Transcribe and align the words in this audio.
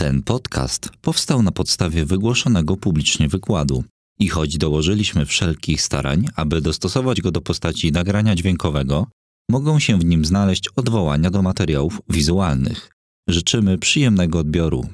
Ten 0.00 0.22
podcast 0.22 0.90
powstał 1.00 1.42
na 1.42 1.52
podstawie 1.52 2.04
wygłoszonego 2.04 2.76
publicznie 2.76 3.28
wykładu 3.28 3.84
i 4.18 4.28
choć 4.28 4.58
dołożyliśmy 4.58 5.26
wszelkich 5.26 5.82
starań, 5.82 6.26
aby 6.36 6.60
dostosować 6.60 7.20
go 7.20 7.30
do 7.30 7.40
postaci 7.40 7.92
nagrania 7.92 8.34
dźwiękowego, 8.34 9.06
mogą 9.50 9.78
się 9.78 9.98
w 9.98 10.04
nim 10.04 10.24
znaleźć 10.24 10.68
odwołania 10.76 11.30
do 11.30 11.42
materiałów 11.42 12.00
wizualnych. 12.08 12.90
Życzymy 13.28 13.78
przyjemnego 13.78 14.38
odbioru. 14.38 14.88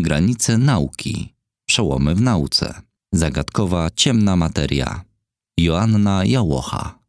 Granice 0.00 0.58
nauki. 0.58 1.34
Przełomy 1.68 2.14
w 2.14 2.20
nauce. 2.20 2.82
Zagadkowa 3.14 3.90
ciemna 3.96 4.36
materia. 4.36 5.04
Joanna 5.58 6.24
Jałocha. 6.24 7.03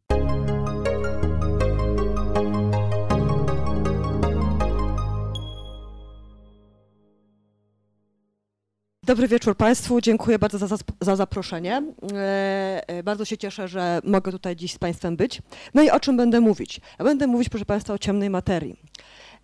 Dobry 9.06 9.28
wieczór 9.28 9.56
Państwu, 9.56 10.00
dziękuję 10.00 10.38
bardzo 10.38 10.58
za, 10.58 10.76
za 11.00 11.16
zaproszenie. 11.16 11.82
E, 12.12 12.88
e, 12.88 13.02
bardzo 13.02 13.24
się 13.24 13.38
cieszę, 13.38 13.68
że 13.68 14.00
mogę 14.04 14.32
tutaj 14.32 14.56
dziś 14.56 14.72
z 14.72 14.78
Państwem 14.78 15.16
być. 15.16 15.42
No 15.74 15.82
i 15.82 15.90
o 15.90 16.00
czym 16.00 16.16
będę 16.16 16.40
mówić? 16.40 16.80
Ja 16.98 17.04
będę 17.04 17.26
mówić, 17.26 17.48
proszę 17.48 17.64
Państwa, 17.64 17.94
o 17.94 17.98
ciemnej 17.98 18.30
materii. 18.30 18.76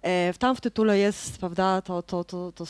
E, 0.03 0.35
tam 0.35 0.57
w 0.57 0.61
tytule 0.61 0.99
jest, 0.99 1.39
prawda, 1.39 1.83
to, 1.83 2.03
to, 2.03 2.25
to, 2.25 2.53
to 2.53 2.65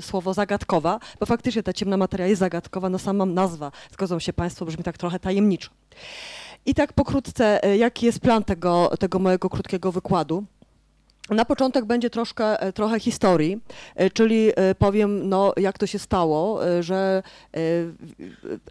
słowo 0.00 0.34
zagadkowa, 0.34 0.98
bo 1.20 1.26
faktycznie 1.26 1.62
ta 1.62 1.72
ciemna 1.72 1.96
materia 1.96 2.26
jest 2.26 2.40
zagadkowa, 2.40 2.88
no 2.88 2.98
sama 2.98 3.26
nazwa, 3.26 3.72
zgodzą 3.92 4.18
się 4.18 4.32
Państwo, 4.32 4.64
brzmi 4.64 4.84
tak 4.84 4.98
trochę 4.98 5.18
tajemniczo. 5.18 5.70
I 6.66 6.74
tak 6.74 6.92
pokrótce, 6.92 7.60
jaki 7.78 8.06
jest 8.06 8.20
plan 8.20 8.44
tego, 8.44 8.90
tego 9.00 9.18
mojego 9.18 9.50
krótkiego 9.50 9.92
wykładu? 9.92 10.44
Na 11.30 11.44
początek 11.44 11.84
będzie 11.84 12.10
troszkę, 12.10 12.60
e, 12.60 12.72
trochę 12.72 13.00
historii, 13.00 13.60
e, 13.96 14.10
czyli 14.10 14.50
e, 14.56 14.74
powiem, 14.74 15.28
no, 15.28 15.52
jak 15.56 15.78
to 15.78 15.86
się 15.86 15.98
stało, 15.98 16.60
że 16.80 17.22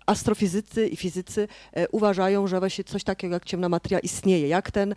astrofizycy 0.05 0.87
i 0.87 0.95
fizycy 0.95 1.47
uważają, 1.91 2.47
że 2.47 2.59
właśnie 2.59 2.83
coś 2.83 3.03
takiego 3.03 3.33
jak 3.33 3.45
ciemna 3.45 3.69
materia 3.69 3.99
istnieje, 3.99 4.47
jak 4.47 4.71
ten, 4.71 4.95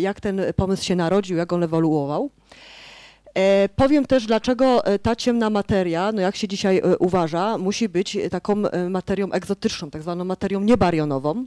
jak 0.00 0.20
ten 0.20 0.40
pomysł 0.56 0.84
się 0.84 0.96
narodził, 0.96 1.36
jak 1.36 1.52
on 1.52 1.62
ewoluował. 1.62 2.30
Powiem 3.76 4.06
też, 4.06 4.26
dlaczego 4.26 4.82
ta 5.02 5.16
ciemna 5.16 5.50
materia, 5.50 6.12
no 6.12 6.20
jak 6.20 6.36
się 6.36 6.48
dzisiaj 6.48 6.82
uważa, 6.98 7.58
musi 7.58 7.88
być 7.88 8.18
taką 8.30 8.62
materią 8.90 9.30
egzotyczną, 9.30 9.90
tak 9.90 10.02
zwaną 10.02 10.24
materią 10.24 10.60
niebarionową. 10.60 11.46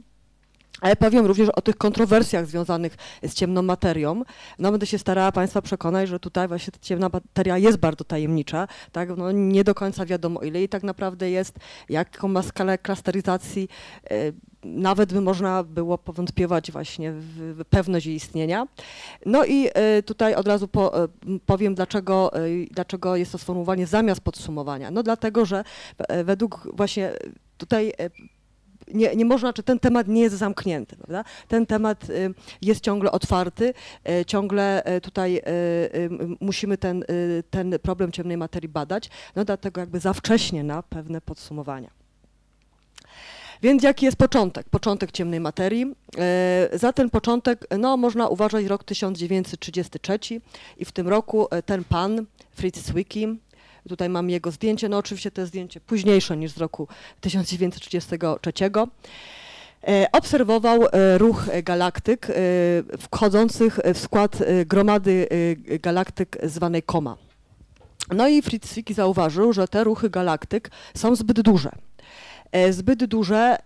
Ale 0.80 0.96
powiem 0.96 1.26
również 1.26 1.48
o 1.48 1.62
tych 1.62 1.76
kontrowersjach 1.76 2.46
związanych 2.46 2.96
z 3.22 3.34
ciemną 3.34 3.62
materią. 3.62 4.22
No 4.58 4.70
będę 4.70 4.86
się 4.86 4.98
starała 4.98 5.32
Państwa 5.32 5.62
przekonać, 5.62 6.08
że 6.08 6.20
tutaj 6.20 6.48
właśnie 6.48 6.72
ta 6.72 6.78
ciemna 6.80 7.10
materia 7.12 7.58
jest 7.58 7.78
bardzo 7.78 8.04
tajemnicza, 8.04 8.68
tak? 8.92 9.16
No, 9.16 9.32
nie 9.32 9.64
do 9.64 9.74
końca 9.74 10.06
wiadomo 10.06 10.40
ile 10.40 10.62
i 10.62 10.68
tak 10.68 10.82
naprawdę 10.82 11.30
jest, 11.30 11.58
jaką 11.88 12.28
ma 12.28 12.42
skalę 12.42 12.78
klasteryzacji, 12.78 13.68
e, 14.10 14.16
nawet 14.64 15.12
by 15.12 15.20
można 15.20 15.62
było 15.62 15.98
powątpiewać 15.98 16.72
właśnie 16.72 17.12
w 17.12 17.64
pewność 17.70 18.06
jej 18.06 18.16
istnienia. 18.16 18.66
No 19.26 19.44
i 19.44 19.68
e, 19.74 20.02
tutaj 20.02 20.34
od 20.34 20.48
razu 20.48 20.68
po, 20.68 21.04
e, 21.04 21.08
powiem, 21.46 21.74
dlaczego, 21.74 22.30
dlaczego 22.70 23.16
jest 23.16 23.32
to 23.32 23.38
sformułowanie 23.38 23.86
zamiast 23.86 24.20
podsumowania. 24.20 24.90
No 24.90 25.02
dlatego, 25.02 25.44
że 25.44 25.64
według 26.24 26.68
właśnie 26.74 27.12
tutaj 27.58 27.92
nie, 28.88 29.16
nie 29.16 29.24
można, 29.24 29.52
czy 29.52 29.62
ten 29.62 29.78
temat 29.78 30.08
nie 30.08 30.22
jest 30.22 30.36
zamknięty, 30.36 30.96
prawda? 30.96 31.24
Ten 31.48 31.66
temat 31.66 32.10
y, 32.10 32.34
jest 32.62 32.80
ciągle 32.80 33.12
otwarty, 33.12 33.74
y, 34.20 34.24
ciągle 34.24 34.96
y, 34.96 35.00
tutaj 35.00 35.42
musimy 36.40 36.78
ten, 36.78 37.04
ten 37.50 37.78
problem 37.82 38.12
ciemnej 38.12 38.36
materii 38.36 38.68
badać, 38.68 39.10
no 39.36 39.44
dlatego 39.44 39.80
jakby 39.80 40.00
za 40.00 40.12
wcześnie 40.12 40.64
na 40.64 40.82
pewne 40.82 41.20
podsumowania. 41.20 41.90
Więc 43.62 43.82
jaki 43.82 44.04
jest 44.04 44.16
początek? 44.16 44.68
Początek 44.68 45.12
ciemnej 45.12 45.40
materii. 45.40 45.94
Za 46.72 46.92
ten 46.92 47.10
początek 47.10 47.66
no, 47.78 47.96
można 47.96 48.28
uważać 48.28 48.64
rok 48.64 48.84
1933 48.84 50.18
i 50.76 50.84
w 50.84 50.92
tym 50.92 51.08
roku 51.08 51.46
ten 51.66 51.84
pan, 51.84 52.26
Fritz 52.50 52.78
Zwicky, 52.78 53.36
Tutaj 53.88 54.08
mam 54.08 54.30
jego 54.30 54.50
zdjęcie, 54.50 54.88
no 54.88 54.98
oczywiście 54.98 55.30
to 55.30 55.40
jest 55.40 55.48
zdjęcie 55.48 55.80
późniejsze 55.80 56.36
niż 56.36 56.52
z 56.52 56.58
roku 56.58 56.88
1933. 57.20 58.52
E, 59.88 60.06
obserwował 60.12 60.80
e, 60.84 61.18
ruch 61.18 61.46
galaktyk 61.62 62.30
e, 62.30 62.34
wchodzących 62.98 63.78
w 63.94 63.98
skład 63.98 64.38
gromady 64.66 65.28
galaktyk 65.82 66.38
zwanej 66.42 66.82
Koma. 66.82 67.16
No 68.16 68.28
i 68.28 68.42
Fritz 68.42 68.66
Zwicky 68.68 68.94
zauważył, 68.94 69.52
że 69.52 69.68
te 69.68 69.84
ruchy 69.84 70.10
galaktyk 70.10 70.70
są 70.96 71.16
zbyt 71.16 71.40
duże 71.40 71.70
zbyt 72.70 73.04
duże, 73.04 73.56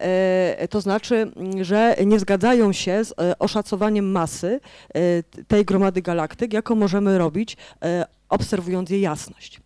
to 0.70 0.80
znaczy, 0.80 1.32
że 1.60 1.96
nie 2.06 2.18
zgadzają 2.18 2.72
się 2.72 3.04
z 3.04 3.14
oszacowaniem 3.38 4.10
masy 4.10 4.60
tej 5.48 5.64
gromady 5.64 6.02
galaktyk, 6.02 6.52
jaką 6.52 6.74
możemy 6.74 7.18
robić, 7.18 7.56
obserwując 8.28 8.90
jej 8.90 9.00
jasność. 9.00 9.60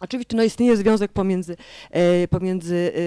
Oczywiście 0.00 0.36
no, 0.36 0.42
istnieje 0.42 0.76
związek 0.76 1.12
pomiędzy, 1.12 1.56
e, 1.90 2.28
pomiędzy 2.28 2.92
e, 2.94 3.00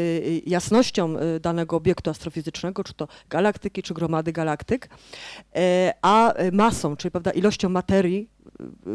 jasnością 0.49 1.17
e, 1.17 1.39
danego 1.39 1.75
obiektu 1.75 2.09
astrofizycznego, 2.09 2.83
czy 2.83 2.93
to 2.93 3.07
galaktyki, 3.29 3.83
czy 3.83 3.93
gromady 3.93 4.31
galaktyk, 4.31 4.89
a 6.01 6.33
masą, 6.51 6.95
czyli 6.95 7.11
prawda, 7.11 7.31
ilością 7.31 7.69
materii, 7.69 8.29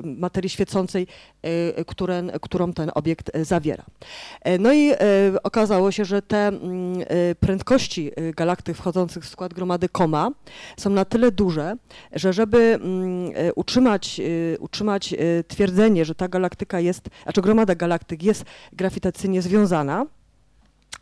materii 0.05 0.51
świecącej, 0.51 1.07
e, 1.43 1.85
które, 1.85 2.23
którą 2.43 2.73
ten 2.73 2.91
obiekt 2.95 3.31
e, 3.37 3.45
zawiera. 3.45 3.85
E, 4.43 4.59
no 4.59 4.73
i 4.73 4.93
okazało 5.43 5.93
się, 5.93 6.05
że 6.05 6.23
te 6.23 6.47
mm, 6.47 6.99
prędkości 7.41 8.13
galaktyk 8.37 8.77
wchodzących 8.77 9.25
w 9.25 9.29
skład 9.29 9.55
gromady 9.55 9.89
Koma 9.89 10.31
są 10.77 10.91
na 10.91 11.05
tyle 11.05 11.33
duże, 11.33 11.77
że 12.13 12.33
żeby 12.33 12.59
mm, 12.59 13.33
utrzymać, 13.55 14.21
utrzymać 14.59 15.15
twierdzenie, 15.49 16.05
że 16.05 16.15
ta 16.15 16.29
galaktyka 16.29 16.81
jest, 16.81 17.09
a 17.25 17.33
czy 17.33 17.43
gromada 17.43 17.75
galaktyk 17.75 18.23
jest 18.23 18.45
grawitacyjnie 18.73 19.43
związana, 19.43 20.07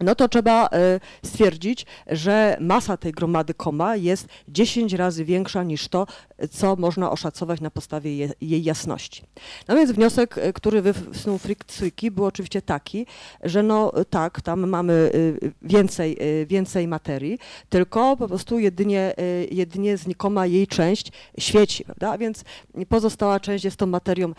no 0.00 0.14
to 0.14 0.28
trzeba 0.28 0.68
e, 0.72 1.00
stwierdzić, 1.24 1.86
że 2.06 2.56
masa 2.60 2.96
tej 2.96 3.12
gromady 3.12 3.54
Koma 3.54 3.96
jest 3.96 4.26
10 4.48 4.92
razy 4.92 5.24
większa 5.24 5.62
niż 5.62 5.88
to, 5.88 6.06
co 6.50 6.76
można 6.76 7.10
oszacować 7.10 7.60
na 7.60 7.70
podstawie 7.70 8.28
jej 8.40 8.64
jasności. 8.64 9.22
No 9.68 9.74
więc 9.74 9.92
wniosek, 9.92 10.38
e, 10.38 10.52
który 10.52 10.82
wysnuł 10.82 11.38
Frick-Zwicky 11.38 12.10
był 12.10 12.24
oczywiście 12.24 12.62
taki, 12.62 13.06
że 13.42 13.62
no 13.62 13.92
tak, 14.10 14.40
tam 14.40 14.68
mamy 14.68 15.10
e, 15.42 15.48
więcej, 15.62 16.18
więcej 16.46 16.88
materii, 16.88 17.38
tylko 17.68 18.16
po 18.16 18.28
prostu 18.28 18.58
jedynie, 18.58 19.14
jedynie 19.50 19.96
znikoma 19.96 20.46
jej 20.46 20.66
część 20.66 21.12
świeci, 21.38 21.84
prawda? 21.84 22.12
A 22.12 22.18
więc 22.18 22.44
pozostała 22.88 23.40
część 23.40 23.64
jest 23.64 23.76
tą 23.76 23.86
materią 23.86 24.32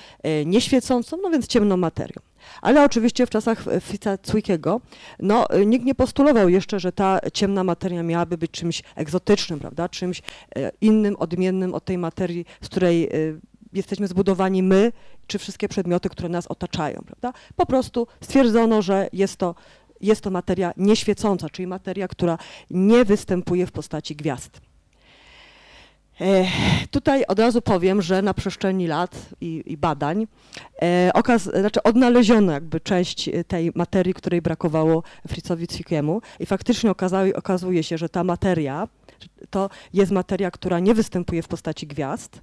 nieświecącą, 0.46 1.18
no 1.24 1.30
więc 1.30 1.48
ciemną 1.48 1.78
materią. 1.78 2.27
Ale 2.62 2.84
oczywiście 2.84 3.26
w 3.26 3.30
czasach 3.30 3.64
Fica 3.82 4.18
Cwickiego 4.18 4.82
no, 5.20 5.48
nikt 5.66 5.86
nie 5.86 5.96
postulował 5.96 6.50
jeszcze, 6.50 6.80
że 6.80 6.92
ta 6.92 7.20
ciemna 7.34 7.64
materia 7.64 8.04
miałaby 8.04 8.38
być 8.38 8.52
czymś 8.52 8.84
egzotycznym, 8.96 9.60
prawda? 9.60 9.90
czymś 9.90 10.22
e, 10.56 10.72
innym, 10.82 11.16
odmiennym 11.16 11.74
od 11.74 11.86
tej 11.86 11.98
materii, 11.98 12.46
z 12.62 12.66
której 12.66 13.04
e, 13.04 13.10
jesteśmy 13.74 14.08
zbudowani 14.08 14.64
my, 14.64 14.92
czy 15.28 15.40
wszystkie 15.40 15.68
przedmioty, 15.68 16.10
które 16.10 16.30
nas 16.30 16.48
otaczają. 16.48 17.02
Prawda? 17.06 17.34
Po 17.56 17.66
prostu 17.66 18.08
stwierdzono, 18.22 18.82
że 18.82 19.10
jest 19.14 19.38
to, 19.38 19.56
jest 20.02 20.22
to 20.22 20.32
materia 20.32 20.74
nieświecąca, 20.78 21.50
czyli 21.50 21.68
materia, 21.68 22.08
która 22.08 22.38
nie 22.70 23.06
występuje 23.06 23.68
w 23.68 23.72
postaci 23.72 24.16
gwiazd. 24.16 24.67
Tutaj 26.92 27.26
od 27.28 27.40
razu 27.40 27.62
powiem, 27.62 28.02
że 28.02 28.22
na 28.22 28.34
przestrzeni 28.34 28.88
lat 28.88 29.30
i, 29.42 29.64
i 29.66 29.78
badań 29.78 30.28
e, 30.82 31.12
okaz, 31.14 31.44
znaczy 31.44 31.84
odnaleziono 31.84 32.52
jakby 32.52 32.80
część 32.80 33.30
tej 33.48 33.72
materii, 33.76 34.14
której 34.14 34.42
brakowało 34.42 35.04
Fritzowi 35.28 35.66
Zwickiemu 35.66 36.22
i 36.40 36.46
faktycznie 36.46 36.92
okazuje 37.36 37.84
się, 37.84 37.98
że 37.98 38.10
ta 38.10 38.24
materia 38.24 38.88
to 39.50 39.70
jest 39.94 40.12
materia, 40.12 40.52
która 40.52 40.80
nie 40.80 40.94
występuje 40.94 41.44
w 41.44 41.48
postaci 41.48 41.88
gwiazd, 41.88 42.42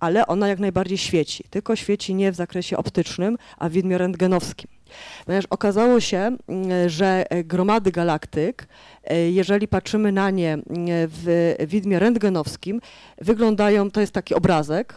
ale 0.00 0.26
ona 0.26 0.48
jak 0.48 0.58
najbardziej 0.58 0.98
świeci, 0.98 1.44
tylko 1.50 1.76
świeci 1.76 2.14
nie 2.14 2.32
w 2.32 2.34
zakresie 2.34 2.76
optycznym, 2.76 3.38
a 3.58 3.68
w 3.68 3.72
widmie 3.72 3.98
rentgenowskim. 3.98 4.77
Ponieważ 5.26 5.44
okazało 5.50 6.00
się, 6.00 6.18
mm, 6.18 6.88
że 6.88 7.24
gromady 7.44 7.92
galaktyk, 7.92 8.68
e, 9.04 9.30
jeżeli 9.30 9.68
patrzymy 9.68 10.12
na 10.12 10.30
nie 10.30 10.52
mm, 10.52 10.64
w 10.90 11.54
widmie 11.66 11.98
rentgenowskim, 11.98 12.80
wyglądają, 13.18 13.90
to 13.90 14.00
jest 14.00 14.12
taki 14.12 14.34
obrazek, 14.34 14.94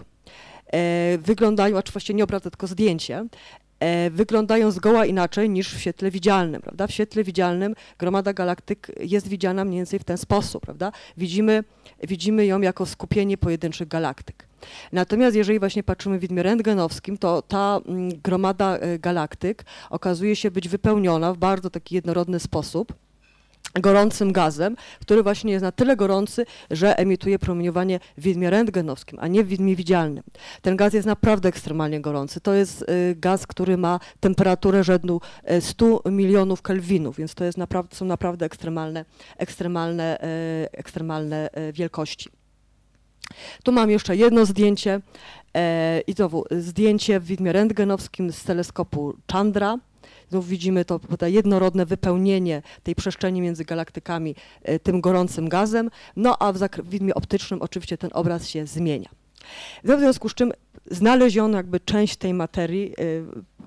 e, 0.73 1.17
wyglądają, 1.17 1.77
a 1.77 1.81
właściwie 1.91 2.17
nie 2.17 2.23
obrazek, 2.23 2.53
tylko 2.53 2.67
zdjęcie, 2.67 3.17
e, 3.17 3.27
wyglądają 4.11 4.71
zgoła 4.71 5.05
inaczej 5.05 5.49
niż 5.49 5.73
w 5.75 5.79
świetle 5.79 6.11
widzialnym, 6.11 6.61
prawda? 6.61 6.87
W 6.87 6.91
świetle 6.91 7.23
widzialnym 7.23 7.75
gromada 7.99 8.33
galaktyk 8.33 8.91
jest 8.99 9.27
widziana 9.27 9.65
mniej 9.65 9.79
więcej 9.79 9.99
w 9.99 10.03
ten 10.03 10.17
sposób, 10.17 10.63
prawda? 10.63 10.91
Widzimy, 11.17 11.63
widzimy 12.03 12.45
ją 12.45 12.61
jako 12.61 12.85
skupienie 12.85 13.37
pojedynczych 13.37 13.87
galaktyk. 13.87 14.47
Natomiast 14.91 15.35
jeżeli 15.35 15.59
właśnie 15.59 15.83
patrzymy 15.83 16.17
w 16.17 16.21
widmie 16.21 16.43
rentgenowskim, 16.43 17.17
to 17.17 17.41
ta 17.41 17.79
mm, 17.85 18.09
gromada 18.23 18.77
e, 18.77 18.99
galaktyk 18.99 19.65
okazuje 19.89 20.35
się 20.35 20.51
być 20.51 20.69
wypełniona 20.69 21.33
w 21.33 21.37
bardzo 21.37 21.69
taki 21.69 21.95
jednorodny 21.95 22.39
sposób 22.39 22.93
gorącym 23.79 24.31
gazem, 24.31 24.75
który 25.01 25.23
właśnie 25.23 25.51
jest 25.51 25.63
na 25.63 25.71
tyle 25.71 25.95
gorący, 25.95 26.45
że 26.71 26.97
emituje 26.97 27.39
promieniowanie 27.39 27.99
w 28.17 28.21
widmie 28.21 28.49
rentgenowskim, 28.49 29.19
a 29.21 29.27
nie 29.27 29.43
w 29.43 29.47
widmie 29.47 29.75
widzialnym. 29.75 30.23
Ten 30.61 30.75
gaz 30.75 30.93
jest 30.93 31.07
naprawdę 31.07 31.49
ekstremalnie 31.49 32.01
gorący. 32.01 32.41
To 32.41 32.53
jest 32.53 32.81
y, 32.81 33.15
gaz, 33.15 33.47
który 33.47 33.77
ma 33.77 33.99
temperaturę 34.19 34.83
rzędu 34.83 35.21
100 35.59 36.01
y, 36.07 36.11
milionów 36.11 36.61
kelwinów, 36.61 37.17
więc 37.17 37.35
to 37.35 37.43
jest 37.43 37.57
naprawdę, 37.57 37.95
są 37.95 38.05
naprawdę 38.05 38.45
ekstremalne, 38.45 39.05
ekstremalne, 39.37 40.17
y, 40.23 40.71
ekstremalne 40.71 41.49
wielkości. 41.73 42.29
Tu 43.63 43.71
mam 43.71 43.89
jeszcze 43.89 44.15
jedno 44.15 44.45
zdjęcie 44.45 45.01
e, 45.55 46.01
i 46.07 46.13
znowu 46.13 46.43
zdjęcie 46.51 47.19
w 47.19 47.25
widmie 47.25 47.53
rentgenowskim 47.53 48.31
z 48.31 48.43
teleskopu 48.43 49.13
Chandra. 49.31 49.77
Znów 50.31 50.47
widzimy 50.47 50.85
to, 50.85 50.99
jednorodne 51.27 51.85
wypełnienie 51.85 52.61
tej 52.83 52.95
przestrzeni 52.95 53.41
między 53.41 53.65
galaktykami 53.65 54.35
e, 54.63 54.79
tym 54.79 55.01
gorącym 55.01 55.49
gazem, 55.49 55.89
no 56.15 56.37
a 56.39 56.53
w, 56.53 56.57
w 56.59 56.89
widmie 56.89 57.15
optycznym 57.15 57.61
oczywiście 57.61 57.97
ten 57.97 58.09
obraz 58.13 58.47
się 58.47 58.65
zmienia. 58.65 59.09
W 59.83 59.99
związku 59.99 60.29
z 60.29 60.33
czym 60.33 60.51
znaleziono 60.91 61.57
jakby 61.57 61.79
część 61.79 62.15
tej 62.15 62.33
materii, 62.33 62.91
e, 62.91 62.93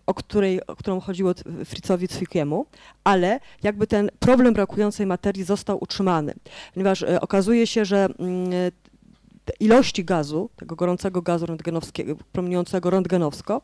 o, 0.07 0.15
której, 0.15 0.67
o 0.67 0.77
którą 0.77 1.01
chodziło 1.01 1.33
Fritzowi 1.65 2.07
Zwickiemu, 2.07 2.67
ale 3.05 3.41
jakby 3.63 3.87
ten 3.87 4.11
problem 4.19 4.55
brakującej 4.55 5.07
materii 5.07 5.45
został 5.45 5.79
utrzymany, 5.83 6.35
ponieważ 6.75 7.03
e, 7.03 7.21
okazuje 7.21 7.67
się, 7.67 7.85
że 7.85 8.09
mm, 9.47 9.57
ilości 9.61 10.05
gazu, 10.05 10.51
tego 10.57 10.77
gorącego 10.77 11.23
gazu 11.23 11.47
rentgenowskiego, 11.47 12.17
promieniującego 12.33 12.91
rentgenowsko, 12.91 13.63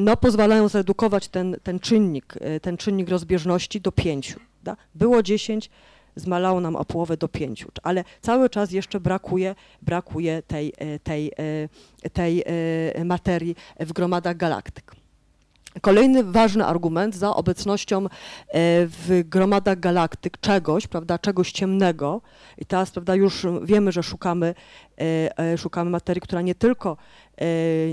no, 0.00 0.16
pozwalają 0.16 0.68
zredukować 0.68 1.28
ten, 1.28 1.56
ten 1.62 1.80
czynnik, 1.80 2.34
e, 2.40 2.60
ten 2.60 2.76
czynnik 2.76 3.08
rozbieżności 3.08 3.80
do 3.80 3.92
5. 3.92 4.36
Da? 4.62 4.76
Było 4.94 5.22
10, 5.22 5.70
zmalało 6.16 6.60
nam 6.60 6.76
o 6.76 6.84
połowę 6.84 7.16
do 7.16 7.28
5, 7.28 7.66
ale 7.82 8.04
cały 8.20 8.50
czas 8.50 8.72
jeszcze 8.72 9.00
brakuje, 9.00 9.54
brakuje 9.82 10.42
tej, 10.42 10.72
e, 10.78 10.98
tej, 10.98 11.32
e, 12.02 12.10
tej 12.10 12.44
materii 13.04 13.56
w 13.80 13.92
gromadach 13.92 14.36
galaktyk. 14.36 15.03
Kolejny 15.80 16.24
ważny 16.24 16.64
argument 16.66 17.14
za 17.14 17.36
obecnością 17.36 18.06
w 18.86 19.22
gromadach 19.24 19.80
galaktyk 19.80 20.40
czegoś, 20.40 20.86
prawda, 20.86 21.18
czegoś 21.18 21.52
ciemnego. 21.52 22.20
I 22.58 22.66
teraz, 22.66 22.90
prawda, 22.90 23.14
już 23.14 23.46
wiemy, 23.62 23.92
że 23.92 24.02
szukamy, 24.02 24.54
szukamy 25.56 25.90
materii, 25.90 26.20
która 26.20 26.42
nie 26.42 26.54
tylko 26.54 26.96
E, 26.96 27.23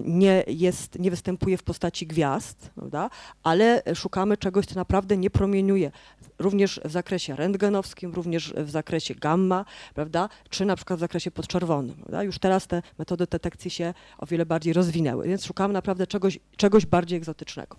nie, 0.03 0.43
jest, 0.47 0.99
nie 0.99 1.11
występuje 1.11 1.57
w 1.57 1.63
postaci 1.63 2.07
gwiazd, 2.07 2.69
prawda? 2.75 3.09
ale 3.43 3.83
szukamy 3.95 4.37
czegoś, 4.37 4.65
co 4.65 4.75
naprawdę 4.75 5.17
nie 5.17 5.29
promieniuje, 5.29 5.91
również 6.39 6.81
w 6.85 6.91
zakresie 6.91 7.35
rentgenowskim, 7.35 8.13
również 8.13 8.53
w 8.57 8.69
zakresie 8.69 9.15
gamma, 9.15 9.65
prawda? 9.93 10.29
czy 10.49 10.65
na 10.65 10.75
przykład 10.75 10.99
w 10.99 11.01
zakresie 11.01 11.31
podczerwonym. 11.31 11.95
Prawda? 11.95 12.23
Już 12.23 12.39
teraz 12.39 12.67
te 12.67 12.81
metody 12.99 13.25
detekcji 13.31 13.71
się 13.71 13.93
o 14.17 14.25
wiele 14.25 14.45
bardziej 14.45 14.73
rozwinęły, 14.73 15.27
więc 15.27 15.45
szukamy 15.45 15.73
naprawdę 15.73 16.07
czegoś, 16.07 16.39
czegoś 16.57 16.85
bardziej 16.85 17.17
egzotycznego. 17.17 17.77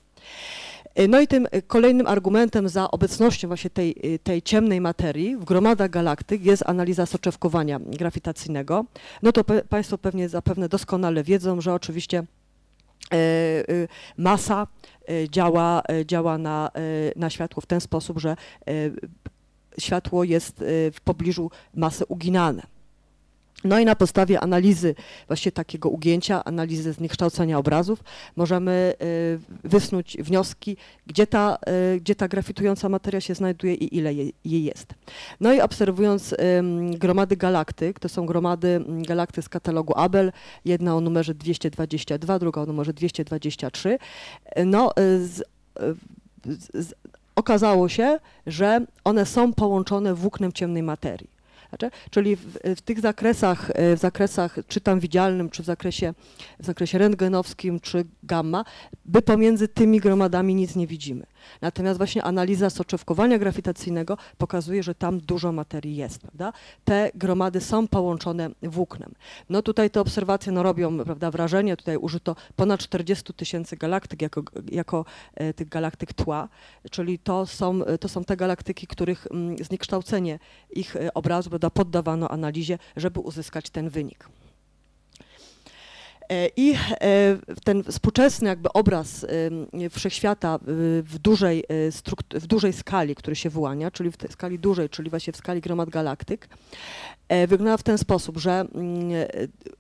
E, 0.94 1.08
no 1.08 1.20
i 1.20 1.26
tym 1.26 1.46
kolejnym 1.66 2.06
argumentem 2.06 2.68
za 2.68 2.90
obecnością 2.90 3.48
właśnie 3.48 3.70
tej, 3.70 3.96
e, 4.02 4.18
tej 4.18 4.42
ciemnej 4.42 4.80
materii 4.80 5.36
w 5.36 5.44
gromadach 5.44 5.90
galaktyk 5.90 6.44
jest 6.44 6.62
analiza 6.66 7.06
soczewkowania 7.06 7.80
grawitacyjnego. 7.80 8.84
No 9.22 9.32
to 9.32 9.44
pe 9.44 9.62
Państwo 9.64 9.98
pewnie 9.98 10.28
zapewne 10.28 10.68
doskonale 10.68 11.22
wiedzą, 11.22 11.60
że 11.60 11.74
oczywiście 11.74 12.18
e, 13.12 13.16
masa 14.16 14.66
działa, 15.30 15.82
działa 16.06 16.38
na, 16.38 16.70
na 17.16 17.30
światło 17.30 17.60
w 17.60 17.66
ten 17.66 17.80
sposób, 17.80 18.18
że 18.18 18.36
światło 19.78 20.24
jest 20.24 20.64
w 20.92 20.96
pobliżu 21.04 21.50
masy 21.74 22.06
uginane. 22.06 22.62
No 23.64 23.78
i 23.78 23.84
na 23.84 23.94
podstawie 23.94 24.40
analizy 24.40 24.94
właśnie 25.26 25.52
takiego 25.52 25.88
ugięcia, 25.88 26.44
analizy 26.44 26.92
zniekształcenia 26.92 27.58
obrazów 27.58 28.04
możemy 28.36 28.94
y, 29.02 29.68
wysnuć 29.68 30.16
wnioski, 30.20 30.76
gdzie 31.06 31.26
ta, 31.26 31.58
y, 31.96 32.00
gdzie 32.00 32.14
ta 32.14 32.28
grafitująca 32.28 32.88
materia 32.88 33.20
się 33.20 33.34
znajduje 33.34 33.74
i 33.74 33.96
ile 33.96 34.14
jej 34.14 34.64
jest. 34.64 34.94
No 35.40 35.52
i 35.52 35.60
obserwując 35.60 36.34
gromady 36.98 37.36
galaktyk, 37.36 37.98
to 37.98 38.08
są 38.08 38.26
gromady 38.26 38.68
mm, 38.68 39.02
galaktyk 39.02 39.44
z 39.44 39.48
katalogu 39.48 39.92
Abel, 39.96 40.32
jedna 40.64 40.96
o 40.96 41.00
numerze 41.00 41.34
222, 41.34 42.38
druga 42.38 42.60
o 42.60 42.66
numerze 42.66 42.92
223, 42.92 43.98
no 44.66 44.90
y, 44.90 45.26
z, 45.26 45.42
z, 46.74 46.94
okazało 47.36 47.88
się, 47.88 48.18
że 48.46 48.86
one 49.04 49.26
są 49.26 49.52
połączone 49.52 50.14
włóknem 50.14 50.52
ciemnej 50.52 50.82
materii. 50.82 51.31
Czyli 52.10 52.36
w, 52.36 52.58
w, 52.76 52.80
tych 52.80 53.00
zakresach, 53.00 53.70
e, 53.74 53.96
w 53.96 53.98
zakresach 53.98 54.58
czy 54.68 54.80
tam 54.80 55.00
widzialnym, 55.00 55.50
czy 55.50 55.62
w 55.62 55.66
zakresie, 55.66 56.14
w 56.60 56.66
zakresie 56.66 56.98
rentgenowskim, 56.98 57.80
czy 57.80 58.04
gamma, 58.22 58.64
by 59.04 59.22
pomiędzy 59.22 59.68
tymi 59.68 60.00
gromadami 60.00 60.54
nic 60.54 60.76
nie 60.76 60.86
widzimy. 60.86 61.26
Natomiast 61.60 61.98
właśnie 61.98 62.22
analiza 62.22 62.70
soczewkowania 62.70 63.38
grawitacyjnego 63.38 64.16
pokazuje, 64.38 64.82
że 64.82 64.94
tam 64.94 65.20
dużo 65.20 65.52
materii 65.52 65.96
jest, 65.96 66.20
prawda? 66.20 66.52
Te 66.84 67.10
gromady 67.14 67.60
są 67.60 67.88
połączone 67.88 68.50
włóknem. 68.62 69.14
No 69.48 69.62
tutaj 69.62 69.90
te 69.90 70.00
obserwacje 70.00 70.52
no, 70.52 70.62
robią 70.62 70.98
prawda, 71.04 71.30
wrażenie, 71.30 71.76
tutaj 71.76 71.96
użyto 71.96 72.36
ponad 72.56 72.80
40 72.80 73.34
tysięcy 73.34 73.76
galaktyk 73.76 74.22
jako, 74.22 74.42
jako 74.70 75.04
e, 75.34 75.54
tych 75.54 75.68
galaktyk 75.68 76.12
tła, 76.12 76.48
czyli 76.90 77.18
to 77.18 77.46
są, 77.46 77.80
to 78.00 78.08
są 78.08 78.24
te 78.24 78.36
galaktyki, 78.36 78.86
których 78.86 79.26
m, 79.30 79.36
mm, 79.36 79.64
zniekształcenie 79.64 80.38
ich 80.70 80.96
e, 80.96 81.14
obrazu 81.14 81.50
prawda, 81.50 81.70
poddawano 81.70 82.28
analizie, 82.28 82.78
żeby 82.96 83.20
uzyskać 83.20 83.70
ten 83.70 83.88
wynik. 83.88 84.28
E, 86.32 86.48
I 86.56 86.74
e, 86.74 87.38
ten 87.64 87.82
współczesny 87.82 88.48
jakby 88.48 88.72
obraz 88.72 89.26
wszechświata 89.90 90.58
w 91.02 91.18
dużej, 91.22 91.64
e, 92.32 92.40
w 92.40 92.46
dużej 92.46 92.72
skali, 92.72 93.14
który 93.14 93.36
się 93.36 93.50
wyłania, 93.50 93.90
czyli 93.90 94.10
w 94.10 94.16
skali 94.30 94.58
dużej, 94.58 94.88
czyli 94.88 95.10
właśnie 95.10 95.32
w 95.32 95.36
skali 95.36 95.60
gromad 95.60 95.90
galaktyk, 95.90 96.48
wygląda 97.48 97.76
w 97.76 97.82
ten 97.82 97.98
sposób, 97.98 98.38
że 98.38 98.52
mm, 98.74 99.10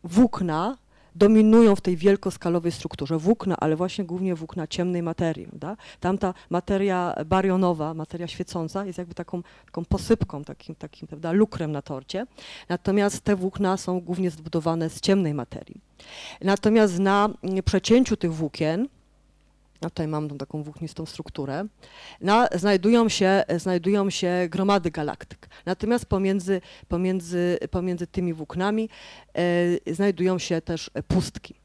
włókna 0.04 0.76
dominują 1.14 1.76
w 1.76 1.80
tej 1.80 1.96
wielkoskalowej 1.96 2.72
strukturze 2.72 3.18
włókna, 3.18 3.56
ale 3.56 3.76
właśnie 3.76 4.04
głównie 4.04 4.34
włókna 4.34 4.66
ciemnej 4.66 5.02
materii. 5.02 5.46
Prawda? 5.46 5.76
Tamta 6.00 6.34
materia 6.50 7.14
barionowa, 7.26 7.94
materia 7.94 8.28
świecąca 8.28 8.86
jest 8.86 8.98
jakby 8.98 9.14
taką, 9.14 9.42
taką 9.66 9.84
posypką, 9.84 10.44
takim, 10.44 10.74
takim 10.74 11.08
prawda, 11.08 11.32
lukrem 11.32 11.72
na 11.72 11.82
torcie. 11.82 12.26
Natomiast 12.68 13.20
te 13.20 13.36
włókna 13.36 13.76
są 13.76 14.00
głównie 14.00 14.30
zbudowane 14.30 14.90
z 14.90 15.00
ciemnej 15.00 15.34
materii. 15.34 15.91
Natomiast 16.40 16.98
na 16.98 17.28
przecięciu 17.64 18.16
tych 18.16 18.34
włókien, 18.34 18.88
a 19.80 19.90
tutaj 19.90 20.08
mam 20.08 20.28
tą 20.28 20.38
taką 20.38 20.62
włóknistą 20.62 21.06
strukturę, 21.06 21.64
na, 22.20 22.48
znajdują, 22.54 23.08
się, 23.08 23.44
znajdują 23.56 24.10
się 24.10 24.32
gromady 24.50 24.90
galaktyk. 24.90 25.48
Natomiast 25.66 26.06
pomiędzy, 26.06 26.60
pomiędzy, 26.88 27.58
pomiędzy 27.70 28.06
tymi 28.06 28.34
włóknami 28.34 28.88
e, 29.86 29.94
znajdują 29.94 30.38
się 30.38 30.60
też 30.60 30.90
pustki. 31.08 31.61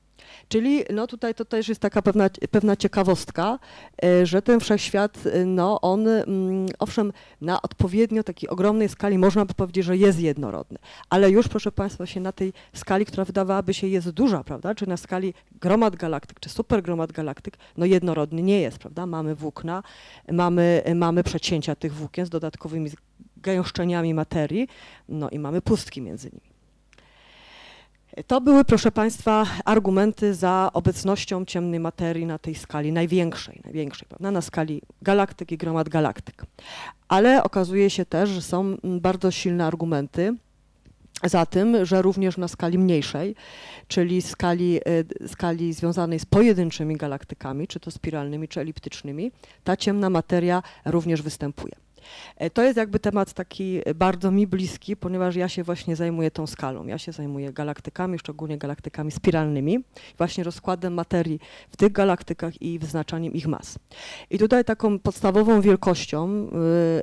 Czyli 0.49 0.83
no 0.93 1.07
tutaj 1.07 1.35
to 1.35 1.45
też 1.45 1.69
jest 1.69 1.81
taka 1.81 2.01
pewna, 2.01 2.29
pewna 2.51 2.75
ciekawostka, 2.75 3.59
e, 4.03 4.25
że 4.25 4.41
ten 4.41 4.59
wszechświat, 4.59 5.17
e, 5.25 5.45
no 5.45 5.81
on 5.81 6.07
mm, 6.07 6.65
owszem 6.79 7.13
na 7.41 7.61
odpowiednio 7.61 8.23
takiej 8.23 8.49
ogromnej 8.49 8.89
skali 8.89 9.17
można 9.17 9.45
by 9.45 9.53
powiedzieć, 9.53 9.85
że 9.85 9.97
jest 9.97 10.19
jednorodny, 10.19 10.77
ale 11.09 11.31
już 11.31 11.47
proszę 11.47 11.71
Państwa 11.71 12.05
się 12.05 12.19
na 12.19 12.31
tej 12.31 12.53
skali, 12.73 13.05
która 13.05 13.25
wydawałaby 13.25 13.73
się 13.73 13.87
jest 13.87 14.09
duża, 14.09 14.43
prawda, 14.43 14.75
czy 14.75 14.89
na 14.89 14.97
skali 14.97 15.33
gromad 15.61 15.95
galaktyk, 15.95 16.39
czy 16.39 16.49
supergromad 16.49 17.11
galaktyk, 17.11 17.57
no 17.77 17.85
jednorodny 17.85 18.41
nie 18.41 18.61
jest, 18.61 18.77
prawda, 18.77 19.05
mamy 19.05 19.35
włókna, 19.35 19.83
mamy, 20.31 20.83
mamy 20.95 21.23
przecięcia 21.23 21.75
tych 21.75 21.93
włókien 21.93 22.25
z 22.25 22.29
dodatkowymi 22.29 22.89
gęszczeniami 23.37 24.13
materii, 24.13 24.67
no 25.09 25.29
i 25.29 25.39
mamy 25.39 25.61
pustki 25.61 26.01
między 26.01 26.29
nimi. 26.33 26.56
To 28.27 28.41
były, 28.41 28.65
proszę 28.65 28.91
Państwa, 28.91 29.45
argumenty 29.65 30.33
za 30.33 30.69
obecnością 30.73 31.45
ciemnej 31.45 31.79
materii 31.79 32.25
na 32.25 32.39
tej 32.39 32.55
skali 32.55 32.91
największej, 32.91 33.61
największej, 33.63 34.07
prawda? 34.07 34.31
na 34.31 34.41
skali 34.41 34.81
galaktyk 35.01 35.51
i 35.51 35.57
gromad 35.57 35.89
galaktyk. 35.89 36.45
Ale 37.07 37.43
okazuje 37.43 37.89
się 37.89 38.05
też, 38.05 38.29
że 38.29 38.41
są 38.41 38.77
bardzo 38.83 39.31
silne 39.31 39.65
argumenty 39.65 40.35
za 41.23 41.45
tym, 41.45 41.85
że 41.85 42.01
również 42.01 42.37
na 42.37 42.47
skali 42.47 42.77
mniejszej, 42.77 43.35
czyli 43.87 44.21
skali, 44.21 44.79
skali 45.27 45.73
związanej 45.73 46.19
z 46.19 46.25
pojedynczymi 46.25 46.97
galaktykami, 46.97 47.67
czy 47.67 47.79
to 47.79 47.91
spiralnymi, 47.91 48.47
czy 48.47 48.61
eliptycznymi, 48.61 49.31
ta 49.63 49.77
ciemna 49.77 50.09
materia 50.09 50.63
również 50.85 51.21
występuje. 51.21 51.86
E, 52.37 52.49
to 52.49 52.63
jest 52.63 52.77
jakby 52.77 52.99
temat 52.99 53.33
taki 53.33 53.81
bardzo 53.95 54.31
mi 54.31 54.47
bliski, 54.47 54.97
ponieważ 54.97 55.35
ja 55.35 55.49
się 55.49 55.63
właśnie 55.63 55.95
zajmuję 55.95 56.31
tą 56.31 56.47
skalą. 56.47 56.87
Ja 56.87 56.97
się 56.97 57.11
zajmuję 57.11 57.53
galaktykami, 57.53 58.19
szczególnie 58.19 58.57
galaktykami 58.57 59.11
spiralnymi, 59.11 59.79
właśnie 60.17 60.43
rozkładem 60.43 60.93
materii 60.93 61.39
w 61.71 61.77
tych 61.77 61.91
galaktykach 61.91 62.61
i 62.61 62.79
wyznaczaniem 62.79 63.33
ich 63.33 63.47
mas. 63.47 63.79
I 64.29 64.37
tutaj 64.37 64.65
taką 64.65 64.99
podstawową 64.99 65.61
wielkością, 65.61 66.49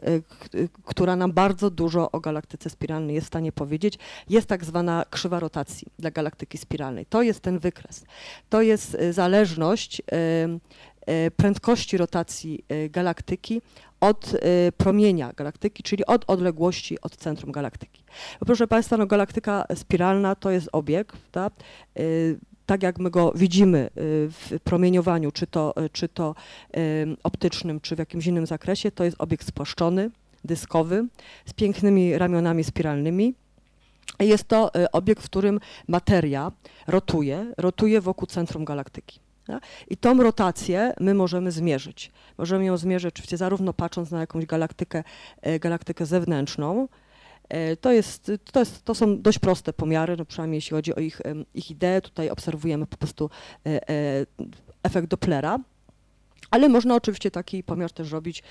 y, 0.05 0.59
y, 0.59 0.69
która 0.85 1.17
nam 1.17 1.33
bardzo 1.33 1.71
dużo 1.71 2.11
o 2.11 2.21
galaktyce 2.21 2.71
spiralnej 2.71 3.15
jest 3.15 3.27
w 3.27 3.29
stanie 3.29 3.53
powiedzieć, 3.53 3.99
jest 4.29 4.47
tak 4.47 4.65
zwana 4.65 5.05
krzywa 5.11 5.41
rotacji 5.41 5.87
dla 5.99 6.11
galaktyki 6.11 6.59
spiralnej. 6.59 7.07
To 7.07 7.23
jest 7.23 7.41
ten 7.41 7.59
wykres. 7.59 8.05
To 8.49 8.63
jest 8.63 8.95
y, 8.95 9.13
zależność 9.13 10.03
prędkości 11.37 11.97
rotacji 11.97 12.65
galaktyki 12.91 13.63
od 14.05 14.35
y, 14.35 14.39
promienia 14.77 15.33
galaktyki, 15.33 15.83
czyli 15.83 16.07
od 16.07 16.25
odległości 16.27 17.01
od 17.01 17.17
centrum 17.17 17.53
galaktyki. 17.53 18.05
Bo 18.41 18.47
proszę 18.47 18.67
Państwa, 18.67 18.97
no, 18.97 19.07
galaktyka 19.07 19.65
spiralna 19.75 20.35
to 20.35 20.51
jest 20.51 20.69
obiekt, 20.73 21.17
tak? 21.33 21.53
tak 22.67 22.83
jak 22.83 22.99
my 22.99 23.11
go 23.11 23.33
widzimy 23.35 23.79
y, 23.79 23.91
w 24.31 24.59
promieniowaniu, 24.65 25.33
czy 25.33 25.47
to, 25.47 25.75
czy 25.93 26.09
to 26.09 26.35
optycznym, 27.23 27.81
czy 27.81 27.97
w 27.97 27.99
jakimś 27.99 28.27
innym 28.27 28.47
zakresie, 28.47 28.91
to 28.91 29.05
jest 29.05 29.17
obiekt 29.19 29.47
spłaszczony, 29.47 30.11
dyskowy, 30.45 31.07
z 31.47 31.53
pięknymi 31.53 32.19
ramionami 32.19 32.65
spiralnymi. 32.65 33.35
Jest 34.21 34.45
to 34.45 34.71
obiekt, 34.93 35.23
w 35.23 35.25
którym 35.25 35.61
materia 35.89 36.53
rotuje, 36.87 37.53
rotuje 37.59 38.01
wokół 38.01 38.27
centrum 38.27 38.65
galaktyki. 38.65 39.24
I 39.89 39.97
tą 39.97 40.23
rotację 40.23 40.95
my 41.01 41.15
możemy 41.15 41.53
zmierzyć. 41.53 42.13
Możemy 42.39 42.65
ją 42.65 42.77
zmierzyć 42.77 43.15
oczywiście 43.15 43.37
zarówno 43.37 43.73
patrząc 43.73 44.11
na 44.11 44.21
jakąś 44.21 44.47
galaktykę, 44.47 45.05
e, 45.43 45.59
galaktykę 45.59 46.07
zewnętrzną, 46.07 46.89
e, 47.49 47.77
to, 47.77 47.93
jest, 47.93 48.33
to, 48.53 48.61
jest, 48.61 48.83
to 48.85 48.95
są 48.95 49.23
dość 49.23 49.39
proste 49.39 49.73
pomiary, 49.73 50.17
no 50.17 50.25
przynajmniej 50.25 50.57
jeśli 50.57 50.71
chodzi 50.71 50.95
o 50.95 51.01
ich, 51.01 51.21
ich 51.55 51.71
ideę. 51.71 52.01
Tutaj 52.01 52.31
obserwujemy 52.31 52.87
po 52.87 52.97
prostu 52.97 53.31
e, 53.67 53.81
efekt 54.83 55.09
Dopplera. 55.09 55.59
Ale 56.51 56.69
można 56.69 56.95
oczywiście 56.95 57.31
taki 57.31 57.63
pomiar 57.63 57.93
też 57.93 58.11
robić, 58.11 58.43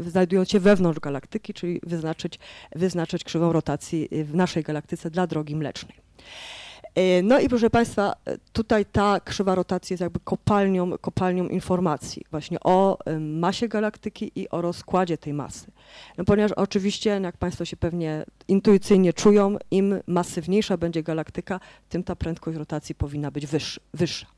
znajdując 0.00 0.50
się 0.50 0.60
wewnątrz 0.60 1.00
galaktyki, 1.00 1.54
czyli 1.54 1.80
wyznaczyć, 1.82 2.38
wyznaczyć 2.76 3.24
krzywą 3.24 3.52
rotacji 3.52 4.08
w 4.24 4.34
naszej 4.34 4.62
galaktyce 4.62 5.10
dla 5.10 5.26
drogi 5.26 5.56
mlecznej. 5.56 5.96
E, 6.96 7.22
no 7.22 7.40
i 7.40 7.48
proszę 7.48 7.70
Państwa, 7.70 8.14
tutaj 8.52 8.86
ta 8.86 9.20
krzywa 9.20 9.54
rotacji 9.54 9.94
jest 9.94 10.00
jakby 10.00 10.20
kopalnią, 10.20 10.98
kopalnią 10.98 11.48
informacji 11.48 12.24
właśnie 12.30 12.60
o 12.60 12.98
masie 13.20 13.68
galaktyki 13.68 14.32
i 14.34 14.48
o 14.48 14.60
rozkładzie 14.60 15.18
tej 15.18 15.32
masy. 15.32 15.70
No 16.18 16.24
ponieważ 16.24 16.52
oczywiście, 16.52 17.20
jak 17.22 17.36
Państwo 17.36 17.64
się 17.64 17.76
pewnie 17.76 18.24
intuicyjnie 18.48 19.12
czują, 19.12 19.56
im 19.70 20.00
masywniejsza 20.06 20.76
będzie 20.76 21.02
galaktyka, 21.02 21.60
tym 21.88 22.02
ta 22.02 22.16
prędkość 22.16 22.58
rotacji 22.58 22.94
powinna 22.94 23.30
być 23.30 23.46
wyższa. 23.94 24.35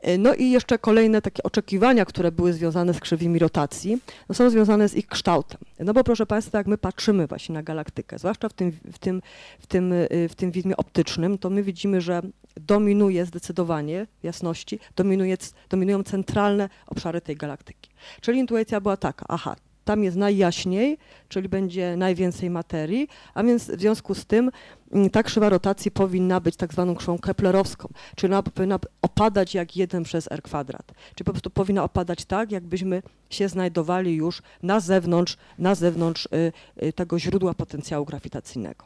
E, 0.00 0.18
no 0.18 0.34
i 0.34 0.50
jeszcze 0.50 0.78
kolejne 0.78 1.22
takie 1.22 1.42
oczekiwania, 1.42 2.04
które 2.04 2.32
były 2.32 2.52
związane 2.52 2.94
z 2.94 3.00
krzywymi 3.00 3.38
rotacji, 3.38 3.98
no 4.28 4.34
są 4.34 4.50
związane 4.50 4.88
z 4.88 4.94
ich 4.94 5.06
kształtem. 5.06 5.60
No 5.78 5.94
bo 5.94 6.04
proszę 6.04 6.26
Państwa, 6.26 6.58
jak 6.58 6.66
my 6.66 6.78
patrzymy 6.78 7.26
właśnie 7.26 7.52
na 7.52 7.62
galaktykę, 7.62 8.18
zwłaszcza 8.18 8.48
w 8.48 8.52
tym, 8.52 8.72
w 8.92 8.98
tym, 8.98 9.22
w 9.58 9.66
tym, 9.66 9.92
e, 9.92 10.28
w 10.28 10.34
tym 10.34 10.50
widmie 10.50 10.76
optycznym, 10.76 11.38
to 11.38 11.50
my 11.50 11.62
widzimy, 11.62 12.00
że 12.00 12.22
dominuje 12.56 13.26
zdecydowanie 13.26 14.06
jasności, 14.22 14.78
dominuje, 14.96 15.36
dominują 15.70 16.02
centralne 16.02 16.68
obszary 16.86 17.20
tej 17.20 17.36
galaktyki. 17.36 17.90
Czyli 18.20 18.38
intuicja 18.38 18.80
była 18.80 18.96
taka, 18.96 19.26
aha, 19.28 19.56
tam 19.84 20.04
jest 20.04 20.16
najjaśniej, 20.16 20.98
czyli 21.28 21.48
będzie 21.48 21.96
najwięcej 21.96 22.50
materii, 22.50 23.08
a 23.34 23.42
więc 23.42 23.70
w 23.70 23.80
związku 23.80 24.14
z 24.14 24.26
tym 24.26 24.50
mm, 24.92 25.10
ta 25.10 25.22
krzywa 25.22 25.48
rotacji 25.48 25.90
powinna 25.90 26.40
być 26.40 26.56
tak 26.56 26.72
zwaną 26.72 26.94
krzywą 26.94 27.18
keplerowską, 27.18 27.88
czyli 28.16 28.32
ona 28.32 28.42
powinna 28.42 28.78
opadać 29.02 29.54
jak 29.54 29.76
1 29.76 30.02
przez 30.02 30.32
r 30.32 30.42
kwadrat. 30.42 30.92
Czyli 31.14 31.24
po 31.24 31.32
prostu 31.32 31.50
powinna 31.50 31.84
opadać 31.84 32.24
tak, 32.24 32.52
jakbyśmy 32.52 33.02
się 33.30 33.48
znajdowali 33.48 34.14
już 34.14 34.42
na 34.62 34.80
zewnątrz, 34.80 35.36
na 35.58 35.74
zewnątrz 35.74 36.26
y, 36.26 36.52
y, 36.82 36.92
tego 36.92 37.18
źródła 37.18 37.54
potencjału 37.54 38.04
grawitacyjnego. 38.04 38.84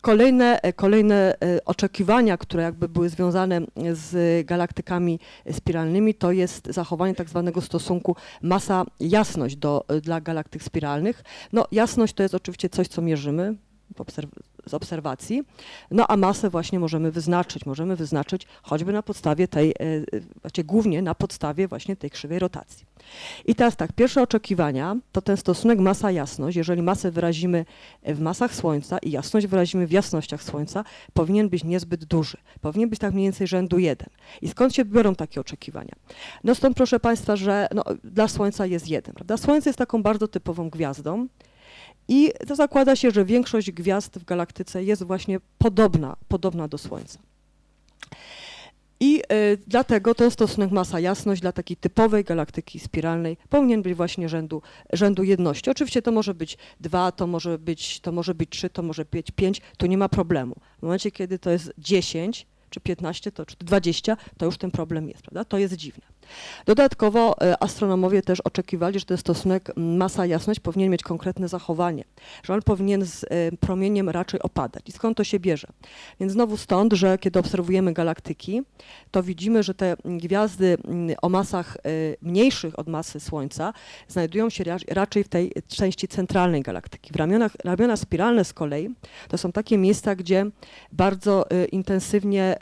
Kolejne, 0.00 0.60
e, 0.62 0.72
kolejne 0.72 1.34
e, 1.40 1.64
oczekiwania, 1.64 2.36
które 2.36 2.62
jakby 2.62 2.88
były 2.88 3.08
związane 3.08 3.60
z 3.92 4.46
galaktykami 4.46 5.18
spiralnymi, 5.52 6.14
to 6.14 6.32
jest 6.32 6.66
zachowanie 6.66 7.14
tak 7.14 7.28
zwanego 7.28 7.60
stosunku 7.60 8.16
masa-jasność 8.42 9.56
do, 9.56 9.84
dla 10.02 10.20
galaktyk 10.20 10.62
spiralnych. 10.62 11.22
No 11.52 11.64
jasność 11.72 12.14
to 12.14 12.22
jest 12.22 12.34
oczywiście 12.34 12.68
coś, 12.68 12.88
co 12.88 13.02
mierzymy, 13.02 13.54
z 14.66 14.74
obserwacji, 14.74 15.42
no 15.90 16.06
a 16.06 16.16
masę 16.16 16.50
właśnie 16.50 16.78
możemy 16.78 17.10
wyznaczyć. 17.10 17.66
Możemy 17.66 17.96
wyznaczyć 17.96 18.46
choćby 18.62 18.92
na 18.92 19.02
podstawie 19.02 19.48
tej, 19.48 19.74
znaczy 20.40 20.64
głównie 20.64 21.02
na 21.02 21.14
podstawie 21.14 21.68
właśnie 21.68 21.96
tej 21.96 22.10
krzywej 22.10 22.38
rotacji. 22.38 22.86
I 23.44 23.54
teraz 23.54 23.76
tak, 23.76 23.92
pierwsze 23.92 24.22
oczekiwania 24.22 24.96
to 25.12 25.22
ten 25.22 25.36
stosunek 25.36 25.78
masa-jasność. 25.78 26.56
Jeżeli 26.56 26.82
masę 26.82 27.10
wyrazimy 27.10 27.64
w 28.02 28.20
masach 28.20 28.54
Słońca 28.54 28.98
i 28.98 29.10
jasność 29.10 29.46
wyrazimy 29.46 29.86
w 29.86 29.92
jasnościach 29.92 30.42
Słońca, 30.42 30.84
powinien 31.12 31.48
być 31.48 31.64
niezbyt 31.64 32.04
duży. 32.04 32.36
Powinien 32.60 32.88
być 32.88 32.98
tak 32.98 33.14
mniej 33.14 33.26
więcej 33.26 33.46
rzędu 33.46 33.78
1. 33.78 34.08
I 34.42 34.48
skąd 34.48 34.74
się 34.74 34.84
biorą 34.84 35.14
takie 35.14 35.40
oczekiwania? 35.40 35.94
No 36.44 36.54
stąd 36.54 36.76
proszę 36.76 37.00
Państwa, 37.00 37.36
że 37.36 37.68
no, 37.74 37.84
dla 38.04 38.28
Słońca 38.28 38.66
jest 38.66 38.88
1. 38.88 39.14
Prawda? 39.14 39.36
Słońce 39.36 39.70
jest 39.70 39.78
taką 39.78 40.02
bardzo 40.02 40.28
typową 40.28 40.70
gwiazdą, 40.70 41.26
i 42.10 42.32
to 42.48 42.56
zakłada 42.56 42.96
się, 42.96 43.10
że 43.10 43.24
większość 43.24 43.70
gwiazd 43.70 44.18
w 44.18 44.24
galaktyce 44.24 44.84
jest 44.84 45.02
właśnie 45.02 45.40
podobna, 45.58 46.16
podobna 46.28 46.68
do 46.68 46.78
Słońca. 46.78 47.18
I 49.00 49.22
y, 49.32 49.58
dlatego 49.66 50.14
ten 50.14 50.30
stosunek 50.30 50.70
masa-jasność 50.70 51.40
dla 51.40 51.52
takiej 51.52 51.76
typowej 51.76 52.24
galaktyki 52.24 52.80
spiralnej 52.80 53.36
powinien 53.48 53.82
być 53.82 53.94
właśnie 53.94 54.28
rzędu, 54.28 54.62
rzędu 54.92 55.22
jedności. 55.22 55.70
Oczywiście 55.70 56.02
to 56.02 56.12
może 56.12 56.34
być 56.34 56.58
dwa, 56.80 57.12
to 57.12 57.26
może 57.26 57.58
być, 57.58 58.00
to 58.00 58.12
może 58.12 58.34
być 58.34 58.50
trzy, 58.50 58.70
to 58.70 58.82
może 58.82 59.04
być 59.04 59.30
pięć, 59.30 59.60
tu 59.76 59.86
nie 59.86 59.98
ma 59.98 60.08
problemu. 60.08 60.54
W 60.78 60.82
momencie, 60.82 61.10
kiedy 61.10 61.38
to 61.38 61.50
jest 61.50 61.72
dziesięć, 61.78 62.46
czy 62.70 62.80
15, 62.80 63.32
to, 63.32 63.46
czy 63.46 63.56
20, 63.58 64.16
to 64.38 64.46
już 64.46 64.58
ten 64.58 64.70
problem 64.70 65.08
jest, 65.08 65.22
prawda? 65.22 65.44
To 65.44 65.58
jest 65.58 65.74
dziwne. 65.74 66.04
Dodatkowo 66.66 67.40
e, 67.40 67.62
astronomowie 67.62 68.22
też 68.22 68.40
oczekiwali, 68.40 68.98
że 68.98 69.04
ten 69.04 69.16
stosunek 69.16 69.72
masa-jasność 69.76 70.60
powinien 70.60 70.90
mieć 70.90 71.02
konkretne 71.02 71.48
zachowanie, 71.48 72.04
że 72.42 72.54
on 72.54 72.62
powinien 72.62 73.06
z 73.06 73.24
e, 73.24 73.28
promieniem 73.60 74.08
raczej 74.08 74.42
opadać. 74.42 74.82
I 74.88 74.92
skąd 74.92 75.16
to 75.16 75.24
się 75.24 75.40
bierze? 75.40 75.68
Więc 76.20 76.32
znowu 76.32 76.56
stąd, 76.56 76.92
że 76.92 77.18
kiedy 77.18 77.38
obserwujemy 77.38 77.92
galaktyki, 77.92 78.62
to 79.10 79.22
widzimy, 79.22 79.62
że 79.62 79.74
te 79.74 79.96
gwiazdy 80.04 80.76
o 81.22 81.28
masach 81.28 81.76
e, 81.76 81.80
mniejszych 82.22 82.78
od 82.78 82.88
masy 82.88 83.20
Słońca 83.20 83.72
znajdują 84.08 84.50
się 84.50 84.64
raczej 84.88 85.24
w 85.24 85.28
tej 85.28 85.52
części 85.68 86.08
centralnej 86.08 86.62
galaktyki. 86.62 87.12
W 87.12 87.16
ramionach, 87.16 87.52
ramiona 87.64 87.96
spiralne 87.96 88.44
z 88.44 88.52
kolei 88.52 88.94
to 89.28 89.38
są 89.38 89.52
takie 89.52 89.78
miejsca, 89.78 90.14
gdzie 90.14 90.46
bardzo 90.92 91.46
intensywnie 91.72 92.56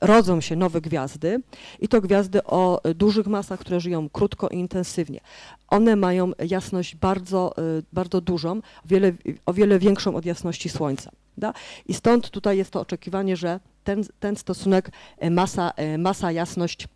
rodzą 0.00 0.40
się 0.40 0.56
nowe 0.56 0.80
gwiazdy 0.80 1.42
i 1.80 1.88
to 1.88 2.00
gwiazdy 2.00 2.44
o 2.44 2.59
o 2.60 2.80
dużych 2.94 3.26
masach, 3.26 3.60
które 3.60 3.80
żyją 3.80 4.08
krótko 4.10 4.48
i 4.48 4.56
intensywnie. 4.56 5.20
One 5.68 5.96
mają 5.96 6.32
jasność 6.48 6.96
bardzo, 6.96 7.54
y, 7.78 7.82
bardzo 7.92 8.20
dużą, 8.20 8.58
o 8.58 8.62
wiele, 8.84 9.12
o 9.46 9.52
wiele 9.52 9.78
większą 9.78 10.16
od 10.16 10.24
jasności 10.24 10.68
Słońca. 10.68 11.10
Da? 11.38 11.52
I 11.86 11.94
stąd 11.94 12.30
tutaj 12.30 12.56
jest 12.56 12.70
to 12.70 12.80
oczekiwanie, 12.80 13.36
że 13.36 13.60
ten, 13.84 14.04
ten 14.20 14.36
stosunek 14.36 14.90
y, 15.24 15.30
masa, 15.30 15.72
y, 15.94 15.98
masa 15.98 16.32
jasność 16.32 16.88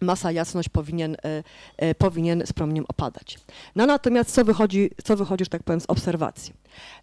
masa 0.00 0.32
jasność 0.32 0.68
powinien, 0.68 1.16
powinien 1.98 2.42
z 2.46 2.52
promieniem 2.52 2.84
opadać. 2.88 3.38
No 3.76 3.86
natomiast 3.86 4.30
co 4.30 4.44
wychodzi, 4.44 4.90
co 5.04 5.16
wychodzi, 5.16 5.44
że 5.44 5.50
tak 5.50 5.62
powiem, 5.62 5.80
z 5.80 5.86
obserwacji? 5.86 6.54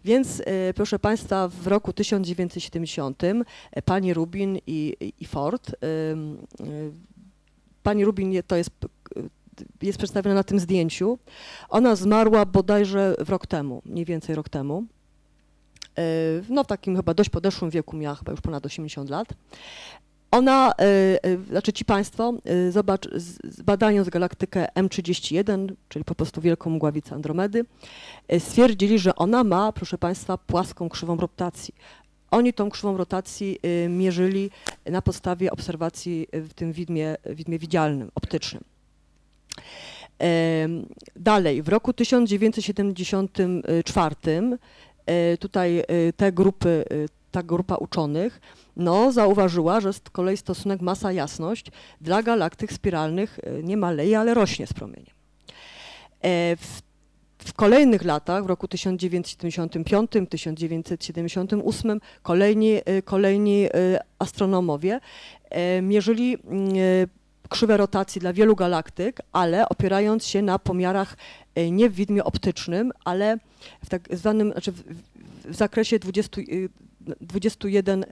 Więc 0.04 0.42
proszę 0.74 0.98
Państwa, 0.98 1.48
w 1.48 1.66
roku 1.66 1.92
1970 1.92 3.22
pani 3.84 4.14
Rubin 4.14 4.58
i, 4.66 4.96
i 5.20 5.26
Ford 5.26 5.70
pani 7.84 8.04
Rubin 8.04 8.42
to 8.46 8.56
jest, 8.56 8.70
jest 9.82 9.98
przedstawiona 9.98 10.34
na 10.34 10.44
tym 10.44 10.60
zdjęciu. 10.60 11.18
Ona 11.68 11.96
zmarła 11.96 12.46
bodajże 12.46 13.14
w 13.18 13.30
rok 13.30 13.46
temu, 13.46 13.82
mniej 13.86 14.04
więcej 14.04 14.34
rok 14.34 14.48
temu. 14.48 14.84
E, 15.98 16.02
no 16.48 16.64
w 16.64 16.66
takim 16.66 16.96
chyba 16.96 17.14
dość 17.14 17.30
podeszłym 17.30 17.70
wieku, 17.70 17.96
miała 17.96 18.14
chyba 18.14 18.32
już 18.32 18.40
ponad 18.40 18.66
80 18.66 19.10
lat. 19.10 19.28
ona, 20.30 20.72
znaczy 21.50 21.72
ci 21.72 21.84
Państwo, 21.84 22.34
zobacz, 22.70 23.08
badając 23.64 24.08
galaktykę 24.08 24.66
M31, 24.74 25.72
czyli 25.88 26.04
po 26.04 26.14
prostu 26.14 26.40
wielką 26.40 26.70
mgławicę 26.70 27.14
Andromedy, 27.14 27.64
stwierdzili, 28.38 28.98
że 28.98 29.14
ona 29.14 29.44
ma, 29.44 29.72
proszę 29.72 29.98
Państwa, 29.98 30.38
płaską 30.38 30.88
krzywą 30.88 31.16
rotacji. 31.16 31.74
Oni 32.34 32.52
tą 32.52 32.70
krzywą 32.70 32.96
rotacji 32.96 33.58
mierzyli 33.88 34.50
na 34.86 35.02
podstawie 35.02 35.50
obserwacji 35.50 36.26
w 36.32 36.54
tym 36.54 36.72
widmie, 36.72 37.16
widmie 37.26 37.58
widzialnym, 37.58 38.10
optycznym. 38.14 38.64
Dalej, 41.16 41.62
w 41.62 41.68
roku 41.68 41.92
1974 41.92 44.16
tutaj 45.40 45.84
te 46.16 46.32
grupy, 46.32 46.84
ta 47.30 47.42
grupa 47.42 47.76
uczonych 47.76 48.40
no, 48.76 49.12
zauważyła, 49.12 49.80
że 49.80 49.92
z 49.92 50.00
kolei 50.00 50.36
stosunek 50.36 50.80
masa-jasność 50.80 51.64
dla 52.00 52.22
galaktyk 52.22 52.72
spiralnych 52.72 53.40
nie 53.62 53.76
maleje, 53.76 54.18
ale 54.18 54.34
rośnie 54.34 54.66
z 54.66 54.72
promieniem. 54.72 55.14
W, 56.56 56.82
w 57.44 57.52
kolejnych 57.52 58.04
latach, 58.04 58.44
w 58.44 58.46
roku 58.46 58.68
1975, 58.68 60.10
1978, 60.30 62.00
kolejni, 62.22 62.80
kolejni 63.04 63.68
astronomowie 64.18 65.00
mierzyli 65.82 66.38
krzywe 67.48 67.76
rotacji 67.76 68.20
dla 68.20 68.32
wielu 68.32 68.56
galaktyk, 68.56 69.20
ale 69.32 69.68
opierając 69.68 70.26
się 70.26 70.42
na 70.42 70.58
pomiarach 70.58 71.16
nie 71.70 71.90
w 71.90 71.94
widmie 71.94 72.24
optycznym, 72.24 72.92
ale 73.04 73.38
w 73.84 73.88
tak 73.88 74.08
zwanym, 74.12 74.52
znaczy 74.52 74.72
w, 74.72 74.82
w 75.44 75.54
zakresie 75.54 75.98
20, 75.98 76.42
21 77.20 78.04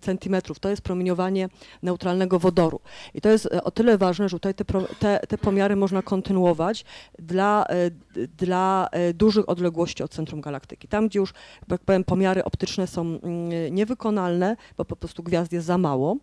centymetrów. 0.00 0.58
To 0.58 0.68
jest 0.68 0.82
promieniowanie 0.82 1.48
neutralnego 1.82 2.38
wodoru. 2.38 2.80
I 3.14 3.20
to 3.20 3.28
jest 3.28 3.46
e, 3.46 3.64
o 3.64 3.70
tyle 3.70 3.98
ważne, 3.98 4.28
że 4.28 4.36
tutaj 4.36 4.54
te, 4.54 4.64
te, 4.98 5.20
te 5.28 5.38
pomiary 5.38 5.76
można 5.76 6.02
kontynuować 6.02 6.84
dla, 7.18 7.66
e, 7.66 7.90
dla 8.26 8.88
dużych 9.14 9.48
odległości 9.48 10.02
od 10.02 10.10
centrum 10.10 10.40
galaktyki. 10.40 10.88
Tam, 10.88 11.08
gdzie 11.08 11.18
już, 11.18 11.34
jak 11.68 11.80
powiem, 11.80 12.04
pomiary 12.04 12.44
optyczne 12.44 12.86
są 12.86 13.00
mm, 13.02 13.74
niewykonalne, 13.74 14.56
bo 14.76 14.84
po 14.84 14.96
prostu 14.96 15.22
gwiazd 15.22 15.52
jest 15.52 15.66
za 15.66 15.78
mało, 15.78 16.16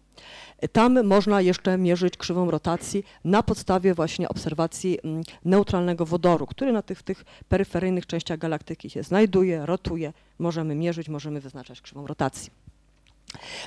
tam 0.72 1.08
można 1.08 1.42
jeszcze 1.42 1.78
mierzyć 1.78 2.18
krzywą 2.18 2.52
rotacji 2.52 3.04
na 3.24 3.44
podstawie 3.44 3.94
właśnie 3.94 4.30
obserwacji 4.30 5.00
mm, 5.04 5.24
neutralnego 5.46 6.06
wodoru, 6.06 6.46
który 6.46 6.72
na 6.72 6.82
tych, 6.82 7.04
tych 7.04 7.26
peryferyjnych 7.50 8.06
częściach 8.06 8.40
galaktyki 8.40 8.90
się 8.90 9.04
znajduje, 9.04 9.66
rotuje. 9.66 10.14
Możemy 10.40 10.76
mierzyć, 10.76 11.10
możemy 11.10 11.42
wyznaczać 11.42 11.82
krzywą 11.82 12.08
rotacji. 12.08 12.52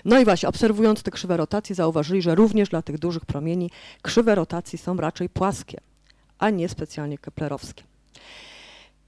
No 0.04 0.20
i 0.20 0.24
właśnie, 0.24 0.48
obserwując 0.48 1.02
te 1.02 1.10
krzywe 1.10 1.36
rotacji, 1.36 1.74
zauważyli, 1.74 2.22
że 2.22 2.34
również 2.34 2.68
dla 2.68 2.82
tych 2.82 2.98
dużych 2.98 3.24
promieni 3.24 3.70
krzywe 4.02 4.34
rotacji 4.34 4.78
są 4.78 4.96
raczej 4.96 5.28
płaskie, 5.28 5.80
a 6.38 6.50
nie 6.50 6.68
specjalnie 6.68 7.18
keplerowskie. 7.18 7.82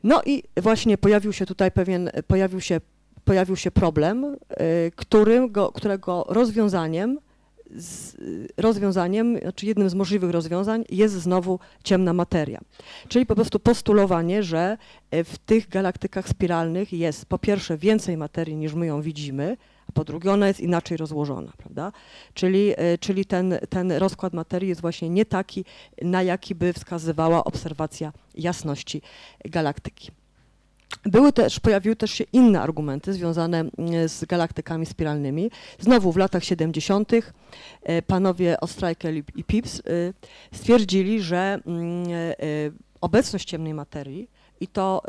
No 0.05 0.23
i 0.27 0.43
właśnie 0.57 0.99
pojawił 0.99 1.33
się 1.33 1.47
tutaj 1.47 1.73
pewien, 1.73 2.11
pojawił 2.27 2.61
się, 2.61 2.81
pojawił 3.25 3.57
się 3.57 3.71
problem, 3.71 4.25
y, 4.25 4.37
którym 4.97 5.53
go, 5.53 5.73
którego 5.73 6.27
rozwiązaniem 6.29 7.19
rozwiązaniem, 8.57 9.39
znaczy 9.39 9.67
jednym 9.67 9.91
z 9.91 9.95
możliwych 9.95 10.31
rozwiązań 10.31 10.85
jest 10.91 11.15
znowu 11.15 11.59
ciemna 11.85 12.13
materia. 12.13 12.61
Czyli 13.09 13.27
po 13.27 13.35
prostu 13.35 13.61
postulowanie, 13.61 14.43
że 14.43 14.79
e, 15.11 15.25
w 15.25 15.39
tych 15.39 15.69
galaktykach 15.69 16.29
spiralnych 16.29 16.93
jest 16.93 17.27
po 17.27 17.39
pierwsze 17.39 17.79
więcej 17.79 18.17
materii 18.17 18.57
niż 18.57 18.75
my 18.75 18.87
ją 18.87 19.03
widzimy, 19.03 19.57
a 19.89 19.93
po 19.93 20.05
drugie 20.05 20.33
ona 20.33 20.49
jest 20.49 20.61
inaczej 20.61 20.97
rozłożona, 20.97 21.53
prawda? 21.57 21.93
Czyli, 22.35 22.73
e, 22.77 22.99
czyli 22.99 23.25
ten, 23.25 23.59
ten 23.69 23.93
rozkład 23.93 24.33
materii 24.33 24.69
jest 24.69 24.81
właśnie 24.81 25.11
nie 25.11 25.25
taki, 25.25 25.65
na 26.03 26.23
jaki 26.23 26.55
by 26.55 26.73
wskazywała 26.73 27.45
obserwacja 27.45 28.13
jasności 28.35 29.03
galaktyki. 29.45 30.11
Były 31.05 31.33
też, 31.33 31.61
pojawiły 31.61 31.97
też 31.97 32.11
się 32.11 32.25
inne 32.33 32.61
argumenty 32.61 33.13
związane 33.13 33.59
mm, 33.59 34.09
z 34.09 34.25
galaktykami 34.25 34.87
spiralnymi. 34.87 35.51
Znowu 35.79 36.13
w 36.13 36.17
latach 36.17 36.45
70. 36.45 37.13
E, 37.83 38.03
panowie 38.03 38.61
Ostrajkel 38.61 39.17
i 39.17 39.45
Pips 39.45 39.81
e, 39.81 39.83
stwierdzili, 40.57 41.23
że 41.23 41.61
mm, 41.67 42.09
e, 42.09 42.37
obecność 43.01 43.49
ciemnej 43.49 43.75
materii 43.75 44.31
i 44.61 44.69
to 44.69 45.03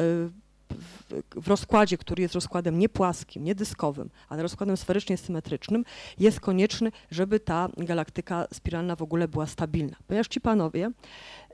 w 1.35 1.47
rozkładzie, 1.47 1.97
który 1.97 2.21
jest 2.21 2.35
rozkładem 2.35 2.79
nie 2.79 2.89
płaskim, 2.89 3.43
nie 3.43 3.55
dyskowym, 3.55 4.09
ale 4.29 4.41
rozkładem 4.41 4.77
sferycznie 4.77 5.17
symetrycznym, 5.17 5.85
jest 6.19 6.39
konieczny, 6.39 6.91
żeby 7.11 7.39
ta 7.39 7.69
galaktyka 7.77 8.47
spiralna 8.53 8.95
w 8.95 9.01
ogóle 9.01 9.27
była 9.27 9.47
stabilna. 9.47 9.95
Ponieważ 10.07 10.27
ci 10.27 10.41
panowie 10.41 10.91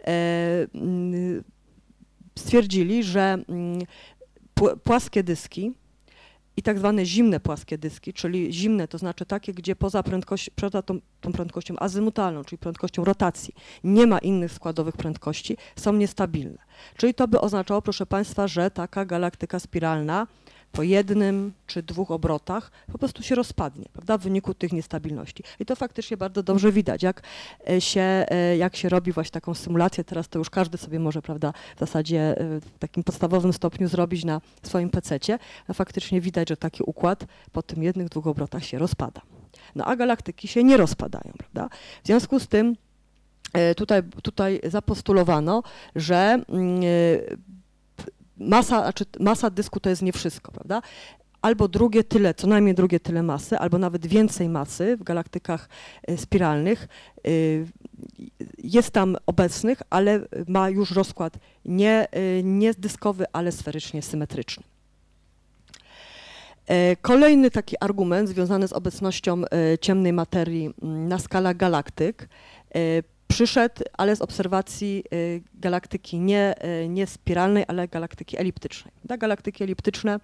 mm, 0.04 1.44
stwierdzili, 2.38 3.04
że 3.04 3.38
płaskie 4.84 5.24
dyski 5.24 5.72
i 6.58 6.62
tak 6.62 6.80
zwane 6.80 7.06
zimne 7.06 7.40
płaskie 7.40 7.78
dyski, 7.78 8.14
czyli 8.14 8.54
zimne 8.54 8.88
to 8.88 8.98
znaczy 8.98 9.26
takie, 9.26 9.54
gdzie 9.54 9.76
poza, 9.76 10.04
poza 10.56 10.82
tą, 10.82 11.00
tą 11.22 11.32
prędkością 11.32 11.76
azymutalną, 11.80 12.44
czyli 12.44 12.58
prędkością 12.58 13.04
rotacji, 13.04 13.54
nie 13.84 14.08
ma 14.08 14.20
innych 14.20 14.52
składowych 14.52 14.98
prędkości, 14.98 15.58
są 15.76 15.94
niestabilne. 15.94 16.58
Czyli 16.98 17.14
to 17.14 17.28
by 17.28 17.42
oznaczało, 17.42 17.82
proszę 17.82 18.06
Państwa, 18.06 18.48
że 18.48 18.72
taka 18.72 19.06
galaktyka 19.06 19.60
spiralna 19.60 20.28
po 20.72 20.84
jednym 20.84 21.54
czy 21.68 21.84
dwóch 21.84 22.12
obrotach 22.12 22.72
po 22.92 22.98
prostu 22.98 23.24
się 23.24 23.36
rozpadnie, 23.36 23.86
prawda, 23.94 24.18
w 24.18 24.22
wyniku 24.22 24.54
tych 24.54 24.74
niestabilności. 24.74 25.44
I 25.60 25.66
to 25.66 25.76
faktycznie 25.76 26.18
bardzo 26.18 26.44
dobrze 26.44 26.72
widać, 26.72 27.04
jak 27.04 27.22
e, 27.70 27.82
się, 27.82 28.02
e, 28.02 28.58
jak 28.58 28.76
się 28.76 28.90
robi 28.90 29.12
właśnie 29.12 29.32
taką 29.32 29.54
symulację, 29.54 30.04
teraz 30.04 30.30
to 30.30 30.40
już 30.40 30.50
każdy 30.50 30.78
sobie 30.78 31.00
może, 31.00 31.22
prawda, 31.22 31.54
w 31.76 31.80
zasadzie 31.80 32.20
e, 32.20 32.60
w 32.60 32.80
takim 32.80 33.04
podstawowym 33.04 33.54
stopniu 33.54 33.88
zrobić 33.88 34.26
na 34.26 34.42
swoim 34.64 34.90
pececie, 34.90 35.40
a 35.68 35.74
faktycznie 35.74 36.22
widać, 36.22 36.50
że 36.50 36.58
taki 36.58 36.84
układ 36.84 37.26
po 37.52 37.64
tym 37.64 37.84
jednych, 37.84 38.10
dwóch 38.10 38.28
obrotach 38.28 38.66
się 38.66 38.80
rozpada. 38.80 39.22
No 39.76 39.86
a 39.86 39.96
galaktyki 39.96 40.48
się 40.48 40.64
nie 40.64 40.78
rozpadają, 40.78 41.34
prawda. 41.38 41.70
W 42.04 42.08
związku 42.08 42.40
z 42.40 42.48
tym 42.48 42.76
tutaj, 43.78 44.04
tutaj 44.24 44.62
zapostulowano, 44.64 45.64
że 45.96 46.42
mm, 46.50 46.82
masa, 48.40 48.82
znaczy 48.82 49.06
masa 49.20 49.50
dysku 49.50 49.80
to 49.80 49.90
jest 49.90 50.02
nie 50.02 50.14
wszystko, 50.14 50.52
prawda? 50.52 50.82
Albo 51.42 51.68
drugie 51.68 52.04
tyle, 52.04 52.34
co 52.34 52.48
najmniej 52.48 52.76
drugie 52.76 53.00
tyle 53.00 53.24
masy, 53.24 53.58
albo 53.58 53.78
nawet 53.78 54.08
więcej 54.08 54.50
masy 54.50 54.98
w 54.98 55.04
galaktykach 55.04 55.70
e, 56.08 56.18
spiralnych 56.18 56.88
e, 56.88 57.30
jest 58.64 58.92
tam 58.92 59.18
obecnych, 59.26 59.82
ale 59.90 60.20
ma 60.48 60.70
już 60.70 60.92
rozkład 60.92 61.38
nie, 61.66 62.08
e, 62.12 62.44
nie 62.44 62.74
dyskowy, 62.74 63.26
ale 63.34 63.52
sferycznie 63.52 64.02
symetryczny. 64.02 64.64
Kolejny 67.02 67.52
taki 67.52 67.76
argument 67.80 68.30
związany 68.30 68.68
z 68.68 68.74
obecnością 68.74 69.42
ciemnej 69.82 70.14
materii 70.14 70.74
na 70.82 71.20
skalach 71.20 71.58
galaktyk 71.58 72.30
przyszedł, 73.28 73.84
ale 73.98 74.16
z 74.16 74.22
obserwacji 74.22 75.04
y, 75.14 75.42
galaktyki 75.54 76.20
nie, 76.20 76.56
y, 76.84 76.90
nie 76.90 77.08
spiralnej, 77.08 77.64
ale 77.68 77.88
galaktyki 77.88 78.38
eliptycznej. 78.38 78.94
Ta 79.08 79.18
galaktyki 79.18 79.64
eliptyczne 79.64 80.20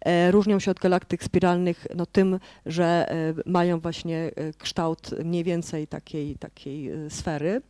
e, 0.00 0.30
różnią 0.30 0.58
się 0.58 0.70
od 0.70 0.78
galaktyk 0.78 1.24
spiralnych 1.24 1.86
no, 1.94 2.06
tym, 2.06 2.38
że 2.66 3.10
e, 3.10 3.34
mają 3.46 3.80
właśnie 3.80 4.18
e, 4.18 4.52
kształt 4.52 5.10
mniej 5.24 5.44
więcej 5.44 5.86
takiej, 5.86 6.36
takiej 6.36 6.90
sfery. 7.08 7.62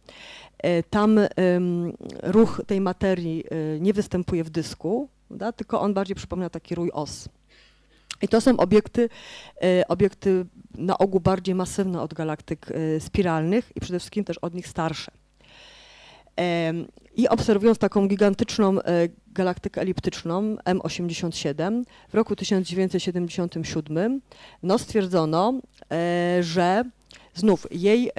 Tam 0.91 1.21
ruch 2.23 2.63
tej 2.67 2.81
materii 2.81 3.45
nie 3.81 3.93
występuje 3.93 4.45
w 4.45 4.51
dysku, 4.51 5.09
tylko 5.57 5.81
on 5.81 5.95
bardziej 5.95 6.17
przypomina 6.17 6.51
taki 6.51 6.75
rój 6.75 6.91
os. 6.93 7.29
I 8.23 8.29
to 8.29 8.41
są 8.41 8.57
obiekty, 8.57 9.09
e, 9.63 9.89
obiekty 9.89 10.47
na 10.75 10.99
ogół 10.99 11.21
bardziej 11.21 11.55
masywne 11.55 12.01
od 12.03 12.15
galaktyk 12.15 12.67
e, 12.71 13.01
spiralnych 13.01 13.73
i 13.77 13.81
przede 13.81 13.99
wszystkim 13.99 14.25
też 14.25 14.39
od 14.39 14.55
nich 14.55 14.69
starsze. 14.69 15.13
I 17.17 17.29
obserwując 17.29 17.79
taką 17.79 18.09
gigantyczną 18.09 18.83
e, 18.83 19.09
galaktykę 19.27 19.81
eliptyczną 19.81 20.55
M87 20.55 21.83
w 22.09 22.15
roku 22.15 22.37
1977 22.37 24.21
no 24.63 24.79
stwierdzono, 24.79 25.61
że 26.41 26.85
znów 27.35 27.67
jej 27.71 28.11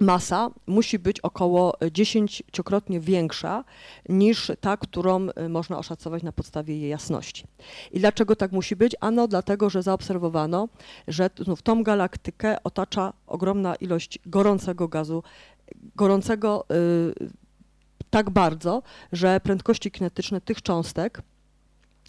masa 0.00 0.50
musi 0.66 0.98
być 0.98 1.20
około 1.20 1.74
dziesięciokrotnie 1.92 3.00
większa 3.00 3.64
niż 4.08 4.52
ta, 4.60 4.76
którą 4.76 5.28
y, 5.28 5.48
można 5.48 5.78
oszacować 5.78 6.22
na 6.22 6.32
podstawie 6.32 6.78
jej 6.78 6.90
jasności. 6.90 7.44
I 7.92 8.00
dlaczego 8.00 8.36
tak 8.36 8.52
musi 8.52 8.76
być? 8.76 8.96
Ano 9.00 9.28
dlatego, 9.28 9.70
że 9.70 9.82
zaobserwowano, 9.82 10.68
że 11.08 11.30
znów 11.38 11.62
tą 11.62 11.82
galaktykę 11.82 12.62
otacza 12.64 13.12
ogromna 13.26 13.74
ilość 13.74 14.18
gorącego 14.26 14.88
gazu, 14.88 15.22
gorącego 15.96 16.64
y, 17.20 17.30
tak 18.10 18.30
bardzo, 18.30 18.82
że 19.12 19.40
prędkości 19.40 19.90
kinetyczne 19.90 20.40
tych 20.40 20.62
cząstek 20.62 21.22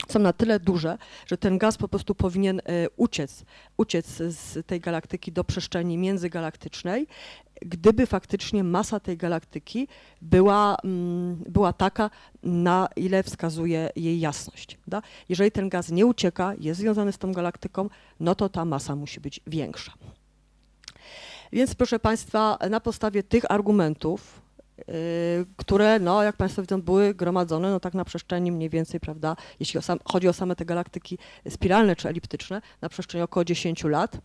są 0.08 0.20
na 0.20 0.34
tyle 0.34 0.60
duże, 0.60 0.98
że 1.26 1.38
ten 1.38 1.58
gaz 1.58 1.78
po 1.78 1.88
prostu 1.88 2.16
powinien 2.16 2.62
uciec, 2.98 3.46
uciec 3.78 4.08
z 4.18 4.66
tej 4.66 4.80
galaktyki 4.80 5.32
do 5.32 5.44
przestrzeni 5.44 5.98
międzygalaktycznej, 5.98 7.08
gdyby 7.62 8.06
faktycznie 8.06 8.64
masa 8.64 9.00
tej 9.00 9.18
galaktyki 9.18 9.88
była, 10.22 10.78
mm, 10.84 11.36
była 11.50 11.74
taka, 11.74 12.10
na 12.44 12.88
ile 12.96 13.24
wskazuje 13.24 13.90
jej 13.96 14.20
jasność. 14.20 14.78
Da? 14.88 15.02
Jeżeli 15.30 15.52
ten 15.52 15.70
gaz 15.70 15.90
nie 15.90 16.06
ucieka, 16.06 16.54
jest 16.60 16.80
związany 16.80 17.12
z 17.12 17.18
tą 17.18 17.34
galaktyką, 17.34 17.90
no 18.20 18.36
to 18.36 18.50
ta 18.50 18.66
masa 18.66 18.96
musi 18.96 19.20
być 19.20 19.40
większa. 19.48 19.94
Więc 21.52 21.76
proszę 21.76 22.00
Państwa, 22.00 22.58
na 22.70 22.80
podstawie 22.80 23.24
tych 23.24 23.52
argumentów, 23.52 24.43
które, 25.58 26.00
no, 26.00 26.24
jak 26.24 26.38
Państwo 26.38 26.62
widzą, 26.62 26.82
były 26.82 27.14
gromadzone 27.14 27.72
no, 27.72 27.80
tak 27.80 27.94
na 27.94 28.06
przestrzeni 28.06 28.52
mniej 28.52 28.70
więcej, 28.70 29.00
prawda, 29.00 29.36
jeśli 29.60 29.78
o 29.78 29.82
sam, 29.82 30.00
chodzi 30.06 30.28
o 30.28 30.34
same 30.34 30.56
te 30.56 30.66
galaktyki 30.66 31.18
spiralne 31.50 31.96
czy 31.96 32.10
eliptyczne, 32.10 32.62
na 32.82 32.90
przestrzeni 32.90 33.24
około 33.24 33.46
10 33.46 33.84
lat. 33.84 34.18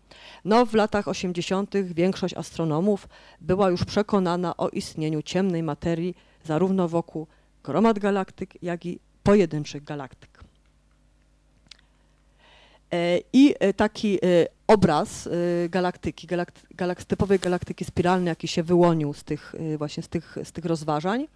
No, 0.45 0.67
w 0.67 0.75
latach 0.75 1.09
80. 1.09 1.75
większość 1.85 2.35
astronomów 2.35 3.09
była 3.41 3.71
już 3.71 3.85
przekonana 3.85 4.57
o 4.57 4.69
istnieniu 4.69 5.23
ciemnej 5.23 5.63
materii 5.63 6.15
zarówno 6.45 6.89
wokół 6.89 7.27
gromad 7.65 7.99
galaktyk, 7.99 8.63
jak 8.63 8.87
i 8.87 8.99
pojedynczych 9.23 9.85
galaktyk. 9.85 10.38
E, 12.93 13.21
I 13.33 13.55
e, 13.61 13.73
taki 13.73 14.17
e, 14.17 14.47
obraz 14.67 15.29
galaktyki, 15.69 16.27
galakt, 16.75 17.05
typowej 17.05 17.39
galaktyki 17.39 17.85
spiralnej, 17.85 18.29
jaki 18.29 18.49
się 18.49 18.63
wyłonił 18.63 19.13
z 19.13 19.25
tych, 19.25 19.55
właśnie 19.79 20.03
z 20.03 20.09
tych, 20.09 20.37
z 20.45 20.53
tych 20.53 20.65
rozważań 20.65 21.29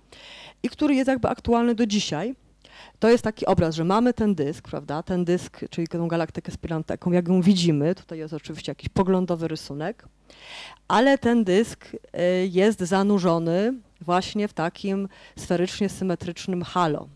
i 0.62 0.68
który 0.68 0.94
jest 0.94 1.08
jakby 1.08 1.28
aktualny 1.28 1.74
do 1.74 1.86
dzisiaj, 1.86 2.34
to 2.98 3.08
jest 3.08 3.24
taki 3.24 3.46
obraz, 3.46 3.74
że 3.74 3.84
mamy 3.84 4.14
ten 4.14 4.34
dysk, 4.34 4.68
prawda, 4.68 5.02
ten 5.02 5.24
dysk, 5.24 5.60
czyli 5.70 5.88
tę 5.88 6.06
galaktykę 6.08 6.52
spiralną, 6.52 6.84
taką 6.84 7.12
jak 7.12 7.28
ją 7.28 7.42
widzimy, 7.42 7.94
tutaj 7.94 8.18
jest 8.18 8.34
oczywiście 8.34 8.70
jakiś 8.70 8.88
poglądowy 8.88 9.48
rysunek, 9.48 10.06
ale 10.88 11.18
ten 11.18 11.44
dysk 11.44 11.88
jest 12.50 12.80
zanurzony 12.80 13.74
właśnie 14.00 14.48
w 14.48 14.52
takim 14.52 15.08
sferycznie 15.36 15.88
symetrycznym 15.88 16.62
halo, 16.62 17.08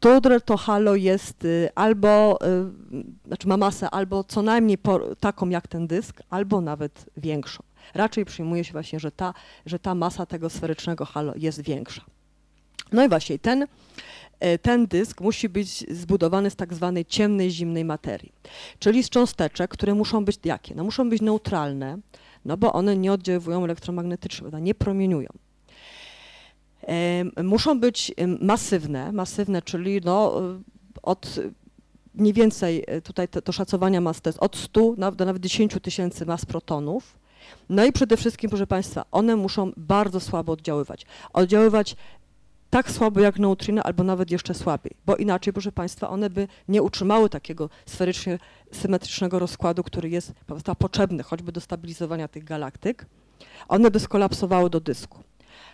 Tudor 0.00 0.40
to 0.42 0.56
halo 0.56 0.94
jest 0.94 1.44
y, 1.44 1.68
albo, 1.74 2.38
y, 2.92 3.26
znaczy 3.26 3.48
ma 3.48 3.56
masę 3.56 3.90
albo 3.90 4.24
co 4.24 4.42
najmniej 4.42 4.78
taką 5.20 5.48
jak 5.48 5.68
ten 5.68 5.86
dysk, 5.86 6.22
albo 6.30 6.60
nawet 6.60 7.06
większą. 7.16 7.62
Raczej 7.94 8.24
przyjmuje 8.24 8.64
się 8.64 8.72
właśnie, 8.72 9.00
że 9.00 9.12
ta, 9.12 9.34
że 9.66 9.78
ta 9.78 9.94
masa 9.94 10.26
tego 10.26 10.50
sferycznego 10.50 11.04
halo 11.04 11.32
jest 11.36 11.60
większa. 11.60 12.02
No 12.92 13.04
i 13.04 13.08
właśnie 13.08 13.38
ten, 13.38 13.62
y, 13.62 14.58
ten 14.58 14.86
dysk 14.86 15.20
musi 15.20 15.48
być 15.48 15.84
zbudowany 15.90 16.50
z 16.50 16.56
tak 16.56 16.74
zwanej 16.74 17.04
ciemnej, 17.04 17.50
zimnej 17.50 17.84
materii, 17.84 18.32
czyli 18.78 19.02
z 19.02 19.10
cząsteczek, 19.10 19.70
które 19.70 19.94
muszą 19.94 20.24
być 20.24 20.38
jakie? 20.44 20.74
No 20.74 20.84
muszą 20.84 21.10
być 21.10 21.22
neutralne, 21.22 21.98
no 22.44 22.56
bo 22.56 22.72
one 22.72 22.96
nie 22.96 23.12
oddziaływują 23.12 23.64
elektromagnetycznie, 23.64 24.48
nie 24.60 24.74
promieniują 24.74 25.28
muszą 27.44 27.80
być 27.80 28.12
masywne, 28.40 29.12
masywne, 29.12 29.62
czyli 29.62 30.00
no, 30.04 30.42
od 31.02 31.40
mniej 32.14 32.32
więcej 32.32 32.84
e, 32.86 33.00
tutaj 33.00 33.28
to, 33.28 33.42
to 33.42 33.52
szacowania 33.52 34.00
mas 34.00 34.20
to 34.20 34.28
jest 34.28 34.38
od 34.38 34.56
100 34.56 34.94
do 35.12 35.24
nawet 35.24 35.42
10 35.42 35.76
tysięcy 35.82 36.26
mas 36.26 36.46
protonów. 36.46 37.18
No 37.68 37.84
i 37.84 37.92
przede 37.92 38.16
wszystkim, 38.16 38.50
proszę 38.50 38.66
Państwa, 38.66 39.04
one 39.12 39.36
muszą 39.36 39.72
bardzo 39.76 40.20
słabo 40.20 40.52
oddziaływać. 40.52 41.06
Oddziaływać 41.32 41.96
tak 42.70 42.90
słabo 42.90 43.20
jak 43.20 43.38
neutrino, 43.38 43.82
albo 43.82 44.04
nawet 44.04 44.30
jeszcze 44.30 44.54
słabiej, 44.54 44.92
bo 45.06 45.16
inaczej, 45.16 45.52
proszę 45.52 45.72
Państwa, 45.72 46.08
one 46.08 46.30
by 46.30 46.48
nie 46.68 46.82
utrzymały 46.82 47.28
takiego 47.28 47.70
sferycznie 47.86 48.38
symetrycznego 48.72 49.38
rozkładu, 49.38 49.82
który 49.82 50.10
jest 50.10 50.32
potrzebny 50.78 51.22
choćby 51.22 51.52
do 51.52 51.60
stabilizowania 51.60 52.28
tych 52.28 52.44
galaktyk. 52.44 53.06
One 53.68 53.90
by 53.90 54.00
skolapsowały 54.00 54.70
do 54.70 54.80
dysku. 54.80 55.18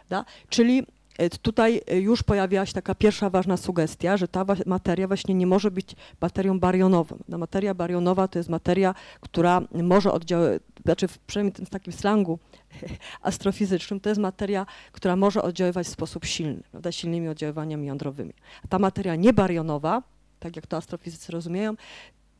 Da? 0.08 0.24
Czyli 0.48 0.82
E, 0.82 0.95
tutaj 1.42 1.80
e, 1.86 2.00
już 2.00 2.22
pojawiła 2.22 2.66
się 2.66 2.72
taka 2.72 2.94
pierwsza 2.94 3.30
ważna 3.30 3.56
sugestia, 3.56 4.16
że 4.16 4.28
ta 4.28 4.44
materia 4.66 5.06
właśnie 5.06 5.34
nie 5.34 5.46
może 5.46 5.70
być 5.70 5.96
materią 6.20 6.60
barionową. 6.60 7.18
No, 7.28 7.38
materia 7.38 7.74
barionowa 7.74 8.28
to 8.28 8.38
jest 8.38 8.48
materia, 8.48 8.94
która 9.20 9.62
może 9.72 10.12
oddziaływać, 10.12 10.62
znaczy 10.84 11.06
przynajmniej 11.26 11.66
w 11.66 11.70
takim 11.70 11.92
slangu 11.92 12.38
astrofizycznym, 13.22 14.00
to 14.00 14.08
jest 14.08 14.20
materia, 14.20 14.66
która 14.92 15.16
może 15.16 15.42
oddziaływać 15.42 15.86
w 15.86 15.90
sposób 15.90 16.24
silny, 16.24 16.62
prawda, 16.70 16.92
silnymi 16.92 17.28
oddziaływaniami 17.28 17.86
jądrowymi. 17.86 18.32
Ta 18.68 18.78
materia 18.78 19.16
niebarionowa, 19.16 20.02
tak 20.38 20.56
jak 20.56 20.66
to 20.66 20.76
astrofizycy 20.76 21.32
rozumieją, 21.32 21.74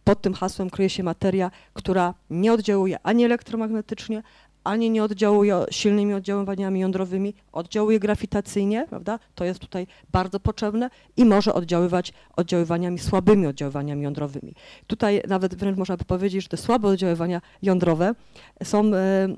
pod 0.04 0.22
tym 0.22 0.34
hasłem 0.34 0.70
kryje 0.70 0.90
się 0.90 1.02
materia, 1.02 1.50
która 1.72 2.14
nie 2.30 2.52
oddziałuje 2.52 2.98
ani 3.02 3.24
elektromagnetycznie, 3.24 4.22
ani 4.66 4.90
nie 4.90 5.04
oddziałuje 5.04 5.64
silnymi 5.70 6.14
oddziaływaniami 6.14 6.80
jądrowymi, 6.80 7.34
oddziałuje 7.52 8.00
grawitacyjnie, 8.00 8.86
prawda? 8.90 9.18
To 9.34 9.44
jest 9.44 9.60
tutaj 9.60 9.86
bardzo 10.12 10.40
potrzebne 10.40 10.90
i 11.16 11.24
może 11.24 11.54
oddziaływać 11.54 12.12
oddziaływaniami 12.36 12.98
słabymi 12.98 13.46
oddziaływaniami 13.46 14.02
jądrowymi. 14.02 14.54
Tutaj 14.86 15.22
nawet 15.28 15.54
wręcz 15.54 15.78
można 15.78 15.96
by 15.96 16.04
powiedzieć, 16.04 16.42
że 16.42 16.48
te 16.48 16.56
słabe 16.56 16.88
oddziaływania 16.88 17.40
jądrowe 17.62 18.14
są 18.62 18.94
e, 18.94 19.28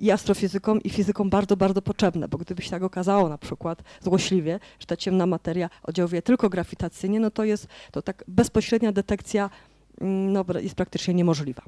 i 0.00 0.10
astrofizykom, 0.10 0.82
i 0.82 0.90
fizykom 0.90 1.30
bardzo, 1.30 1.56
bardzo 1.56 1.82
potrzebne, 1.82 2.28
bo 2.28 2.38
gdyby 2.38 2.62
się 2.62 2.70
tak 2.70 2.82
okazało 2.82 3.28
na 3.28 3.38
przykład 3.38 3.82
złośliwie, 4.00 4.60
że 4.80 4.86
ta 4.86 4.96
ciemna 4.96 5.26
materia 5.26 5.70
oddziałuje 5.82 6.22
tylko 6.22 6.48
grawitacyjnie, 6.48 7.20
no 7.20 7.30
to 7.30 7.44
jest 7.44 7.66
to 7.92 8.02
tak 8.02 8.24
bezpośrednia 8.28 8.92
detekcja 8.92 9.50
no, 10.00 10.44
jest 10.60 10.74
praktycznie 10.74 11.14
niemożliwa 11.14 11.62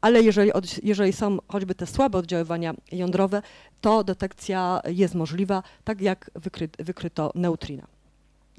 ale 0.00 0.22
jeżeli, 0.22 0.50
jeżeli 0.82 1.12
są 1.12 1.38
choćby 1.48 1.74
te 1.74 1.86
słabe 1.86 2.18
oddziaływania 2.18 2.74
jądrowe, 2.92 3.42
to 3.80 4.04
detekcja 4.04 4.80
jest 4.86 5.14
możliwa, 5.14 5.62
tak 5.84 6.00
jak 6.00 6.30
wykry, 6.34 6.68
wykryto 6.78 7.32
neutrina. 7.34 7.86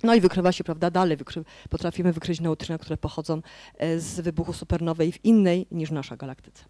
No 0.03 0.15
i 0.15 0.21
wykrywa 0.21 0.51
się, 0.51 0.63
prawda, 0.63 0.91
dalej 0.91 1.17
wykry, 1.17 1.43
potrafimy 1.69 2.13
wykryć 2.13 2.41
neutryna, 2.41 2.77
które 2.77 2.97
pochodzą 2.97 3.41
e, 3.77 3.99
z 3.99 4.19
wybuchu 4.19 4.53
supernowej 4.53 5.11
w 5.11 5.25
innej 5.25 5.67
niż 5.71 5.91
nasza 5.91 6.17
galaktyce. 6.17 6.63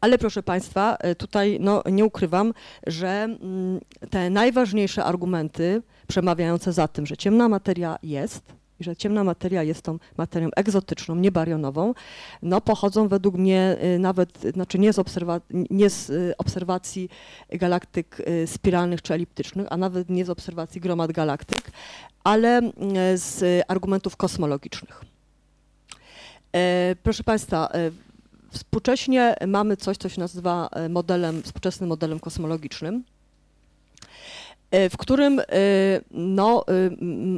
Ale 0.00 0.18
proszę 0.18 0.42
Państwa, 0.42 0.96
e, 0.96 1.14
tutaj 1.14 1.58
no, 1.60 1.82
nie 1.90 2.04
ukrywam, 2.04 2.54
że 2.86 3.08
mm, 3.08 3.80
te 4.10 4.30
najważniejsze 4.30 5.04
argumenty 5.04 5.82
przemawiające 6.06 6.72
za 6.72 6.88
tym, 6.88 7.06
że 7.06 7.16
ciemna 7.16 7.48
materia 7.48 7.98
jest, 8.02 8.42
że 8.82 8.96
ciemna 8.96 9.24
materia 9.24 9.62
jest 9.62 9.82
tą 9.82 9.98
materią 10.16 10.48
egzotyczną, 10.56 11.14
niebarionową, 11.14 11.94
no 12.42 12.60
pochodzą 12.60 13.08
według 13.08 13.34
mnie 13.34 13.76
y, 13.84 13.98
nawet, 13.98 14.38
znaczy 14.54 14.78
nie 14.78 14.92
z, 14.92 14.98
obserwa 14.98 15.40
nie 15.50 15.90
z 15.90 16.10
y, 16.10 16.34
obserwacji 16.38 17.08
galaktyk 17.50 18.20
y, 18.20 18.46
spiralnych 18.46 19.02
czy 19.02 19.14
eliptycznych, 19.14 19.66
a 19.70 19.76
nawet 19.76 20.10
nie 20.10 20.24
z 20.24 20.30
obserwacji 20.30 20.80
gromad 20.80 21.12
galaktyk, 21.12 21.70
ale 22.24 22.60
z 23.14 23.64
argumentów 23.68 24.16
kosmologicznych. 24.16 25.12
E, 26.52 26.96
proszę 27.02 27.24
Państwa, 27.24 27.68
e, 27.68 27.90
współcześnie 28.50 29.34
mamy 29.46 29.76
coś, 29.76 29.96
co 29.96 30.08
się 30.08 30.20
nazywa 30.20 30.68
e, 30.72 30.88
modelem, 30.88 31.42
współczesnym 31.42 31.88
modelem 31.88 32.20
kosmologicznym. 32.20 33.04
E, 34.72 34.90
w 34.90 34.96
którym 34.96 35.40
e, 35.40 35.44
no, 36.10 36.64
e, 36.68 36.72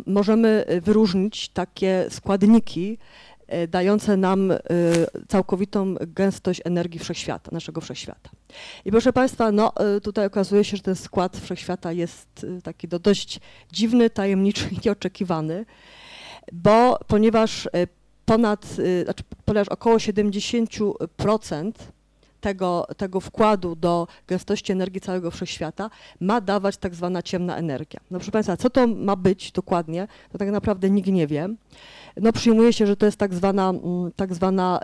możemy 0.07 0.65
wyróżnić 0.83 1.49
takie 1.49 2.07
składniki 2.11 2.99
dające 3.69 4.17
nam 4.17 4.53
całkowitą 5.29 5.95
gęstość 6.01 6.61
energii 6.65 7.01
wszechświata, 7.01 7.51
naszego 7.53 7.81
wszechświata. 7.81 8.31
I 8.85 8.91
proszę 8.91 9.13
Państwa, 9.13 9.53
no, 9.53 9.73
tutaj 10.03 10.27
okazuje 10.27 10.65
się, 10.65 10.77
że 10.77 10.83
ten 10.83 10.97
skład 10.97 11.37
wszechświata 11.37 11.93
jest 11.93 12.47
taki 12.63 12.89
do 12.89 12.99
dość 12.99 13.41
dziwny, 13.73 14.11
tajemniczy 14.11 14.69
i 14.73 14.79
nieoczekiwany, 14.85 15.65
bo 16.53 16.99
ponieważ 17.07 17.69
ponad, 18.25 18.67
znaczy 19.05 19.25
ponieważ 19.45 19.69
około 19.69 19.97
70% 19.97 21.73
tego, 22.45 22.87
tego 22.97 23.21
wkładu 23.21 23.77
do 23.77 24.07
gęstości 24.27 24.73
energii 24.73 25.01
całego 25.01 25.31
wszechświata 25.31 25.91
ma 26.21 26.41
dawać 26.41 26.77
tak 26.77 26.95
zwana 26.95 27.23
ciemna 27.23 27.57
energia. 27.57 28.01
No 28.11 28.19
proszę 28.19 28.33
Państwa, 28.33 28.57
co 28.57 28.71
to 28.71 28.87
ma 28.87 29.17
być 29.17 29.53
dokładnie, 29.53 30.09
to 30.33 30.39
tak 30.39 30.51
naprawdę 30.51 30.91
nikt 30.91 31.09
nie 31.09 31.27
wie. 31.27 31.49
No 32.17 32.33
przyjmuje 32.33 32.73
się, 32.73 32.87
że 32.87 32.97
to 32.97 33.07
jest 33.07 33.19
tak 33.19 33.35
zwana, 33.35 33.69
mm, 33.71 34.13
tak 34.17 34.35
zwana 34.35 34.81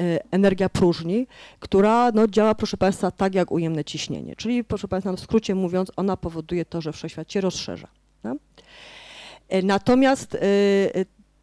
y, 0.00 0.18
energia 0.30 0.68
próżni, 0.68 1.26
która 1.60 2.10
no, 2.14 2.26
działa, 2.26 2.54
proszę 2.54 2.76
Państwa, 2.76 3.10
tak 3.10 3.34
jak 3.34 3.52
ujemne 3.52 3.84
ciśnienie. 3.84 4.36
Czyli, 4.36 4.64
proszę 4.64 4.88
Państwa, 4.88 5.12
w 5.12 5.20
skrócie 5.20 5.54
mówiąc, 5.54 5.92
ona 5.96 6.16
powoduje 6.16 6.64
to, 6.64 6.80
że 6.80 6.92
wszechświat 6.92 7.32
się 7.32 7.40
rozszerza. 7.40 7.88
No? 8.24 8.36
E, 9.48 9.62
natomiast 9.62 10.34
y, 10.34 10.38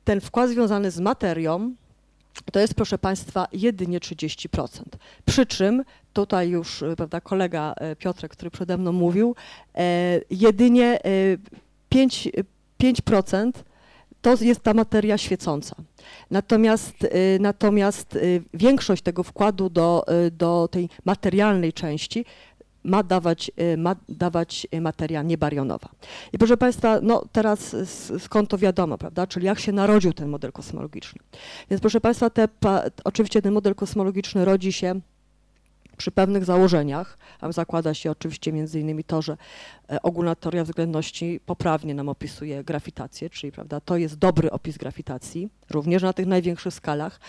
ten 0.03 0.21
wkład 0.21 0.49
związany 0.49 0.91
z 0.91 0.99
materią, 0.99 1.75
to 2.51 2.59
jest, 2.59 2.73
proszę 2.73 2.97
Państwa, 2.97 3.47
jedynie 3.53 3.99
30%. 3.99 4.81
Przy 5.25 5.45
czym, 5.45 5.83
tutaj 6.13 6.49
już 6.49 6.83
prawda, 6.97 7.21
kolega 7.21 7.73
e, 7.77 7.95
Piotrek, 7.95 8.31
który 8.31 8.51
przede 8.51 8.77
mną 8.77 8.91
mówił, 8.91 9.35
e, 9.75 10.21
jedynie 10.29 10.99
5%, 11.89 12.29
e, 12.37 12.43
5% 12.83 13.51
to 14.21 14.35
jest 14.41 14.59
ta 14.63 14.73
materia 14.73 15.17
świecąca. 15.17 15.75
Natomiast, 16.31 17.07
natomiast 17.39 18.17
większość 18.53 19.03
tego 19.03 19.23
wkładu 19.23 19.69
do, 19.69 20.05
do 20.31 20.67
tej 20.71 20.89
materialnej 21.05 21.73
części 21.73 22.25
ma 22.85 23.03
dawać, 23.03 23.51
ma 23.77 23.95
dawać 24.09 24.67
materia 24.81 25.23
niebarionowa. 25.23 25.89
I 26.33 26.37
proszę 26.37 26.57
Państwa, 26.57 26.99
no 27.01 27.25
teraz 27.31 27.75
skąd 28.19 28.49
to 28.49 28.57
wiadomo, 28.57 28.97
prawda, 28.97 29.27
czyli 29.27 29.45
jak 29.45 29.59
się 29.59 29.71
narodził 29.71 30.13
ten 30.13 30.29
model 30.29 30.51
kosmologiczny. 30.51 31.21
Więc 31.69 31.81
proszę 31.81 32.01
Państwa, 32.01 32.29
te, 32.29 32.47
oczywiście 33.03 33.41
ten 33.41 33.53
model 33.53 33.75
kosmologiczny 33.75 34.45
rodzi 34.45 34.73
się 34.73 35.01
przy 35.97 36.11
pewnych 36.11 36.45
założeniach, 36.45 37.17
a 37.41 37.51
zakłada 37.51 37.93
się 37.93 38.11
oczywiście 38.11 38.53
między 38.53 38.79
innymi 38.79 39.03
to, 39.03 39.21
że 39.21 39.37
e, 39.89 40.01
ogólna 40.01 40.35
teoria 40.35 40.63
względności 40.63 41.39
poprawnie 41.45 41.93
nam 41.93 42.09
opisuje 42.09 42.63
grawitację, 42.63 43.29
czyli 43.29 43.51
prawda, 43.51 43.79
to 43.79 43.97
jest 43.97 44.15
dobry 44.15 44.51
opis 44.51 44.77
grawitacji, 44.77 45.49
również 45.69 46.03
na 46.03 46.13
tych 46.13 46.25
największych 46.25 46.73
skalach. 46.73 47.19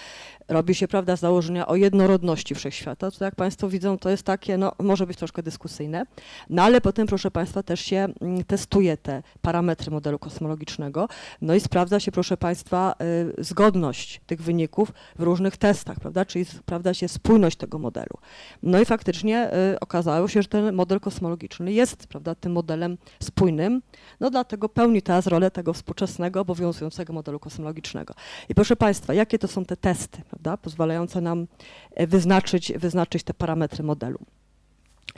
Robi 0.49 0.75
się 0.75 0.89
prawda, 0.89 1.17
założenia 1.17 1.67
o 1.67 1.77
jednorodności 1.77 2.55
wszechświata, 2.55 3.11
co 3.11 3.25
jak 3.25 3.35
Państwo 3.35 3.69
widzą, 3.69 3.99
to 3.99 4.11
jest 4.11 4.23
takie, 4.23 4.59
no 4.59 4.73
może 4.79 5.07
być 5.07 5.19
troszkę 5.19 5.43
dyskusyjne, 5.43 6.07
no 6.51 6.63
ale 6.63 6.81
potem 6.81 7.07
proszę 7.07 7.31
Państwa 7.31 7.63
też 7.63 7.81
się 7.81 8.09
mm, 8.21 8.45
testuje 8.45 8.97
te 8.97 9.23
parametry 9.43 9.91
modelu 9.91 10.19
kosmologicznego, 10.19 11.09
no 11.43 11.55
i 11.55 11.61
sprawdza 11.61 12.01
się 12.01 12.13
proszę 12.13 12.37
Państwa 12.37 12.95
y, 13.39 13.45
zgodność 13.45 14.21
tych 14.27 14.43
wyników 14.43 14.93
w 15.19 15.23
różnych 15.23 15.57
testach, 15.57 16.01
prawda, 16.01 16.25
czyli 16.25 16.45
sprawdza 16.45 16.95
się 16.95 17.09
spójność 17.09 17.57
tego 17.57 17.79
modelu. 17.79 18.19
No 18.63 18.81
i 18.81 18.85
faktycznie 18.85 19.51
y, 19.75 19.81
okazało 19.81 20.29
się, 20.29 20.43
że 20.43 20.49
ten 20.49 20.75
model 20.75 21.01
kosmologiczny 21.01 21.73
jest 21.73 22.07
prawda, 22.07 22.35
tym 22.35 22.53
modelem 22.53 22.99
spójnym, 23.23 23.83
no 24.21 24.31
dlatego 24.31 24.69
pełni 24.69 25.03
teraz 25.03 25.27
rolę 25.27 25.51
tego 25.51 25.73
współczesnego, 25.73 26.41
obowiązującego 26.41 27.13
modelu 27.13 27.41
kosmologicznego. 27.41 28.15
I 28.49 28.55
proszę 28.55 28.77
Państwa, 28.77 29.15
jakie 29.15 29.39
to 29.39 29.49
są 29.49 29.65
te 29.65 29.77
testy, 29.77 30.23
prawda, 30.31 30.57
pozwalające 30.57 31.21
nam 31.21 31.47
e, 31.95 32.07
wyznaczyć, 32.07 32.73
wyznaczyć 32.73 33.23
te 33.23 33.35
parametry 33.35 33.85
modelu. 33.85 34.19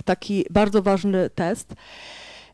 Taki 0.04 0.44
bardzo 0.50 0.82
ważny 0.82 1.30
test 1.30 1.74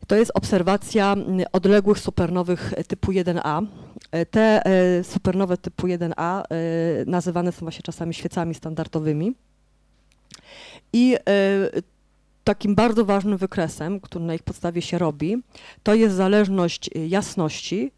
to 0.07 0.15
jest 0.15 0.31
obserwacja 0.33 1.15
odległych 1.51 1.99
supernowych 1.99 2.73
typu 2.87 3.11
1A. 3.11 3.65
E, 4.11 4.25
te 4.25 4.65
e, 4.65 5.03
supernowe 5.03 5.57
typu 5.57 5.87
1A 5.87 6.43
nazywane 7.05 7.51
są 7.51 7.59
właśnie 7.59 7.81
czasami 7.81 8.13
świecami 8.13 8.55
standardowymi. 8.55 9.35
I 10.93 11.17
takim 12.43 12.75
bardzo 12.75 13.05
ważnym 13.05 13.37
wykresem, 13.37 13.99
który 13.99 14.25
na 14.25 14.33
ich 14.33 14.43
podstawie 14.43 14.81
się 14.81 14.97
robi, 14.97 15.43
to 15.83 15.93
jest 15.93 16.15
zależność 16.15 16.89
jasności 17.07 17.91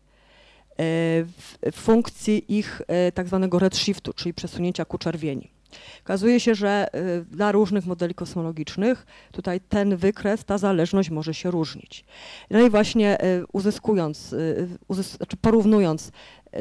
w 1.71 1.75
funkcji 1.75 2.57
ich 2.57 2.81
e, 2.87 3.11
tak 3.11 3.27
zwanego 3.27 3.59
redshiftu, 3.59 4.13
czyli 4.13 4.33
przesunięcia 4.33 4.85
ku 4.85 4.97
czerwieni. 4.97 5.49
Okazuje 6.03 6.39
się, 6.39 6.55
że 6.55 6.87
e, 6.93 7.21
dla 7.21 7.51
różnych 7.51 7.85
modeli 7.85 8.15
kosmologicznych 8.15 9.05
tutaj 9.31 9.59
ten 9.69 9.97
wykres, 9.97 10.45
ta 10.45 10.57
zależność 10.57 11.09
może 11.09 11.33
się 11.33 11.51
różnić. 11.51 12.05
No 12.51 12.59
i 12.59 12.69
właśnie 12.69 13.21
e, 13.21 13.45
uzyskując, 13.53 14.35
uzys 14.87 15.11
znaczy 15.11 15.37
porównując 15.37 16.11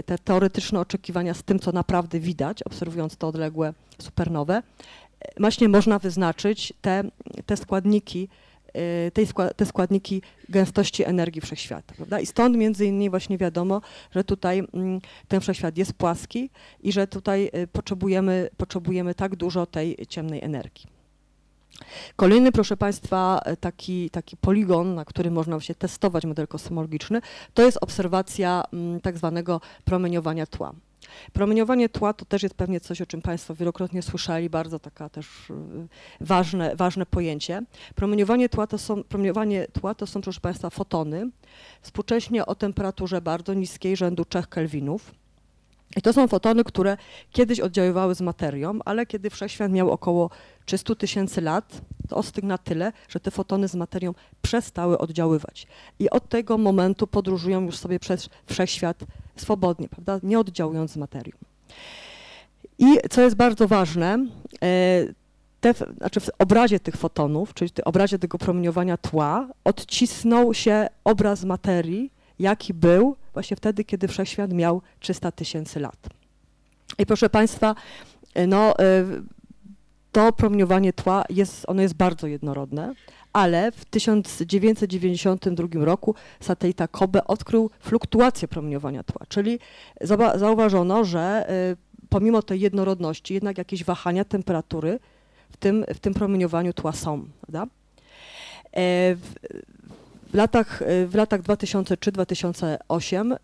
te 0.07 0.19
teoretyczne 0.19 0.81
oczekiwania 0.81 1.35
z 1.35 1.43
tym, 1.43 1.59
co 1.59 1.73
naprawdę 1.73 2.21
widać, 2.21 2.63
obserwując 2.63 3.17
te 3.17 3.27
odległe 3.27 3.73
supernowe, 3.99 4.63
właśnie 5.37 5.69
można 5.69 5.99
wyznaczyć 5.99 6.73
te, 6.83 7.05
te 7.47 7.57
składniki, 7.57 8.29
tej 9.13 9.27
te 9.57 9.67
składniki 9.67 10.23
gęstości 10.49 11.05
energii 11.05 11.41
wszechświata. 11.41 11.95
Prawda? 11.95 12.21
I 12.21 12.27
stąd 12.27 12.57
między 12.57 12.87
innymi 12.87 13.11
właśnie 13.11 13.39
wiadomo, 13.39 13.81
że 14.15 14.25
tutaj 14.25 14.63
mm, 14.75 15.01
ten 15.29 15.41
wszechświat 15.41 15.79
jest 15.79 15.93
płaski 15.93 16.51
i 16.81 16.93
że 16.93 17.07
tutaj 17.07 17.51
y, 17.55 17.67
potrzebujemy, 17.67 18.49
potrzebujemy 18.57 19.15
tak 19.15 19.37
dużo 19.37 19.67
tej 19.67 19.97
ciemnej 20.09 20.45
energii. 20.45 20.97
Kolejny, 22.17 22.53
proszę 22.53 22.77
Państwa, 22.77 23.41
taki, 23.61 24.11
taki 24.11 24.37
poligon, 24.37 24.95
na 24.95 25.05
którym 25.05 25.35
można 25.35 25.61
się 25.61 25.75
testować 25.75 26.25
model 26.25 26.49
kosmologiczny, 26.49 27.21
to 27.55 27.63
jest 27.63 27.79
obserwacja 27.81 28.63
mm, 28.73 29.01
tak 29.01 29.19
zwanego 29.19 29.61
promieniowania 29.85 30.47
tła. 30.47 30.73
Promieniowanie 31.33 31.89
tła 31.89 32.13
to 32.13 32.25
też 32.25 32.43
jest 32.43 32.55
pewnie 32.55 32.81
coś, 32.81 33.01
o 33.01 33.07
czym 33.07 33.23
Państwo 33.23 33.55
wielokrotnie 33.55 34.03
słyszeli, 34.03 34.51
bardzo 34.51 34.79
taka 34.79 35.09
też 35.09 35.51
y, 35.51 35.55
ważne, 36.21 36.77
ważne 36.77 37.07
pojęcie. 37.07 37.63
Promieniowanie 37.95 38.49
tła, 38.49 38.67
to 38.67 38.79
są, 38.79 39.05
promieniowanie 39.05 39.67
tła 39.69 39.95
to 39.95 40.07
są, 40.07 40.21
proszę 40.21 40.41
Państwa, 40.41 40.71
fotony, 40.71 41.31
współcześnie 41.83 42.47
o 42.47 42.55
temperaturze 42.55 43.21
bardzo 43.21 43.55
niskiej, 43.55 43.97
rzędu 43.97 44.25
3 44.25 44.43
kelwinów. 44.51 45.15
I 45.97 46.03
to 46.03 46.13
są 46.13 46.29
fotony, 46.29 46.65
które 46.65 46.97
kiedyś 47.33 47.61
oddziaływały 47.61 48.15
z 48.15 48.21
materią, 48.21 48.79
ale 48.85 49.07
kiedy 49.07 49.31
wszechświat 49.31 49.73
miał 49.73 49.91
około 49.91 50.31
300 50.65 50.95
tysięcy 50.95 51.41
lat, 51.41 51.81
to 52.09 52.17
ostygł 52.17 52.47
na 52.47 52.59
tyle, 52.59 52.93
że 53.09 53.21
te 53.21 53.31
fotony 53.31 53.69
z 53.69 53.75
materią 53.75 54.15
przestały 54.43 54.99
oddziaływać. 54.99 55.67
I 55.99 56.11
od 56.11 56.29
tego 56.29 56.59
momentu 56.59 57.07
podróżują 57.07 57.61
już 57.61 57.77
sobie 57.77 57.99
przez 57.99 58.29
wszechświat 58.47 59.05
swobodnie, 59.37 59.89
prawda, 59.89 60.21
nie 60.23 60.39
oddziałując 60.39 60.91
z 60.91 60.97
materią. 60.97 61.33
I 62.79 62.99
co 63.11 63.23
jest 63.23 63.37
bardzo 63.37 63.69
ważne, 63.69 64.27
e, 64.63 65.07
te, 65.61 65.75
znaczy 65.97 66.21
w 66.21 66.31
obrazie 66.39 66.81
tych 66.81 66.97
fotonów, 66.97 67.55
czyli 67.55 67.71
w 67.71 67.87
obrazie 67.87 68.19
tego 68.19 68.39
promieniowania 68.39 68.97
tła, 68.97 69.49
odcisnął 69.65 70.55
się 70.55 70.87
obraz 71.05 71.45
materii, 71.45 72.11
jaki 72.39 72.75
był 72.75 73.17
właśnie 73.33 73.57
wtedy, 73.57 73.85
kiedy 73.85 74.09
wszechświat 74.09 74.53
miał 74.53 74.83
300 75.01 75.33
tysięcy 75.33 75.81
lat. 75.81 76.09
I 76.99 77.07
proszę 77.07 77.31
Państwa, 77.31 77.75
e, 78.35 78.47
no, 78.47 78.79
e, 78.79 79.05
to 80.13 80.33
promieniowanie 80.33 80.93
tła 80.93 81.25
jest, 81.31 81.65
ono 81.69 81.83
jest 81.83 81.95
bardzo 81.95 82.27
jednorodne, 82.27 82.95
ale 83.33 83.73
w 83.73 83.85
1992 83.85 85.85
roku 85.85 86.15
satelita 86.41 86.89
COBE 86.89 87.25
odkrył 87.25 87.71
fluktuację 87.81 88.49
promieniowania 88.49 89.03
tła, 89.03 89.27
czyli 89.29 89.59
zauważono, 90.35 91.05
że 91.05 91.51
y, 91.73 91.77
pomimo 92.09 92.43
tej 92.43 92.61
jednorodności 92.61 93.35
jednak 93.35 93.59
jakieś 93.59 93.85
wahania 93.85 94.25
temperatury 94.25 94.99
w 95.51 95.57
tym, 95.57 95.85
w 95.95 95.99
tym 95.99 96.15
promieniowaniu 96.15 96.73
tła 96.73 96.93
są. 96.93 97.25
Prawda? 97.41 97.67
E, 100.27 100.31
w, 100.31 100.35
latach, 100.35 100.83
w 101.07 101.15
latach 101.15 101.43
2003-2008 101.43 103.37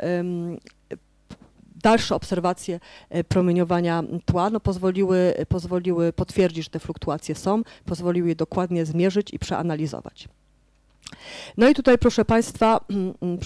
dalsze 1.83 2.14
obserwacje 2.14 2.81
e, 3.11 3.25
promieniowania 3.25 4.03
tła 4.25 4.51
no, 4.51 4.61
pozwoliły, 4.61 5.35
pozwoliły 5.49 6.12
potwierdzić, 6.12 6.64
że 6.64 6.71
te 6.71 6.79
fluktuacje 6.79 7.35
są, 7.35 7.62
pozwoliły 7.85 8.29
je 8.29 8.37
dokładnie 8.37 8.87
zmierzyć 8.87 9.35
i 9.35 9.38
przeanalizować. 9.38 10.29
No 11.57 11.68
i 11.68 11.75
tutaj, 11.75 11.99
proszę 11.99 12.25
Państwa, 12.25 12.81
mm, 12.90 13.14
mm, 13.23 13.38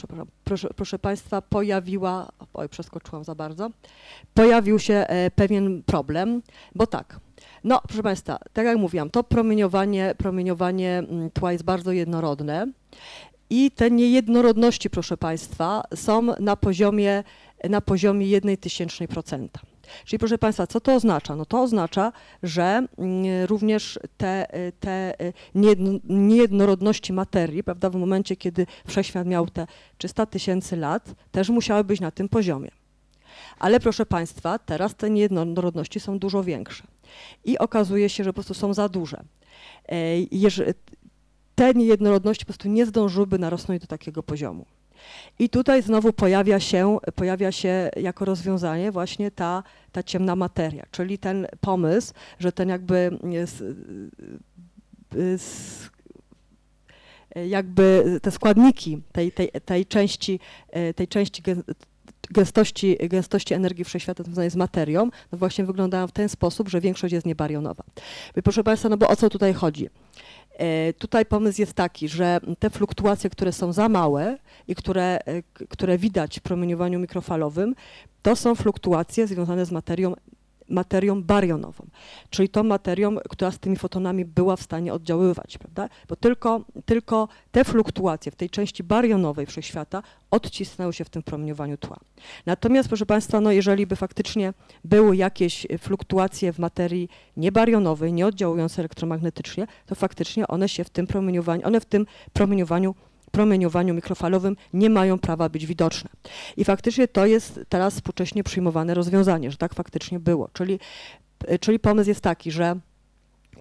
proszę, 0.45 0.69
proszę 0.77 0.99
Państwa, 0.99 1.43
pojawiła, 1.43 2.29
oj, 2.55 2.69
przeskoczyłam 2.69 3.25
za 3.25 3.35
bardzo, 3.35 3.71
pojawił 4.35 4.79
się 4.79 4.95
e, 4.95 5.31
pewien 5.31 5.83
problem, 5.83 6.43
bo 6.75 6.87
tak, 6.87 7.21
no, 7.65 7.81
proszę 7.89 8.03
Państwa, 8.03 8.39
tak 8.53 8.67
jak 8.67 8.79
mówiłam, 8.79 9.11
to 9.11 9.25
promieniowanie, 9.25 10.15
promieniowanie 10.19 10.99
mm, 10.99 11.31
tła 11.31 11.53
jest 11.53 11.65
bardzo 11.65 11.93
jednorodne 11.93 12.67
i 13.51 13.71
te 13.71 13.91
niejednorodności, 13.91 14.91
proszę 14.91 15.17
Państwa, 15.17 15.83
są 15.95 16.23
na 16.41 16.57
poziomie 16.57 17.25
na 17.71 17.81
poziomie 17.81 18.27
1 18.27 18.57
tysięcznej 18.57 19.09
procenta. 19.09 19.61
Czyli 20.05 20.19
proszę 20.19 20.39
Państwa, 20.39 20.67
co 20.67 20.81
to 20.81 20.95
oznacza? 20.95 21.37
No 21.37 21.45
to 21.45 21.63
oznacza, 21.63 22.13
że 22.43 22.87
mm, 22.99 23.45
również 23.47 23.99
te, 24.17 24.47
te 24.81 25.15
niejednorodności 26.05 27.13
materii, 27.13 27.63
prawda, 27.63 27.91
w 27.91 27.97
momencie, 27.97 28.37
kiedy 28.37 28.67
wszechświat 28.87 29.27
miał 29.27 29.47
te 29.47 29.67
300 29.99 30.27
tysięcy 30.27 30.77
lat, 30.77 31.15
też 31.33 31.49
musiały 31.49 31.85
być 31.85 32.01
na 32.01 32.11
tym 32.11 32.29
poziomie. 32.29 32.71
Ale 33.59 33.81
proszę 33.81 34.07
Państwa, 34.07 34.59
teraz 34.59 34.95
te 34.95 35.11
niejednorodności 35.11 36.01
są 36.01 36.19
dużo 36.19 36.43
większe. 36.43 36.85
I 37.45 37.59
okazuje 37.59 38.09
się, 38.09 38.25
że 38.25 38.31
po 38.31 38.35
prostu 38.35 38.55
są 38.55 38.75
za 38.75 38.89
duże. 38.89 39.25
E, 39.89 40.75
te 41.55 41.75
niejednorodności 41.75 42.45
po 42.45 42.53
prostu 42.53 42.69
nie 42.69 42.87
zdążyłyby 42.87 43.39
narosnąć 43.39 43.81
do 43.81 43.87
takiego 43.87 44.23
poziomu. 44.23 44.67
I 45.39 45.49
tutaj 45.49 45.83
znowu 45.83 46.13
pojawia 46.13 46.61
się, 46.61 46.99
pojawia 47.15 47.53
się 47.53 47.91
jako 47.97 48.25
rozwiązanie 48.25 48.93
właśnie 48.93 49.31
ta, 49.31 49.63
ta 49.93 50.03
ciemna 50.03 50.37
materia, 50.37 50.87
czyli 50.91 51.19
ten 51.19 51.47
pomysł, 51.61 52.13
że 52.39 52.53
ten 52.53 52.69
jakby 52.69 53.19
jest, 53.31 53.65
jakby 57.49 58.19
te 58.23 58.31
składniki 58.31 59.03
tej, 59.13 59.33
tej, 59.33 59.51
tej 59.65 59.87
części, 59.87 60.41
tej 60.97 61.09
części 61.09 61.43
gęstości, 62.31 62.97
gęstości 63.01 63.55
energii 63.55 63.85
wszechświata 63.85 64.25
związanej 64.25 64.51
z 64.51 64.57
materią, 64.57 65.11
no 65.33 65.39
właśnie 65.39 65.65
wyglądają 65.65 66.07
w 66.07 66.13
ten 66.13 66.29
sposób, 66.29 66.69
że 66.69 66.81
większość 66.81 67.13
jest 67.13 67.27
niebarionowa. 67.27 67.85
Proszę 68.45 68.65
Państwa, 68.65 68.89
no 68.89 68.97
bo 68.97 69.09
o 69.09 69.17
co 69.17 69.31
tutaj 69.31 69.55
chodzi? 69.55 69.89
E, 70.59 70.93
tutaj 70.93 71.27
pomysł 71.27 71.61
jest 71.61 71.73
taki, 71.73 72.09
że 72.09 72.41
te 72.59 72.71
fluktuacje, 72.71 73.31
które 73.31 73.53
są 73.53 73.73
za 73.73 73.89
małe 73.89 74.39
i 74.69 74.75
które, 74.75 75.19
e, 75.27 75.43
które 75.69 75.99
widać 75.99 76.39
w 76.39 76.43
promieniowaniu 76.43 76.99
mikrofalowym, 76.99 77.75
to 78.23 78.37
są 78.37 78.55
fluktuacje 78.55 79.27
związane 79.27 79.67
z 79.67 79.73
materią 79.73 80.15
materią 80.69 81.23
barionową, 81.23 81.87
czyli 82.31 82.49
tą 82.49 82.63
materią, 82.63 83.17
która 83.31 83.51
z 83.51 83.59
tymi 83.59 83.77
fotonami 83.77 84.25
była 84.25 84.57
w 84.57 84.63
stanie 84.63 84.93
oddziaływać, 84.93 85.59
prawda? 85.59 85.89
Bo 86.09 86.17
tylko, 86.17 86.65
tylko 86.85 87.29
te 87.53 87.65
fluktuacje 87.65 88.33
w 88.33 88.37
tej 88.37 88.51
części 88.51 88.85
barionowej 88.85 89.47
wszechświata 89.47 90.03
odcisnęły 90.31 90.93
się 90.93 91.05
w 91.05 91.11
tym 91.11 91.23
promieniowaniu 91.23 91.77
tła. 91.77 91.97
Natomiast, 92.47 92.89
proszę 92.89 93.07
Państwa, 93.07 93.41
no 93.41 93.53
jeżeli 93.53 93.87
by 93.87 93.97
faktycznie 93.97 94.53
były 94.85 95.17
jakieś 95.17 95.67
fluktuacje 95.79 96.53
w 96.53 96.59
materii 96.59 97.09
niebarionowej, 97.37 98.13
nieoddziałujące 98.13 98.83
elektromagnetycznie, 98.83 99.67
to 99.87 99.95
faktycznie 99.95 100.47
one 100.47 100.69
się 100.69 100.85
w 100.85 100.91
tym 100.91 101.07
promieniowaniu, 101.07 101.67
one 101.67 101.81
w 101.81 101.85
tym 101.85 102.07
promieniowaniu 102.33 102.95
promieniowaniu 103.31 103.95
mikrofalowym 103.95 104.57
nie 104.73 104.91
mają 104.91 105.19
prawa 105.19 105.49
być 105.49 105.67
widoczne. 105.67 106.11
I 106.57 106.65
faktycznie 106.65 107.09
to 107.09 107.27
jest 107.27 107.61
teraz 107.69 107.95
współcześnie 107.95 108.45
przyjmowane 108.45 108.95
rozwiązanie, 108.95 109.51
że 109.51 109.57
tak 109.57 109.75
faktycznie 109.75 110.21
było. 110.21 110.49
Czyli, 110.53 110.79
e, 111.47 111.59
czyli 111.59 111.79
pomysł 111.79 112.09
jest 112.09 112.21
taki, 112.21 112.51
że 112.51 112.77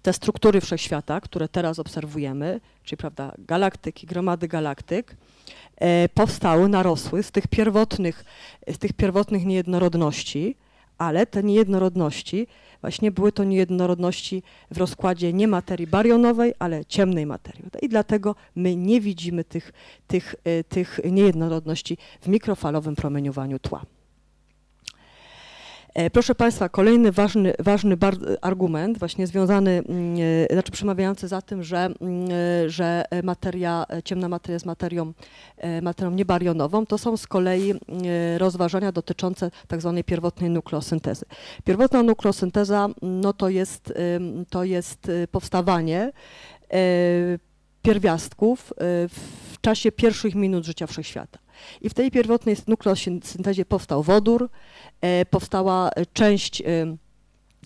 te 0.01 0.13
struktury 0.13 0.61
wszechświata, 0.61 1.21
które 1.21 1.47
teraz 1.47 1.79
obserwujemy, 1.79 2.61
czyli 2.83 2.97
prawda, 2.97 3.33
galaktyki, 3.37 4.07
gromady 4.07 4.47
galaktyk, 4.47 5.15
e, 5.77 6.09
powstały, 6.09 6.69
narosły 6.69 7.23
z 7.23 7.31
tych 7.31 7.47
pierwotnych, 7.47 8.25
z 8.67 8.77
tych 8.77 8.93
pierwotnych 8.93 9.45
niejednorodności, 9.45 10.57
ale 10.97 11.25
te 11.25 11.43
niejednorodności 11.43 12.47
właśnie 12.85 13.11
były 13.11 13.31
to 13.31 13.43
niejednorodności 13.43 14.43
w 14.71 14.77
rozkładzie 14.77 15.33
nie 15.33 15.47
materii 15.47 15.87
barionowej, 15.87 16.53
ale 16.59 16.85
ciemnej 16.85 17.25
materii. 17.25 17.63
I 17.81 17.89
dlatego 17.89 18.35
my 18.55 18.75
nie 18.75 19.01
widzimy 19.01 19.43
tych, 19.43 19.73
tych, 20.07 20.35
y, 20.47 20.63
tych 20.63 20.99
niejednorodności 21.11 21.97
w 22.21 22.27
mikrofalowym 22.27 22.95
promieniowaniu 22.95 23.59
tła. 23.59 23.85
E, 25.95 26.09
proszę 26.09 26.35
Państwa, 26.35 26.69
kolejny 26.69 27.11
ważny, 27.11 27.53
ważny 27.59 27.97
argument, 28.41 28.99
właśnie 28.99 29.27
związany, 29.27 29.71
mm, 29.71 30.17
e, 30.49 30.53
znaczy 30.53 30.71
przemawiający 30.71 31.27
za 31.27 31.41
tym, 31.41 31.63
że, 31.63 31.77
mm, 31.77 32.27
e, 32.31 32.69
że 32.69 33.05
materia, 33.23 33.85
ciemna 34.05 34.29
materia 34.29 34.53
jest 34.53 34.65
materią, 34.65 35.13
materią 35.81 36.11
niebarionową, 36.11 36.85
to 36.85 36.97
są 36.97 37.17
z 37.17 37.27
kolei 37.27 37.73
rozważania 38.37 38.91
dotyczące 38.91 39.51
tak 39.67 39.81
zwanej 39.81 40.03
pierwotnej 40.03 40.49
nukleosyntezy. 40.49 41.25
Pierwotna 41.63 42.03
nukleosynteza 42.03 42.87
no 43.01 43.33
to, 43.33 43.49
jest, 43.49 43.93
to 44.49 44.63
jest 44.63 45.11
powstawanie 45.31 46.11
pierwiastków 47.81 48.73
w 49.09 49.61
czasie 49.61 49.91
pierwszych 49.91 50.35
minut 50.35 50.65
życia 50.65 50.87
wszechświata. 50.87 51.44
I 51.81 51.89
w 51.89 51.93
tej 51.93 52.11
pierwotnej 52.11 52.55
nukleosyntezie 52.67 53.65
powstał 53.65 54.03
wodór, 54.03 54.49
e, 55.01 55.25
powstała 55.25 55.89
część 56.13 56.61
e, 56.61 56.65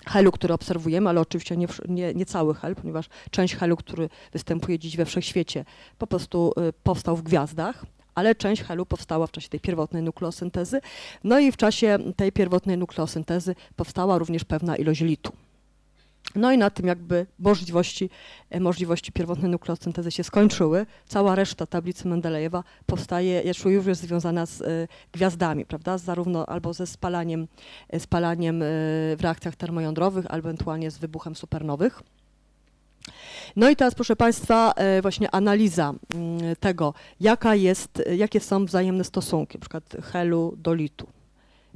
helu, 0.08 0.32
który 0.32 0.54
obserwujemy, 0.54 1.10
ale 1.10 1.22
oczywiście 1.22 1.58
nie, 1.58 1.68
nie, 1.88 2.14
nie, 2.14 2.26
cały 2.26 2.56
hel, 2.56 2.76
ponieważ 2.76 3.10
część 3.32 3.56
helu, 3.56 3.78
który 3.78 4.10
występuje 4.34 4.80
dziś 4.80 4.98
we 4.98 5.06
wszechświecie, 5.06 5.66
po 5.98 6.08
prostu 6.08 6.54
e, 6.58 6.74
powstał 6.84 7.16
w 7.16 7.24
gwiazdach 7.24 7.86
ale 8.16 8.36
część 8.36 8.64
helu 8.64 8.86
powstała 8.86 9.28
w 9.28 9.32
czasie 9.32 9.50
tej 9.50 9.60
pierwotnej 9.60 10.04
nukleosyntezy. 10.04 10.82
No 11.24 11.40
i 11.40 11.52
w 11.52 11.58
czasie 11.58 11.98
tej 12.16 12.32
pierwotnej 12.32 12.78
nukleosyntezy 12.78 13.56
powstała 13.76 14.18
również 14.18 14.44
pewna 14.44 14.76
ilość 14.76 15.02
litu. 15.02 15.32
No 16.36 16.52
i 16.52 16.58
na 16.58 16.70
tym 16.70 16.88
jakby 16.88 17.26
możliwości, 17.40 18.10
e, 18.50 18.60
możliwości 18.60 19.12
pierwotnej 19.12 19.52
nukleosyntezy 19.52 20.12
się 20.12 20.24
skończyły. 20.24 20.86
Cała 21.08 21.36
reszta 21.36 21.66
tablicy 21.66 22.08
Mendelejewa 22.08 22.64
powstaje, 22.86 23.44
już 23.66 23.88
jest 23.88 24.02
związana 24.02 24.46
z 24.46 24.62
y, 24.62 24.88
gwiazdami, 25.12 25.66
prawda? 25.66 25.98
Zarówno 25.98 26.46
albo 26.46 26.74
ze 26.74 26.88
spalaniem, 26.88 27.48
e, 27.90 28.00
spalaniem 28.00 28.60
w 28.60 29.18
reakcjach 29.22 29.56
termojądrowych, 29.56 30.26
albo 30.30 30.50
ewentualnie 30.50 30.92
z 30.92 30.98
wybuchem 30.98 31.36
supernowych. 31.36 32.02
No 33.56 33.70
i 33.70 33.76
teraz, 33.76 33.96
proszę 33.96 34.16
Państwa, 34.16 34.74
właśnie 35.02 35.32
analiza 35.32 35.94
mm, 36.16 36.56
tego, 36.60 36.94
jaka 37.20 37.56
jest, 37.56 38.04
jakie 38.18 38.40
są 38.40 38.66
wzajemne 38.66 39.04
stosunki, 39.04 39.60
przykład 39.60 39.84
helu 40.04 40.54
do 40.58 40.74
litu 40.74 41.08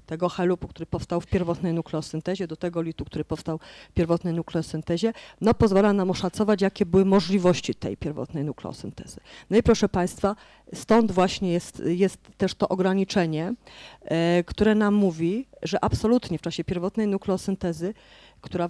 tego 0.05 0.29
halupu, 0.29 0.67
który 0.67 0.85
powstał 0.85 1.21
w 1.21 1.27
pierwotnej 1.27 1.73
nukleosyntezie, 1.73 2.47
do 2.47 2.55
tego 2.55 2.81
litu, 2.81 3.05
który 3.05 3.25
powstał 3.25 3.59
w 3.89 3.93
pierwotnej 3.93 4.33
nukleosyntezie, 4.33 5.13
no 5.41 5.53
pozwala 5.53 5.93
nam 5.93 6.11
oszacować, 6.11 6.61
jakie 6.61 6.85
były 6.85 7.05
możliwości 7.05 7.75
tej 7.75 7.97
pierwotnej 7.97 8.43
nukleosyntezy. 8.43 9.19
No 9.49 9.57
i 9.57 9.63
proszę 9.63 9.89
Państwa, 9.89 10.35
stąd 10.73 11.11
właśnie 11.11 11.51
jest, 11.51 11.83
jest 11.85 12.17
też 12.37 12.55
to 12.55 12.69
ograniczenie, 12.69 13.53
e, 14.01 14.43
które 14.43 14.75
nam 14.75 14.93
mówi, 14.93 15.47
że 15.61 15.83
absolutnie 15.83 16.37
w 16.37 16.41
czasie 16.41 16.63
pierwotnej 16.63 17.07
nukleosyntezy, 17.07 17.93
która 18.41 18.65
e, 18.65 18.69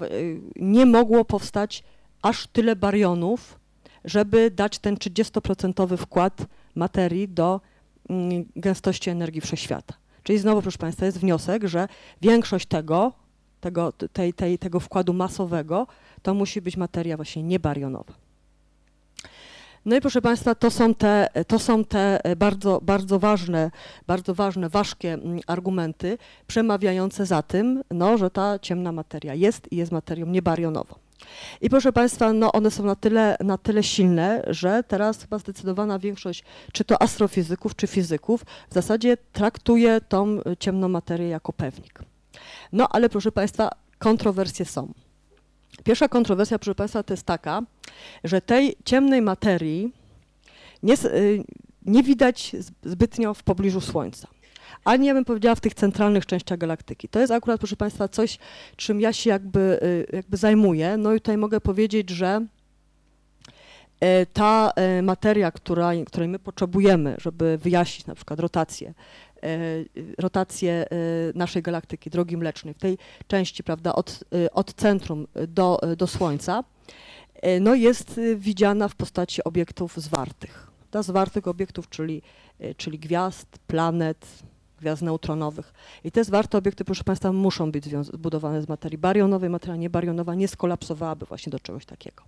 nie 0.56 0.86
mogło 0.86 1.26
powstać 1.26 1.84
aż 2.22 2.48
tyle 2.48 2.76
barionów, 2.76 3.60
żeby 4.06 4.52
dać 4.52 4.80
ten 4.80 4.96
30% 4.96 5.98
wkład 5.98 6.46
materii 6.76 7.30
do 7.30 7.62
mm, 8.10 8.46
gęstości 8.56 9.10
energii 9.10 9.42
wszechświata. 9.42 10.03
Czyli 10.24 10.40
znowu, 10.40 10.62
proszę 10.62 10.78
Państwa, 10.78 11.06
jest 11.06 11.20
wniosek, 11.20 11.68
że 11.68 11.88
większość 12.22 12.66
tego, 12.66 13.14
tego, 13.62 13.92
tej, 13.92 14.34
tej, 14.34 14.60
tego 14.60 14.80
wkładu 14.80 15.14
masowego 15.14 15.88
to 16.22 16.34
musi 16.34 16.62
być 16.62 16.78
materia 16.78 17.16
właśnie 17.16 17.44
niebarionowa. 17.44 18.14
No 19.86 19.96
i 19.96 20.02
proszę 20.02 20.22
Państwa, 20.22 20.56
to 20.56 20.72
są 20.72 20.96
te, 20.96 21.30
to 21.48 21.60
są 21.60 21.86
te 21.86 22.20
bardzo, 22.38 22.80
bardzo 22.82 23.20
ważne, 23.20 23.72
bardzo 24.08 24.34
ważne, 24.36 24.70
ważkie 24.70 25.14
mm, 25.14 25.40
argumenty 25.48 26.18
przemawiające 26.48 27.26
za 27.26 27.42
tym, 27.42 27.84
no, 27.92 28.18
że 28.18 28.30
ta 28.30 28.60
ciemna 28.60 28.92
materia 28.92 29.34
jest 29.34 29.72
i 29.72 29.76
jest 29.76 29.92
materią 29.92 30.26
niebarionową. 30.26 31.03
I 31.62 31.70
proszę 31.70 31.94
Państwa, 31.94 32.34
no 32.34 32.52
one 32.52 32.72
są 32.72 32.86
na 32.86 32.96
tyle, 32.96 33.38
na 33.40 33.58
tyle 33.58 33.84
silne, 33.84 34.44
że 34.48 34.84
teraz 34.88 35.22
chyba 35.22 35.38
zdecydowana 35.38 36.00
większość, 36.00 36.44
czy 36.72 36.84
to 36.84 37.02
astrofizyków, 37.02 37.76
czy 37.76 37.88
fizyków, 37.88 38.46
w 38.70 38.74
zasadzie 38.74 39.18
traktuje 39.34 40.02
tą 40.02 40.40
ciemną 40.60 40.88
materię 40.90 41.28
jako 41.30 41.54
pewnik. 41.54 42.00
No 42.72 42.88
ale 42.92 43.10
proszę 43.10 43.32
Państwa, 43.32 43.70
kontrowersje 44.00 44.66
są. 44.66 44.94
Pierwsza 45.84 46.08
kontrowersja, 46.08 46.60
proszę 46.60 46.76
Państwa, 46.76 47.04
to 47.04 47.14
jest 47.14 47.26
taka, 47.26 47.62
że 48.24 48.42
tej 48.42 48.76
ciemnej 48.86 49.22
materii 49.22 49.94
nie, 50.84 50.94
y, 50.94 51.44
nie 51.86 52.04
widać 52.04 52.56
zbytnio 52.84 53.34
w 53.34 53.44
pobliżu 53.44 53.82
Słońca 53.82 54.28
ani 54.84 55.08
ja 55.08 55.14
bym 55.14 55.26
powiedziała 55.26 55.56
w 55.56 55.60
tych 55.60 55.74
centralnych 55.74 56.26
częściach 56.26 56.58
galaktyki. 56.58 57.10
To 57.10 57.20
jest 57.20 57.32
akurat, 57.32 57.60
proszę 57.60 57.76
Państwa, 57.76 58.08
coś, 58.08 58.38
czym 58.76 59.02
ja 59.02 59.14
się 59.14 59.30
jakby, 59.30 59.80
y, 59.84 60.16
jakby 60.16 60.38
zajmuję. 60.38 60.98
No 60.98 61.14
i 61.14 61.22
tutaj 61.22 61.38
mogę 61.38 61.62
powiedzieć, 61.62 62.10
że 62.10 62.46
e, 64.00 64.26
ta 64.26 64.72
e, 64.76 65.02
materia, 65.02 65.52
która, 65.52 65.92
której 66.06 66.30
my 66.30 66.40
potrzebujemy, 66.40 67.16
żeby 67.22 67.58
wyjaśnić 67.58 68.08
na 68.08 68.16
przykład 68.16 68.40
rotację, 68.40 68.94
e, 69.44 69.50
rotację 70.18 70.86
naszej 71.36 71.62
galaktyki, 71.62 72.10
drogi 72.10 72.38
mlecznej, 72.38 72.74
w 72.74 72.78
tej 72.78 72.98
części, 73.28 73.64
prawda, 73.64 73.96
od, 73.96 74.24
od 74.54 74.74
centrum 74.74 75.28
do, 75.48 75.80
do 75.98 76.08
Słońca, 76.08 76.64
no 77.62 77.76
jest 77.76 78.20
widziana 78.36 78.88
w 78.88 78.96
postaci 78.96 79.44
obiektów 79.44 79.98
zwartych. 79.98 80.68
Zwartych 81.00 81.48
obiektów, 81.48 81.90
czyli, 81.90 82.22
czyli 82.78 83.00
gwiazd, 83.00 83.48
planet, 83.68 84.44
gwiazd 84.84 85.02
neutronowych. 85.02 85.74
I 86.04 86.12
te 86.12 86.24
zwarte 86.24 86.58
obiekty, 86.58 86.86
proszę 86.86 87.04
Państwa, 87.04 87.32
muszą 87.32 87.72
być 87.72 87.86
zbudowane 88.02 88.62
z 88.62 88.70
materii 88.70 88.98
barionowej. 88.98 89.50
Materia 89.50 89.76
niebarionowa 89.76 90.36
nie 90.36 90.48
skolapsowałaby 90.48 91.26
właśnie 91.26 91.52
do 91.52 91.60
czegoś 91.60 91.86
takiego. 91.86 92.24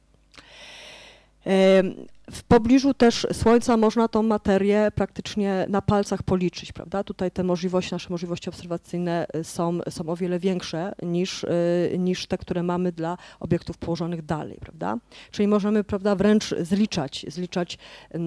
W 2.32 2.44
pobliżu 2.48 2.94
też 2.94 3.28
Słońca 3.34 3.78
można 3.78 4.08
tą 4.08 4.24
materię 4.24 4.92
praktycznie 4.96 5.66
na 5.70 5.82
palcach 5.82 6.24
policzyć, 6.24 6.72
prawda? 6.72 7.04
Tutaj 7.04 7.32
te 7.32 7.44
możliwości, 7.44 7.94
nasze 7.94 8.10
możliwości 8.10 8.50
obserwacyjne 8.50 9.28
y, 9.36 9.44
są, 9.44 9.80
są 9.90 10.10
o 10.10 10.16
wiele 10.16 10.40
większe 10.40 10.94
niż, 11.04 11.44
y, 11.44 11.96
niż 12.00 12.28
te, 12.28 12.38
które 12.38 12.64
mamy 12.64 12.92
dla 12.92 13.18
obiektów 13.40 13.78
położonych 13.78 14.26
dalej, 14.26 14.58
prawda? 14.62 14.98
Czyli 15.32 15.48
możemy, 15.48 15.84
prawda, 15.84 16.16
wręcz 16.16 16.56
zliczać, 16.62 17.26
zliczać 17.28 17.78
y, 18.16 18.20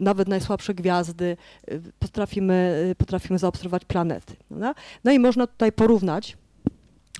nawet 0.00 0.28
najsłabsze 0.28 0.74
gwiazdy, 0.74 1.36
y, 1.72 1.82
potrafimy, 1.98 2.86
y, 2.90 2.94
potrafimy 2.94 3.38
zaobserwować 3.38 3.84
planety. 3.84 4.36
Prawda? 4.48 4.74
No 5.04 5.12
i 5.12 5.18
można 5.18 5.46
tutaj 5.46 5.72
porównać 5.72 6.36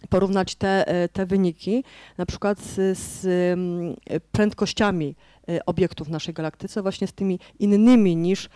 porównać 0.08 0.54
te, 0.54 0.84
te 1.12 1.26
wyniki 1.26 1.84
na 2.18 2.26
przykład 2.26 2.60
z, 2.60 2.98
z 2.98 3.26
prędkościami 4.32 5.14
Y, 5.50 5.64
obiektów 5.64 6.08
w 6.08 6.10
naszej 6.10 6.34
galaktyce 6.34 6.82
właśnie 6.82 7.06
z 7.06 7.12
tymi 7.12 7.38
innymi 7.58 8.16
niż, 8.16 8.48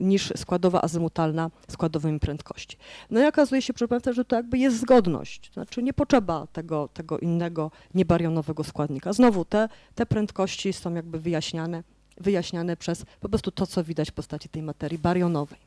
niż 0.00 0.32
składowa 0.36 0.82
azymutalna 0.82 1.50
składowymi 1.70 2.20
prędkości. 2.20 2.76
No 3.10 3.20
i 3.20 3.26
okazuje 3.26 3.62
się, 3.62 3.72
proszę 3.72 3.88
Państwa, 3.88 4.12
że 4.12 4.24
to 4.24 4.36
jakby 4.36 4.58
jest 4.58 4.80
zgodność, 4.80 5.52
znaczy 5.52 5.82
nie 5.82 5.92
potrzeba 5.92 6.46
tego, 6.52 6.88
tego 6.88 7.18
innego 7.18 7.70
niebarionowego 7.94 8.64
składnika. 8.64 9.12
Znowu 9.12 9.44
te, 9.44 9.68
te 9.94 10.06
prędkości 10.06 10.72
są 10.72 10.94
jakby 10.94 11.20
wyjaśniane, 11.20 11.82
wyjaśniane 12.20 12.76
przez 12.76 13.04
po 13.20 13.28
prostu 13.28 13.50
to, 13.50 13.66
co 13.66 13.84
widać 13.84 14.10
w 14.10 14.14
postaci 14.14 14.48
tej 14.48 14.62
materii 14.62 14.98
barionowej. 14.98 15.58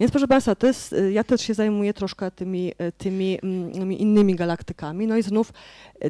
Więc 0.00 0.12
proszę 0.12 0.28
Państwa, 0.28 0.54
to 0.54 0.66
jest, 0.66 0.92
y, 0.92 1.12
ja 1.12 1.24
też 1.24 1.40
się 1.40 1.54
zajmuję 1.54 1.94
troszkę 1.94 2.30
tymi, 2.30 2.72
y, 2.72 2.92
tymi, 2.98 3.38
mm, 3.42 3.92
innymi 3.92 4.34
galaktykami. 4.34 5.06
No 5.06 5.16
i 5.16 5.22
znów 5.22 5.52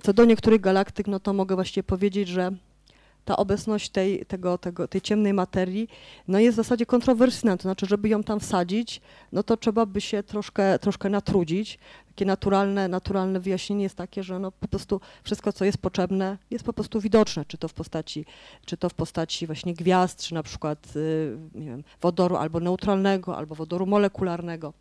co 0.02 0.12
do 0.12 0.24
niektórych 0.24 0.61
galaktyk, 0.61 1.07
no 1.07 1.20
to 1.20 1.32
mogę 1.32 1.55
właściwie 1.55 1.82
powiedzieć, 1.82 2.28
że 2.28 2.52
ta 3.24 3.36
obecność 3.36 3.88
tej, 3.88 4.26
tego, 4.26 4.58
tego, 4.58 4.88
tej 4.88 5.00
ciemnej 5.00 5.34
materii 5.34 5.88
no 6.28 6.38
jest 6.38 6.54
w 6.54 6.56
zasadzie 6.56 6.86
kontrowersyjna, 6.86 7.56
to 7.56 7.62
znaczy, 7.62 7.86
żeby 7.86 8.08
ją 8.08 8.22
tam 8.22 8.40
wsadzić, 8.40 9.00
no 9.32 9.42
to 9.42 9.56
trzeba 9.56 9.86
by 9.86 10.00
się 10.00 10.22
troszkę, 10.22 10.78
troszkę 10.78 11.10
natrudzić. 11.10 11.78
Takie 12.08 12.24
naturalne, 12.24 12.88
naturalne 12.88 13.40
wyjaśnienie 13.40 13.82
jest 13.82 13.96
takie, 13.96 14.22
że 14.22 14.38
no 14.38 14.52
po 14.52 14.68
prostu 14.68 15.00
wszystko, 15.24 15.52
co 15.52 15.64
jest 15.64 15.78
potrzebne, 15.78 16.38
jest 16.50 16.64
po 16.64 16.72
prostu 16.72 17.00
widoczne, 17.00 17.44
czy 17.44 17.58
to 17.58 17.68
w 17.68 17.72
postaci, 17.72 18.24
czy 18.64 18.76
to 18.76 18.88
w 18.88 18.94
postaci 18.94 19.46
właśnie 19.46 19.74
gwiazd, 19.74 20.22
czy 20.22 20.34
na 20.34 20.42
przykład 20.42 20.96
y, 20.96 21.38
nie 21.54 21.66
wiem, 21.66 21.84
wodoru 22.00 22.36
albo 22.36 22.60
neutralnego, 22.60 23.36
albo 23.36 23.54
wodoru 23.54 23.86
molekularnego. 23.86 24.72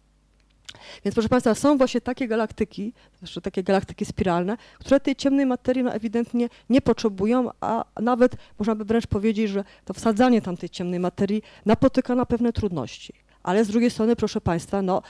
Więc 1.05 1.13
proszę 1.13 1.29
Państwa, 1.29 1.55
są 1.55 1.77
właśnie 1.77 2.01
takie 2.01 2.27
galaktyki, 2.27 2.93
zresztą 3.19 3.41
takie 3.41 3.63
galaktyki 3.63 4.05
spiralne, 4.05 4.57
które 4.79 4.99
tej 4.99 5.15
ciemnej 5.15 5.45
materii 5.45 5.83
no, 5.83 5.93
ewidentnie 5.93 6.49
nie 6.69 6.81
potrzebują, 6.81 7.49
a 7.61 7.85
nawet 8.01 8.35
można 8.59 8.75
by 8.75 8.85
wręcz 8.85 9.07
powiedzieć, 9.07 9.49
że 9.49 9.63
to 9.85 9.93
wsadzanie 9.93 10.41
tam 10.41 10.57
tej 10.57 10.69
ciemnej 10.69 10.99
materii 10.99 11.41
napotyka 11.65 12.15
na 12.15 12.25
pewne 12.25 12.53
trudności. 12.53 13.13
Ale 13.43 13.65
z 13.65 13.67
drugiej 13.67 13.91
strony, 13.91 14.15
proszę 14.15 14.41
Państwa, 14.41 14.81
no, 14.81 15.01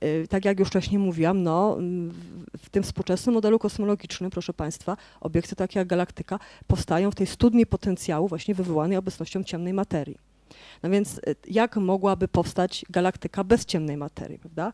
yy, 0.00 0.28
tak 0.28 0.44
jak 0.44 0.58
już 0.58 0.68
wcześniej 0.68 0.98
mówiłam, 0.98 1.42
no, 1.42 1.76
w 2.58 2.70
tym 2.70 2.82
współczesnym 2.82 3.34
modelu 3.34 3.58
kosmologicznym, 3.58 4.30
proszę 4.30 4.52
Państwa, 4.52 4.96
obiekty 5.20 5.56
takie 5.56 5.78
jak 5.78 5.88
galaktyka 5.88 6.38
powstają 6.66 7.10
w 7.10 7.14
tej 7.14 7.26
studni 7.26 7.66
potencjału 7.66 8.28
właśnie 8.28 8.54
wywołanej 8.54 8.96
obecnością 8.96 9.44
ciemnej 9.44 9.72
materii. 9.72 10.18
No 10.82 10.90
więc 10.90 11.18
y, 11.18 11.36
jak 11.48 11.76
mogłaby 11.76 12.28
powstać 12.28 12.84
galaktyka 12.90 13.44
bez 13.44 13.64
ciemnej 13.64 13.96
materii, 13.96 14.38
prawda? 14.38 14.72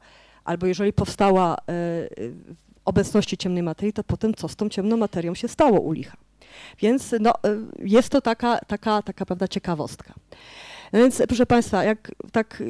Albo 0.49 0.67
jeżeli 0.67 0.93
powstała 0.93 1.55
e, 1.55 1.57
w 1.67 2.45
obecności 2.85 3.37
ciemnej 3.37 3.63
materii, 3.63 3.93
to 3.93 4.05
potem 4.05 4.35
co 4.35 4.49
z 4.49 4.57
tą 4.57 4.69
ciemną 4.69 4.97
materią 4.97 5.35
się 5.35 5.49
stało 5.49 5.81
u 5.81 5.93
licha. 5.93 6.17
Więc 6.79 7.15
no, 7.21 7.31
e, 7.31 7.57
jest 7.79 8.09
to 8.09 8.21
taka, 8.21 8.59
taka, 8.59 9.03
taka 9.03 9.27
prawda, 9.27 9.49
ciekawostka. 9.49 10.15
No 10.93 10.99
więc 10.99 11.23
proszę 11.29 11.47
Państwa, 11.47 11.85
jak 11.85 12.13
tak 12.33 12.63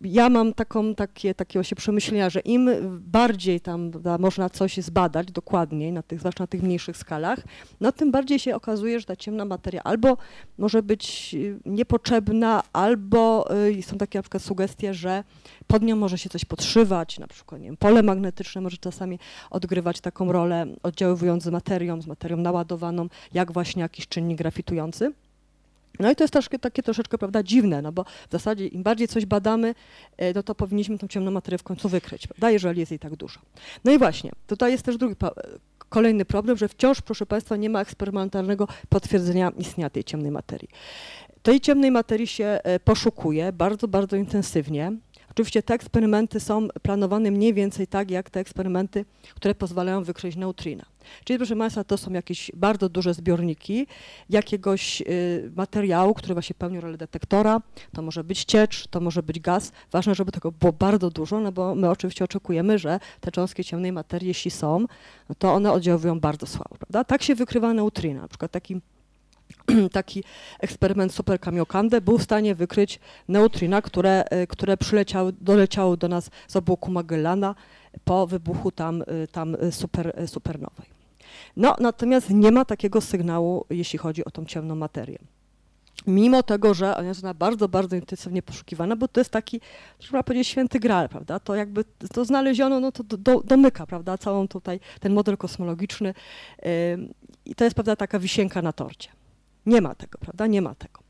ja 0.00 0.28
mam 0.28 0.54
taką, 0.54 0.94
takie, 0.94 1.34
takie 1.34 1.64
się 1.64 1.76
przemyślenia, 1.76 2.30
że 2.30 2.40
im 2.40 2.70
bardziej 3.00 3.60
tam 3.60 3.90
da, 3.90 4.18
można 4.18 4.50
coś 4.50 4.76
zbadać 4.76 5.32
dokładniej, 5.32 5.92
na 5.92 6.02
tych, 6.02 6.18
zwłaszcza 6.20 6.42
na 6.42 6.46
tych 6.46 6.62
mniejszych 6.62 6.96
skalach, 6.96 7.38
no 7.80 7.92
tym 7.92 8.10
bardziej 8.10 8.38
się 8.38 8.56
okazuje, 8.56 9.00
że 9.00 9.06
ta 9.06 9.16
ciemna 9.16 9.44
materia 9.44 9.82
albo 9.82 10.16
może 10.58 10.82
być 10.82 11.34
y, 11.34 11.58
niepotrzebna, 11.66 12.62
albo 12.72 13.48
y, 13.68 13.82
są 13.82 13.98
takie 13.98 14.18
na 14.18 14.22
przykład 14.22 14.42
sugestie, 14.42 14.94
że 14.94 15.24
pod 15.66 15.82
nią 15.82 15.96
może 15.96 16.18
się 16.18 16.28
coś 16.28 16.44
podszywać, 16.44 17.18
na 17.18 17.26
przykład 17.26 17.60
nie 17.60 17.66
wiem, 17.66 17.76
pole 17.76 18.02
magnetyczne 18.02 18.60
może 18.60 18.76
czasami 18.76 19.18
odgrywać 19.50 20.00
taką 20.00 20.32
rolę, 20.32 20.66
oddziaływując 20.82 21.42
z 21.42 21.48
materią, 21.48 22.02
z 22.02 22.06
materią 22.06 22.36
naładowaną, 22.36 23.08
jak 23.34 23.52
właśnie 23.52 23.82
jakiś 23.82 24.08
czynnik 24.08 24.38
grafitujący. 24.38 25.12
No 25.98 26.10
i 26.10 26.16
to 26.16 26.24
jest 26.24 26.32
troszkę, 26.32 26.58
takie 26.58 26.82
troszeczkę 26.82 27.18
prawda, 27.18 27.42
dziwne, 27.42 27.82
no 27.82 27.92
bo 27.92 28.04
w 28.04 28.32
zasadzie 28.32 28.66
im 28.66 28.82
bardziej 28.82 29.08
coś 29.08 29.26
badamy, 29.26 29.74
e, 30.16 30.32
no 30.32 30.42
to 30.42 30.54
powinniśmy 30.54 30.98
tą 30.98 31.08
ciemną 31.08 31.30
materię 31.30 31.58
w 31.58 31.62
końcu 31.62 31.88
wykryć, 31.88 32.26
prawda, 32.26 32.50
jeżeli 32.50 32.80
jest 32.80 32.92
jej 32.92 32.98
tak 32.98 33.16
dużo. 33.16 33.40
No 33.84 33.92
i 33.92 33.98
właśnie, 33.98 34.30
tutaj 34.46 34.72
jest 34.72 34.84
też 34.84 34.96
drugi 34.96 35.16
kolejny 35.88 36.24
problem, 36.24 36.56
że 36.56 36.68
wciąż, 36.68 37.00
proszę 37.00 37.26
Państwa, 37.26 37.56
nie 37.56 37.70
ma 37.70 37.80
eksperymentalnego 37.80 38.68
potwierdzenia 38.88 39.52
istnienia 39.58 39.90
tej 39.90 40.04
ciemnej 40.04 40.30
materii. 40.30 40.68
Tej 41.42 41.60
ciemnej 41.60 41.90
materii 41.90 42.26
się 42.26 42.44
e, 42.44 42.80
poszukuje 42.80 43.52
bardzo, 43.52 43.88
bardzo 43.88 44.16
intensywnie. 44.16 44.92
Oczywiście 45.40 45.62
te 45.62 45.74
eksperymenty 45.74 46.40
są 46.40 46.68
planowane 46.82 47.30
mniej 47.30 47.54
więcej 47.54 47.86
tak, 47.86 48.10
jak 48.10 48.30
te 48.30 48.40
eksperymenty, 48.40 49.04
które 49.34 49.54
pozwalają 49.54 50.04
wykryć 50.04 50.36
neutrina. 50.36 50.84
Czyli 51.24 51.38
proszę 51.38 51.56
Państwa, 51.56 51.84
to 51.84 51.98
są 51.98 52.12
jakieś 52.12 52.50
bardzo 52.54 52.88
duże 52.88 53.14
zbiorniki 53.14 53.86
jakiegoś 54.30 55.00
y, 55.00 55.52
materiału, 55.56 56.14
który 56.14 56.34
właśnie 56.34 56.54
pełni 56.54 56.80
rolę 56.80 56.96
detektora. 56.96 57.60
To 57.92 58.02
może 58.02 58.24
być 58.24 58.44
ciecz, 58.44 58.86
to 58.86 59.00
może 59.00 59.22
być 59.22 59.40
gaz. 59.40 59.72
Ważne, 59.92 60.14
żeby 60.14 60.32
tego 60.32 60.52
było 60.52 60.72
bardzo 60.72 61.10
dużo, 61.10 61.40
no 61.40 61.52
bo 61.52 61.74
my 61.74 61.90
oczywiście 61.90 62.24
oczekujemy, 62.24 62.78
że 62.78 63.00
te 63.20 63.30
cząstki 63.30 63.64
ciemnej 63.64 63.92
materii, 63.92 64.28
jeśli 64.28 64.50
są, 64.50 64.86
no 65.28 65.34
to 65.38 65.52
one 65.52 65.72
oddziałują 65.72 66.20
bardzo 66.20 66.46
słabo, 66.46 66.76
prawda? 66.78 67.04
Tak 67.04 67.22
się 67.22 67.34
wykrywa 67.34 67.74
neutrina. 67.74 68.20
Na 68.20 68.28
przykład 68.28 68.50
taki 68.50 68.80
taki 69.92 70.24
eksperyment 70.60 71.14
Super 71.14 71.40
Kamiokande 71.40 72.00
był 72.00 72.18
w 72.18 72.22
stanie 72.22 72.54
wykryć 72.54 73.00
neutrina, 73.28 73.82
które, 73.82 74.24
e, 74.24 74.46
które 74.46 74.76
przyleciały, 74.76 75.32
doleciały 75.40 75.96
do 75.96 76.08
nas 76.08 76.30
z 76.48 76.56
obłoku 76.56 76.90
Magellana 76.90 77.54
po 78.04 78.26
wybuchu 78.26 78.70
tam, 78.70 79.02
e, 79.02 79.26
tam 79.26 79.56
super, 79.70 80.12
e, 80.16 80.28
supernowej. 80.28 80.86
No, 81.56 81.76
natomiast 81.80 82.30
nie 82.30 82.50
ma 82.50 82.64
takiego 82.64 83.00
sygnału, 83.00 83.64
jeśli 83.70 83.98
chodzi 83.98 84.24
o 84.24 84.30
tą 84.30 84.44
ciemną 84.44 84.74
materię. 84.74 85.18
Mimo 86.06 86.42
tego, 86.42 86.74
że 86.74 86.96
ona 86.96 87.08
jest 87.08 87.22
bardzo, 87.34 87.68
bardzo 87.68 87.96
intensywnie 87.96 88.42
poszukiwana, 88.42 88.96
bo 88.96 89.08
to 89.08 89.20
jest 89.20 89.30
taki, 89.30 89.60
trzeba 89.98 90.22
powiedzieć, 90.22 90.48
święty 90.48 90.80
gral, 90.80 91.08
prawda? 91.08 91.40
To 91.40 91.54
jakby 91.54 91.84
to 92.14 92.24
znaleziono, 92.24 92.80
no 92.80 92.92
to 92.92 93.02
do, 93.04 93.16
do, 93.16 93.40
domyka, 93.40 93.86
prawda, 93.86 94.18
całą 94.18 94.48
tutaj 94.48 94.80
ten 95.00 95.12
model 95.12 95.36
kosmologiczny 95.36 96.14
i 97.44 97.54
to 97.54 97.64
jest, 97.64 97.74
prawda, 97.74 97.96
taka 97.96 98.18
wisienka 98.18 98.62
na 98.62 98.72
torcie. 98.72 99.19
Nie 99.66 99.80
ma 99.80 99.94
tego, 99.94 100.18
prawda? 100.18 100.46
Nie 100.46 100.62
ma 100.62 100.74
tego. 100.74 101.00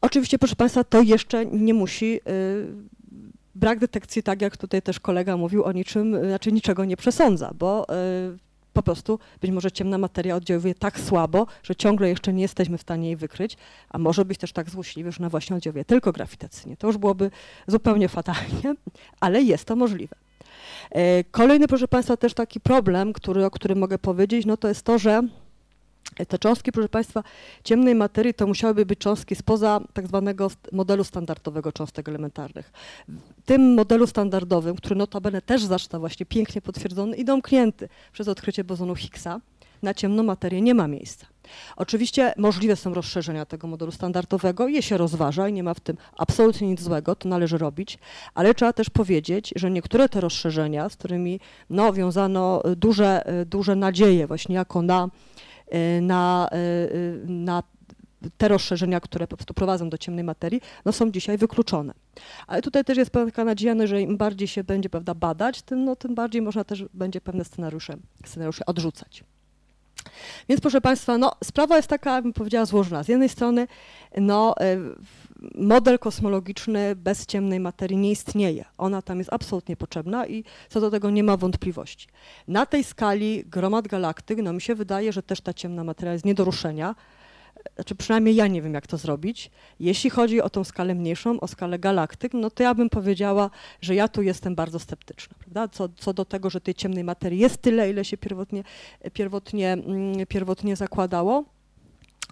Oczywiście, 0.00 0.38
proszę 0.38 0.56
Państwa, 0.56 0.84
to 0.84 1.02
jeszcze 1.02 1.46
nie 1.46 1.74
musi. 1.74 2.20
Y, 2.28 2.66
brak 3.54 3.78
detekcji, 3.78 4.22
tak 4.22 4.42
jak 4.42 4.56
tutaj 4.56 4.82
też 4.82 5.00
kolega 5.00 5.36
mówił, 5.36 5.64
o 5.64 5.72
niczym, 5.72 6.26
znaczy 6.26 6.52
niczego 6.52 6.84
nie 6.84 6.96
przesądza, 6.96 7.50
bo 7.58 7.86
y, 8.34 8.38
po 8.72 8.82
prostu 8.82 9.18
być 9.40 9.50
może 9.50 9.72
ciemna 9.72 9.98
materia 9.98 10.36
oddziałuje 10.36 10.74
tak 10.74 11.00
słabo, 11.00 11.46
że 11.62 11.76
ciągle 11.76 12.08
jeszcze 12.08 12.32
nie 12.32 12.42
jesteśmy 12.42 12.78
w 12.78 12.82
stanie 12.82 13.06
jej 13.06 13.16
wykryć, 13.16 13.56
a 13.90 13.98
może 13.98 14.24
być 14.24 14.38
też 14.38 14.52
tak 14.52 14.70
złośliwy, 14.70 15.12
że 15.12 15.18
ona 15.18 15.28
właśnie 15.28 15.56
oddziałuje 15.56 15.84
tylko 15.84 16.12
grawitacyjnie. 16.12 16.76
To 16.76 16.86
już 16.86 16.98
byłoby 16.98 17.30
zupełnie 17.66 18.08
fatalnie, 18.08 18.74
ale 19.20 19.42
jest 19.42 19.64
to 19.64 19.76
możliwe. 19.76 20.16
Y, 20.96 21.24
kolejny, 21.30 21.68
proszę 21.68 21.88
Państwa, 21.88 22.16
też 22.16 22.34
taki 22.34 22.60
problem, 22.60 23.12
który, 23.12 23.44
o 23.44 23.50
którym 23.50 23.78
mogę 23.78 23.98
powiedzieć, 23.98 24.46
no 24.46 24.56
to 24.56 24.68
jest 24.68 24.82
to, 24.82 24.98
że 24.98 25.22
te 26.28 26.38
cząstki, 26.38 26.72
proszę 26.72 26.88
Państwa, 26.88 27.22
ciemnej 27.64 27.94
materii 27.94 28.34
to 28.34 28.46
musiałyby 28.46 28.86
być 28.86 28.98
cząstki 28.98 29.34
spoza 29.34 29.80
tak 29.92 30.06
zwanego 30.06 30.50
modelu 30.72 31.04
standardowego 31.04 31.72
cząstek 31.72 32.08
elementarnych. 32.08 32.72
W 33.08 33.42
tym 33.44 33.74
modelu 33.74 34.06
standardowym, 34.06 34.76
który 34.76 34.96
notabene 34.96 35.42
też 35.42 35.64
został 35.64 36.00
właśnie 36.00 36.26
pięknie 36.26 36.62
potwierdzony 36.62 37.16
i 37.16 37.24
domknięty 37.24 37.88
przez 38.12 38.28
odkrycie 38.28 38.64
bozonu 38.64 38.96
Higgsa, 38.96 39.40
na 39.82 39.94
ciemną 39.94 40.22
materię 40.22 40.60
nie 40.60 40.74
ma 40.74 40.88
miejsca. 40.88 41.26
Oczywiście 41.76 42.32
możliwe 42.36 42.76
są 42.76 42.94
rozszerzenia 42.94 43.46
tego 43.46 43.66
modelu 43.66 43.92
standardowego, 43.92 44.68
je 44.68 44.82
się 44.82 44.96
rozważa 44.96 45.48
i 45.48 45.52
nie 45.52 45.62
ma 45.62 45.74
w 45.74 45.80
tym 45.80 45.96
absolutnie 46.16 46.68
nic 46.68 46.80
złego, 46.82 47.16
to 47.16 47.28
należy 47.28 47.58
robić, 47.58 47.98
ale 48.34 48.54
trzeba 48.54 48.72
też 48.72 48.90
powiedzieć, 48.90 49.52
że 49.56 49.70
niektóre 49.70 50.08
te 50.08 50.20
rozszerzenia, 50.20 50.88
z 50.88 50.96
którymi 50.96 51.40
no, 51.70 51.92
wiązano 51.92 52.62
duże, 52.76 53.24
duże 53.46 53.76
nadzieje 53.76 54.26
właśnie 54.26 54.54
jako 54.54 54.82
na 54.82 55.08
na, 56.00 56.48
y, 56.52 56.56
y, 56.56 57.20
na 57.28 57.62
te 58.38 58.48
rozszerzenia, 58.48 59.00
które 59.00 59.26
po 59.26 59.36
prostu 59.36 59.54
prowadzą 59.54 59.88
do 59.88 59.98
ciemnej 59.98 60.24
materii, 60.24 60.60
no 60.84 60.92
są 60.92 61.10
dzisiaj 61.10 61.38
wykluczone. 61.38 61.94
Ale 62.46 62.62
tutaj 62.62 62.84
też 62.84 62.98
jest 62.98 63.10
taka 63.10 63.44
nadzieja, 63.44 63.74
no, 63.74 63.86
że 63.86 64.02
im 64.02 64.16
bardziej 64.16 64.48
się 64.48 64.64
będzie 64.64 64.90
prawda, 64.90 65.14
badać, 65.14 65.62
tym, 65.62 65.84
no, 65.84 65.96
tym 65.96 66.14
bardziej 66.14 66.42
można 66.42 66.64
też 66.64 66.84
będzie 66.94 67.20
pewne 67.20 67.44
scenariusze, 67.44 67.96
scenariusze 68.24 68.66
odrzucać. 68.66 69.24
Więc 70.48 70.60
proszę 70.60 70.80
Państwa, 70.80 71.18
no, 71.18 71.32
sprawa 71.44 71.76
jest 71.76 71.88
taka, 71.88 72.22
bym 72.22 72.32
powiedziała, 72.32 72.64
złożona. 72.66 73.02
Z 73.02 73.08
jednej 73.08 73.28
strony 73.28 73.66
no, 74.16 74.54
model 75.54 75.98
kosmologiczny 75.98 76.96
bez 76.96 77.26
ciemnej 77.26 77.60
materii 77.60 77.96
nie 77.96 78.10
istnieje. 78.10 78.64
Ona 78.78 79.02
tam 79.02 79.18
jest 79.18 79.32
absolutnie 79.32 79.76
potrzebna 79.76 80.26
i 80.26 80.44
co 80.68 80.80
do 80.80 80.90
tego 80.90 81.10
nie 81.10 81.24
ma 81.24 81.36
wątpliwości. 81.36 82.08
Na 82.48 82.66
tej 82.66 82.84
skali 82.84 83.44
gromad 83.46 83.88
galaktyk, 83.88 84.38
no 84.42 84.52
mi 84.52 84.60
się 84.60 84.74
wydaje, 84.74 85.12
że 85.12 85.22
też 85.22 85.40
ta 85.40 85.54
ciemna 85.54 85.84
materia 85.84 86.12
jest 86.12 86.24
nie 86.24 86.34
do 86.34 86.44
ruszenia. 86.44 86.94
znaczy 87.74 87.94
przynajmniej 87.94 88.34
ja 88.34 88.46
nie 88.46 88.62
wiem, 88.62 88.74
jak 88.74 88.86
to 88.86 88.96
zrobić. 88.96 89.50
Jeśli 89.80 90.10
chodzi 90.10 90.40
o 90.40 90.50
tą 90.50 90.64
skalę 90.64 90.94
mniejszą, 90.94 91.40
o 91.40 91.48
skalę 91.48 91.78
galaktyk, 91.78 92.34
no 92.34 92.50
to 92.50 92.62
ja 92.62 92.74
bym 92.74 92.90
powiedziała, 92.90 93.50
że 93.80 93.94
ja 93.94 94.08
tu 94.08 94.22
jestem 94.22 94.54
bardzo 94.54 94.78
sceptyczna, 94.78 95.36
prawda? 95.38 95.68
Co, 95.68 95.88
co 95.88 96.14
do 96.14 96.24
tego, 96.24 96.50
że 96.50 96.60
tej 96.60 96.74
ciemnej 96.74 97.04
materii 97.04 97.38
jest 97.38 97.62
tyle, 97.62 97.90
ile 97.90 98.04
się 98.04 98.16
pierwotnie, 98.16 98.64
pierwotnie, 99.12 99.72
mm, 99.72 100.26
pierwotnie 100.26 100.76
zakładało. 100.76 101.57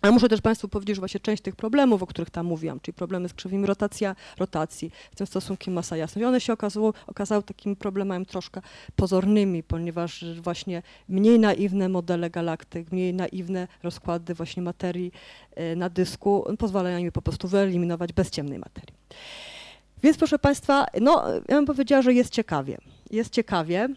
Ale 0.02 0.12
muszę 0.12 0.28
też 0.28 0.40
Państwu 0.40 0.68
powiedzieć, 0.68 0.96
że 0.96 1.00
właśnie 1.00 1.20
część 1.20 1.42
tych 1.42 1.56
problemów, 1.56 2.02
o 2.02 2.06
których 2.06 2.30
tam 2.30 2.46
mówiłam, 2.46 2.80
czyli 2.80 2.94
problemy 2.94 3.28
z 3.28 3.34
krzywymi 3.34 3.66
rotacja, 3.66 4.16
rotacji, 4.38 4.90
z 5.14 5.16
tym 5.16 5.26
stosunkiem 5.26 5.74
masa-jasność, 5.74 6.26
one 6.26 6.40
się 6.40 6.52
okazało, 6.52 6.92
okazały 7.06 7.42
takimi 7.42 7.76
problemami 7.76 8.26
troszkę 8.26 8.60
pozornymi, 8.96 9.62
ponieważ 9.62 10.24
właśnie 10.40 10.82
mniej 11.08 11.38
naiwne 11.38 11.88
modele 11.88 12.30
galaktyk, 12.30 12.92
mniej 12.92 13.14
naiwne 13.14 13.68
rozkłady 13.82 14.34
właśnie 14.34 14.62
materii 14.62 15.12
e, 15.54 15.76
na 15.76 15.90
dysku 15.90 16.44
pozwalają 16.58 17.04
mi 17.04 17.12
po 17.12 17.22
prostu 17.22 17.48
wyeliminować 17.48 18.12
bez 18.12 18.30
ciemnej 18.30 18.58
materii. 18.58 18.94
Więc 20.02 20.18
proszę 20.18 20.38
Państwa, 20.38 20.86
no 21.00 21.24
ja 21.48 21.56
bym 21.56 21.66
powiedziała, 21.66 22.02
że 22.02 22.12
jest 22.12 22.30
ciekawie. 22.30 22.78
Jest 23.10 23.30
ciekawie. 23.30 23.88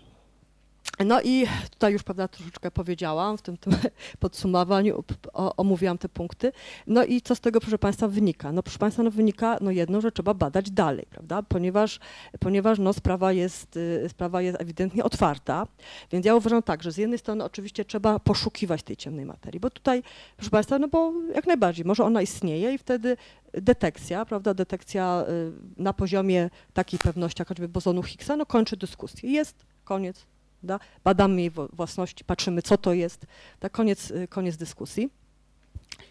No 1.06 1.22
i 1.22 1.46
tutaj 1.70 1.94
już 1.94 2.04
prawda, 2.04 2.28
troszeczkę 2.28 2.72
powiedziałam, 2.72 3.38
w 3.38 3.42
tym, 3.42 3.58
tym 3.64 3.74
podsumowaniu 4.20 5.04
omówiłam 5.34 5.98
te 5.98 6.10
punkty. 6.10 6.52
No 6.88 7.06
i 7.06 7.22
co 7.22 7.36
z 7.36 7.40
tego, 7.40 7.60
proszę 7.60 7.78
Państwa, 7.78 8.08
wynika? 8.08 8.52
No 8.52 8.64
proszę 8.64 8.80
Państwa, 8.80 9.04
no 9.04 9.12
wynika 9.12 9.58
no 9.62 9.72
jedno, 9.72 10.02
że 10.02 10.12
trzeba 10.12 10.34
badać 10.34 10.72
dalej, 10.72 11.06
prawda? 11.10 11.44
Ponieważ, 11.44 12.00
ponieważ 12.40 12.80
no, 12.80 12.94
sprawa, 12.94 13.32
jest, 13.32 13.78
y, 13.78 14.10
sprawa 14.10 14.42
jest 14.42 14.62
ewidentnie 14.62 15.04
otwarta. 15.04 15.68
Więc 16.12 16.26
ja 16.26 16.36
uważam 16.36 16.64
tak, 16.64 16.84
że 16.84 16.92
z 16.92 16.98
jednej 16.98 17.20
strony 17.20 17.44
oczywiście 17.44 17.86
trzeba 17.86 18.20
poszukiwać 18.20 18.84
tej 18.84 18.98
ciemnej 18.98 19.26
materii, 19.26 19.60
bo 19.60 19.70
tutaj, 19.70 20.04
proszę 20.38 20.52
Państwa, 20.52 20.80
no 20.80 20.88
bo 20.88 21.14
jak 21.36 21.48
najbardziej, 21.48 21.86
może 21.86 22.04
ona 22.04 22.22
istnieje 22.22 22.74
i 22.74 22.78
wtedy 22.78 23.18
detekcja, 23.54 24.26
prawda, 24.26 24.54
detekcja 24.54 25.26
y, 25.30 25.82
na 25.82 25.94
poziomie 25.94 26.50
takiej 26.74 27.00
pewności, 27.00 27.42
jak 27.42 27.48
choćby 27.48 27.68
bozonu 27.68 28.04
Higgsa, 28.04 28.36
no 28.36 28.46
kończy 28.46 28.78
dyskusję. 28.78 29.32
Jest, 29.32 29.66
koniec, 29.84 30.26
da? 30.64 30.80
badamy 31.04 31.42
jej 31.42 31.52
własności, 31.74 32.24
patrzymy, 32.24 32.62
co 32.62 32.78
to 32.78 32.94
jest. 32.94 33.26
Tak, 33.60 33.72
koniec, 33.72 34.12
y, 34.12 34.28
koniec 34.28 34.58
dyskusji. 34.58 35.10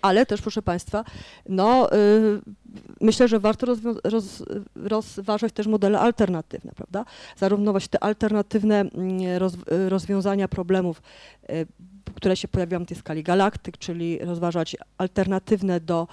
Ale 0.03 0.27
też, 0.27 0.43
proszę 0.43 0.63
Państwa, 0.63 1.05
no, 1.49 1.93
y, 1.93 2.41
myślę, 3.01 3.29
że 3.29 3.41
warto 3.41 3.67
roz, 4.05 4.43
rozważać 4.75 5.53
też 5.53 5.67
modele 5.67 6.01
alternatywne, 6.01 6.73
prawda? 6.77 7.05
Zarówno 7.37 7.71
właśnie 7.71 7.89
te 7.89 8.05
alternatywne 8.05 8.81
mm, 8.81 9.37
roz, 9.39 9.55
rozwiązania 9.89 10.49
problemów, 10.49 11.03
y, 11.51 11.67
które 12.15 12.37
się 12.37 12.49
pojawiają 12.49 12.85
w 12.85 12.89
tej 12.89 12.97
skali 12.97 13.23
galaktyk, 13.23 13.79
czyli 13.79 14.19
rozważać 14.19 14.77
alternatywne 14.99 15.81
do 15.81 16.09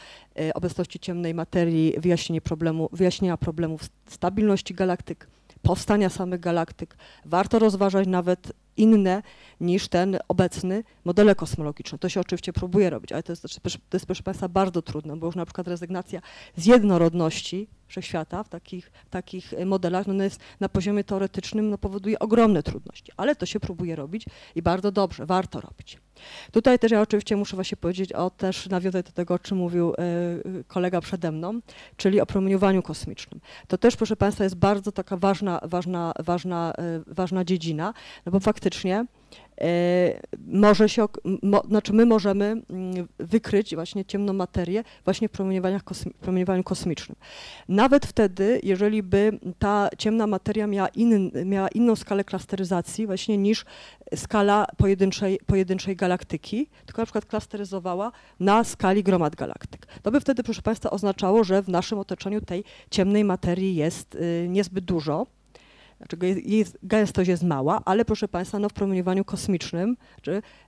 obecności 0.53 0.99
ciemnej 0.99 1.33
materii 1.33 1.93
wyjaśnienie 1.97 2.41
problemu, 2.41 2.89
wyjaśnienia 2.91 3.37
problemów 3.37 3.81
stabilności 4.07 4.73
galaktyk, 4.73 5.27
powstania 5.65 6.09
samych 6.09 6.39
galaktyk. 6.39 6.97
Warto 7.25 7.59
rozważać 7.59 8.07
nawet 8.07 8.51
inne 8.77 9.23
niż 9.59 9.87
ten 9.87 10.19
obecny 10.27 10.83
modele 11.05 11.35
kosmologiczne. 11.35 11.97
To 11.97 12.09
się 12.09 12.19
oczywiście 12.19 12.53
próbuje 12.53 12.89
robić, 12.89 13.11
ale 13.11 13.23
to 13.23 13.31
jest, 13.31 13.41
to 13.89 13.95
jest 13.95 14.05
proszę 14.05 14.23
Państwa 14.23 14.49
bardzo 14.49 14.81
trudne, 14.81 15.17
bo 15.17 15.25
już 15.25 15.35
na 15.35 15.45
przykład 15.45 15.67
rezygnacja 15.67 16.21
z 16.57 16.65
jednorodności 16.65 17.67
wszechświata 17.87 18.43
w 18.43 18.49
takich, 18.49 18.91
takich 19.09 19.53
modelach 19.65 20.07
no 20.07 20.23
jest 20.23 20.39
na 20.59 20.69
poziomie 20.69 21.03
teoretycznym 21.03 21.69
no 21.69 21.77
powoduje 21.77 22.19
ogromne 22.19 22.63
trudności, 22.63 23.11
ale 23.17 23.35
to 23.35 23.45
się 23.45 23.59
próbuje 23.59 23.95
robić 23.95 24.25
i 24.55 24.61
bardzo 24.61 24.91
dobrze, 24.91 25.25
warto 25.25 25.61
robić. 25.61 25.97
Tutaj 26.51 26.79
też 26.79 26.91
ja 26.91 27.01
oczywiście 27.01 27.35
muszę 27.35 27.55
właśnie 27.55 27.77
powiedzieć 27.77 28.13
o 28.13 28.29
też 28.29 28.69
nawiązać 28.69 29.05
do 29.05 29.11
tego, 29.11 29.33
o 29.33 29.39
czym 29.39 29.57
mówił 29.57 29.93
e, 29.93 29.95
kolega 30.67 31.01
przede 31.01 31.31
mną, 31.31 31.59
czyli 31.97 32.21
o 32.21 32.25
promieniowaniu 32.25 32.81
kosmicznym. 32.81 33.39
To 33.67 33.77
też, 33.77 33.95
proszę 33.95 34.15
Państwa, 34.15 34.43
jest 34.43 34.55
bardzo 34.55 34.91
taka 34.91 35.17
ważna, 35.17 35.59
ważna, 35.63 36.13
ważna, 36.19 36.73
e, 36.77 37.01
ważna 37.07 37.45
dziedzina, 37.45 37.93
no 38.25 38.31
bo 38.31 38.39
faktycznie 38.39 38.95
E, 38.95 39.05
może 40.47 40.89
się, 40.89 41.05
mo, 41.43 41.61
znaczy 41.67 41.93
my 41.93 42.05
możemy 42.05 42.45
mm, 42.45 43.07
wykryć 43.19 43.75
właśnie 43.75 44.05
ciemną 44.05 44.33
materię 44.33 44.83
właśnie 45.05 45.27
w 45.27 45.31
promieniowaniach 45.31 45.83
kosmi, 45.83 46.13
promieniowaniu 46.21 46.63
kosmicznym. 46.63 47.15
Nawet 47.69 48.05
wtedy, 48.05 48.59
jeżeli 48.63 49.03
by 49.03 49.39
ta 49.59 49.89
ciemna 49.97 50.27
materia 50.27 50.67
miała, 50.67 50.87
in, 50.87 51.31
miała 51.45 51.67
inną 51.67 51.95
skalę 51.95 52.23
klasteryzacji 52.23 53.07
właśnie 53.07 53.37
niż 53.37 53.65
skala 54.15 54.67
pojedynczej, 54.77 55.39
pojedynczej 55.45 55.95
galaktyki, 55.95 56.69
tylko 56.85 57.01
na 57.01 57.05
przykład 57.05 57.25
klasteryzowała 57.25 58.11
na 58.39 58.63
skali 58.63 59.03
gromad 59.03 59.35
galaktyk. 59.35 59.87
To 60.01 60.11
by 60.11 60.19
wtedy, 60.19 60.43
proszę 60.43 60.61
Państwa, 60.61 60.89
oznaczało, 60.89 61.43
że 61.43 61.61
w 61.61 61.69
naszym 61.69 61.99
otoczeniu 61.99 62.41
tej 62.41 62.63
ciemnej 62.89 63.23
materii 63.23 63.75
jest 63.75 64.15
y, 64.15 64.45
niezbyt 64.49 64.85
dużo, 64.85 65.27
znaczy 65.97 66.17
jej 66.45 66.65
gęstość 66.83 67.29
jest 67.29 67.43
mała, 67.43 67.81
ale 67.85 68.05
proszę 68.05 68.27
Państwa, 68.27 68.59
no 68.59 68.69
w 68.69 68.73
promieniowaniu 68.73 69.25
kosmicznym 69.25 69.97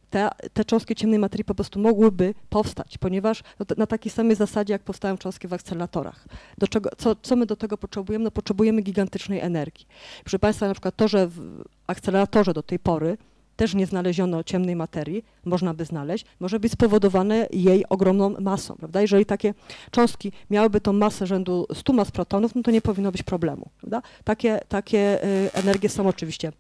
te, 0.09 0.29
te 0.53 0.65
cząstki 0.65 0.95
ciemnej 0.95 1.19
materii 1.19 1.45
po 1.45 1.55
prostu 1.55 1.79
mogłyby 1.79 2.33
powstać, 2.49 2.97
ponieważ 2.97 3.43
no, 3.59 3.65
na 3.77 3.87
takiej 3.87 4.11
samej 4.11 4.35
zasadzie, 4.35 4.73
jak 4.73 4.83
powstają 4.83 5.17
cząstki 5.17 5.47
w 5.47 5.53
akceleratorach. 5.53 6.27
Do 6.57 6.67
czego, 6.67 6.89
co, 6.97 7.15
co 7.15 7.35
my 7.35 7.45
do 7.45 7.55
tego 7.55 7.77
potrzebujemy? 7.77 8.25
No 8.25 8.31
potrzebujemy 8.31 8.81
gigantycznej 8.81 9.39
energii. 9.39 9.87
Proszę 10.23 10.39
Państwa, 10.39 10.67
na 10.67 10.73
przykład 10.73 10.95
to, 10.95 11.07
że 11.07 11.27
w 11.27 11.63
akceleratorze 11.87 12.53
do 12.53 12.63
tej 12.63 12.79
pory 12.79 13.17
też 13.57 13.73
nie 13.73 13.85
znaleziono 13.85 14.43
ciemnej 14.43 14.75
materii, 14.75 15.25
można 15.45 15.73
by 15.73 15.85
znaleźć, 15.85 16.25
może 16.39 16.59
być 16.59 16.71
spowodowane 16.71 17.47
jej 17.51 17.85
ogromną 17.89 18.29
masą, 18.39 18.75
prawda? 18.75 19.01
Jeżeli 19.01 19.25
takie 19.25 19.53
cząstki 19.91 20.31
miałyby 20.49 20.81
tą 20.81 20.93
masę 20.93 21.27
rzędu 21.27 21.67
100 21.73 21.93
mas 21.93 22.11
protonów, 22.11 22.55
no 22.55 22.63
to 22.63 22.71
nie 22.71 22.81
powinno 22.81 23.11
być 23.11 23.23
problemu, 23.23 23.69
prawda? 23.77 24.01
Takie, 24.23 24.59
takie 24.67 25.25
y, 25.25 25.53
energie 25.53 25.89
są 25.89 26.07
oczywiście 26.07 26.51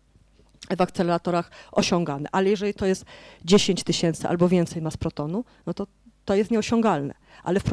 w 0.77 0.81
akceleratorach 0.81 1.51
osiągane, 1.71 2.29
ale 2.31 2.49
jeżeli 2.49 2.73
to 2.73 2.85
jest 2.85 3.05
10 3.45 3.83
tysięcy 3.83 4.27
albo 4.27 4.49
więcej 4.49 4.81
mas 4.81 4.97
protonu, 4.97 5.43
no 5.65 5.73
to 5.73 5.87
to 6.25 6.35
jest 6.35 6.51
nieosiągalne, 6.51 7.13
ale 7.43 7.59
w, 7.59 7.63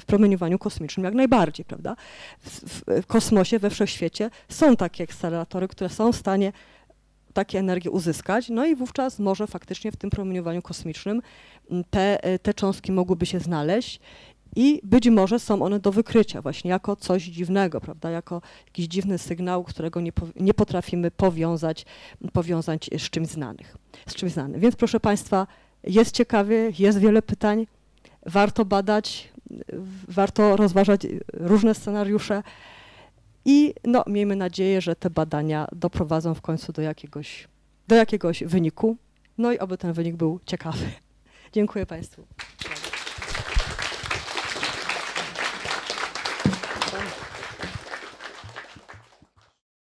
w 0.00 0.04
promieniowaniu 0.06 0.58
kosmicznym 0.58 1.04
jak 1.04 1.14
najbardziej, 1.14 1.64
prawda? 1.64 1.96
W, 2.40 2.82
w 3.02 3.06
kosmosie, 3.06 3.58
we 3.58 3.70
wszechświecie 3.70 4.30
są 4.48 4.76
takie 4.76 5.04
akceleratory, 5.04 5.68
które 5.68 5.90
są 5.90 6.12
w 6.12 6.16
stanie 6.16 6.52
takie 7.32 7.58
energię 7.58 7.90
uzyskać, 7.90 8.48
no 8.48 8.66
i 8.66 8.76
wówczas 8.76 9.18
może 9.18 9.46
faktycznie 9.46 9.92
w 9.92 9.96
tym 9.96 10.10
promieniowaniu 10.10 10.62
kosmicznym 10.62 11.22
mm, 11.70 11.84
te, 11.90 12.24
e, 12.24 12.38
te 12.38 12.54
cząstki 12.54 12.92
mogłyby 12.92 13.26
się 13.26 13.40
znaleźć 13.40 14.00
i 14.56 14.80
być 14.84 15.08
może 15.08 15.38
są 15.38 15.62
one 15.62 15.80
do 15.80 15.92
wykrycia 15.92 16.42
właśnie 16.42 16.70
jako 16.70 16.96
coś 16.96 17.22
dziwnego, 17.22 17.80
prawda, 17.80 18.10
jako 18.10 18.42
jakiś 18.66 18.86
dziwny 18.86 19.18
sygnał, 19.18 19.64
którego 19.64 20.00
nie, 20.00 20.12
nie 20.36 20.54
potrafimy 20.54 21.10
powiązać, 21.10 21.86
powiązać 22.32 22.90
z 22.98 23.10
czymś 23.10 23.28
znanych, 23.28 23.76
z 24.06 24.14
czymś 24.14 24.32
znanym. 24.32 24.60
Więc 24.60 24.76
proszę 24.76 25.00
Państwa, 25.00 25.46
jest 25.84 26.14
ciekawie, 26.14 26.72
jest 26.78 26.98
wiele 26.98 27.22
pytań, 27.22 27.66
warto 28.26 28.64
badać, 28.64 29.28
warto 30.08 30.56
rozważać 30.56 31.06
różne 31.32 31.74
scenariusze, 31.74 32.42
i 33.44 33.74
no, 33.84 34.04
miejmy 34.06 34.36
nadzieję, 34.36 34.80
że 34.80 34.96
te 34.96 35.10
badania 35.10 35.66
doprowadzą 35.72 36.34
w 36.34 36.40
końcu 36.40 36.72
do 36.72 36.82
jakiegoś, 36.82 37.48
do 37.88 37.94
jakiegoś 37.94 38.44
wyniku. 38.44 38.96
No 39.38 39.52
i 39.52 39.58
oby 39.58 39.78
ten 39.78 39.92
wynik 39.92 40.16
był 40.16 40.40
ciekawy. 40.46 40.84
Dziękuję 41.52 41.86
Państwu. 41.86 42.26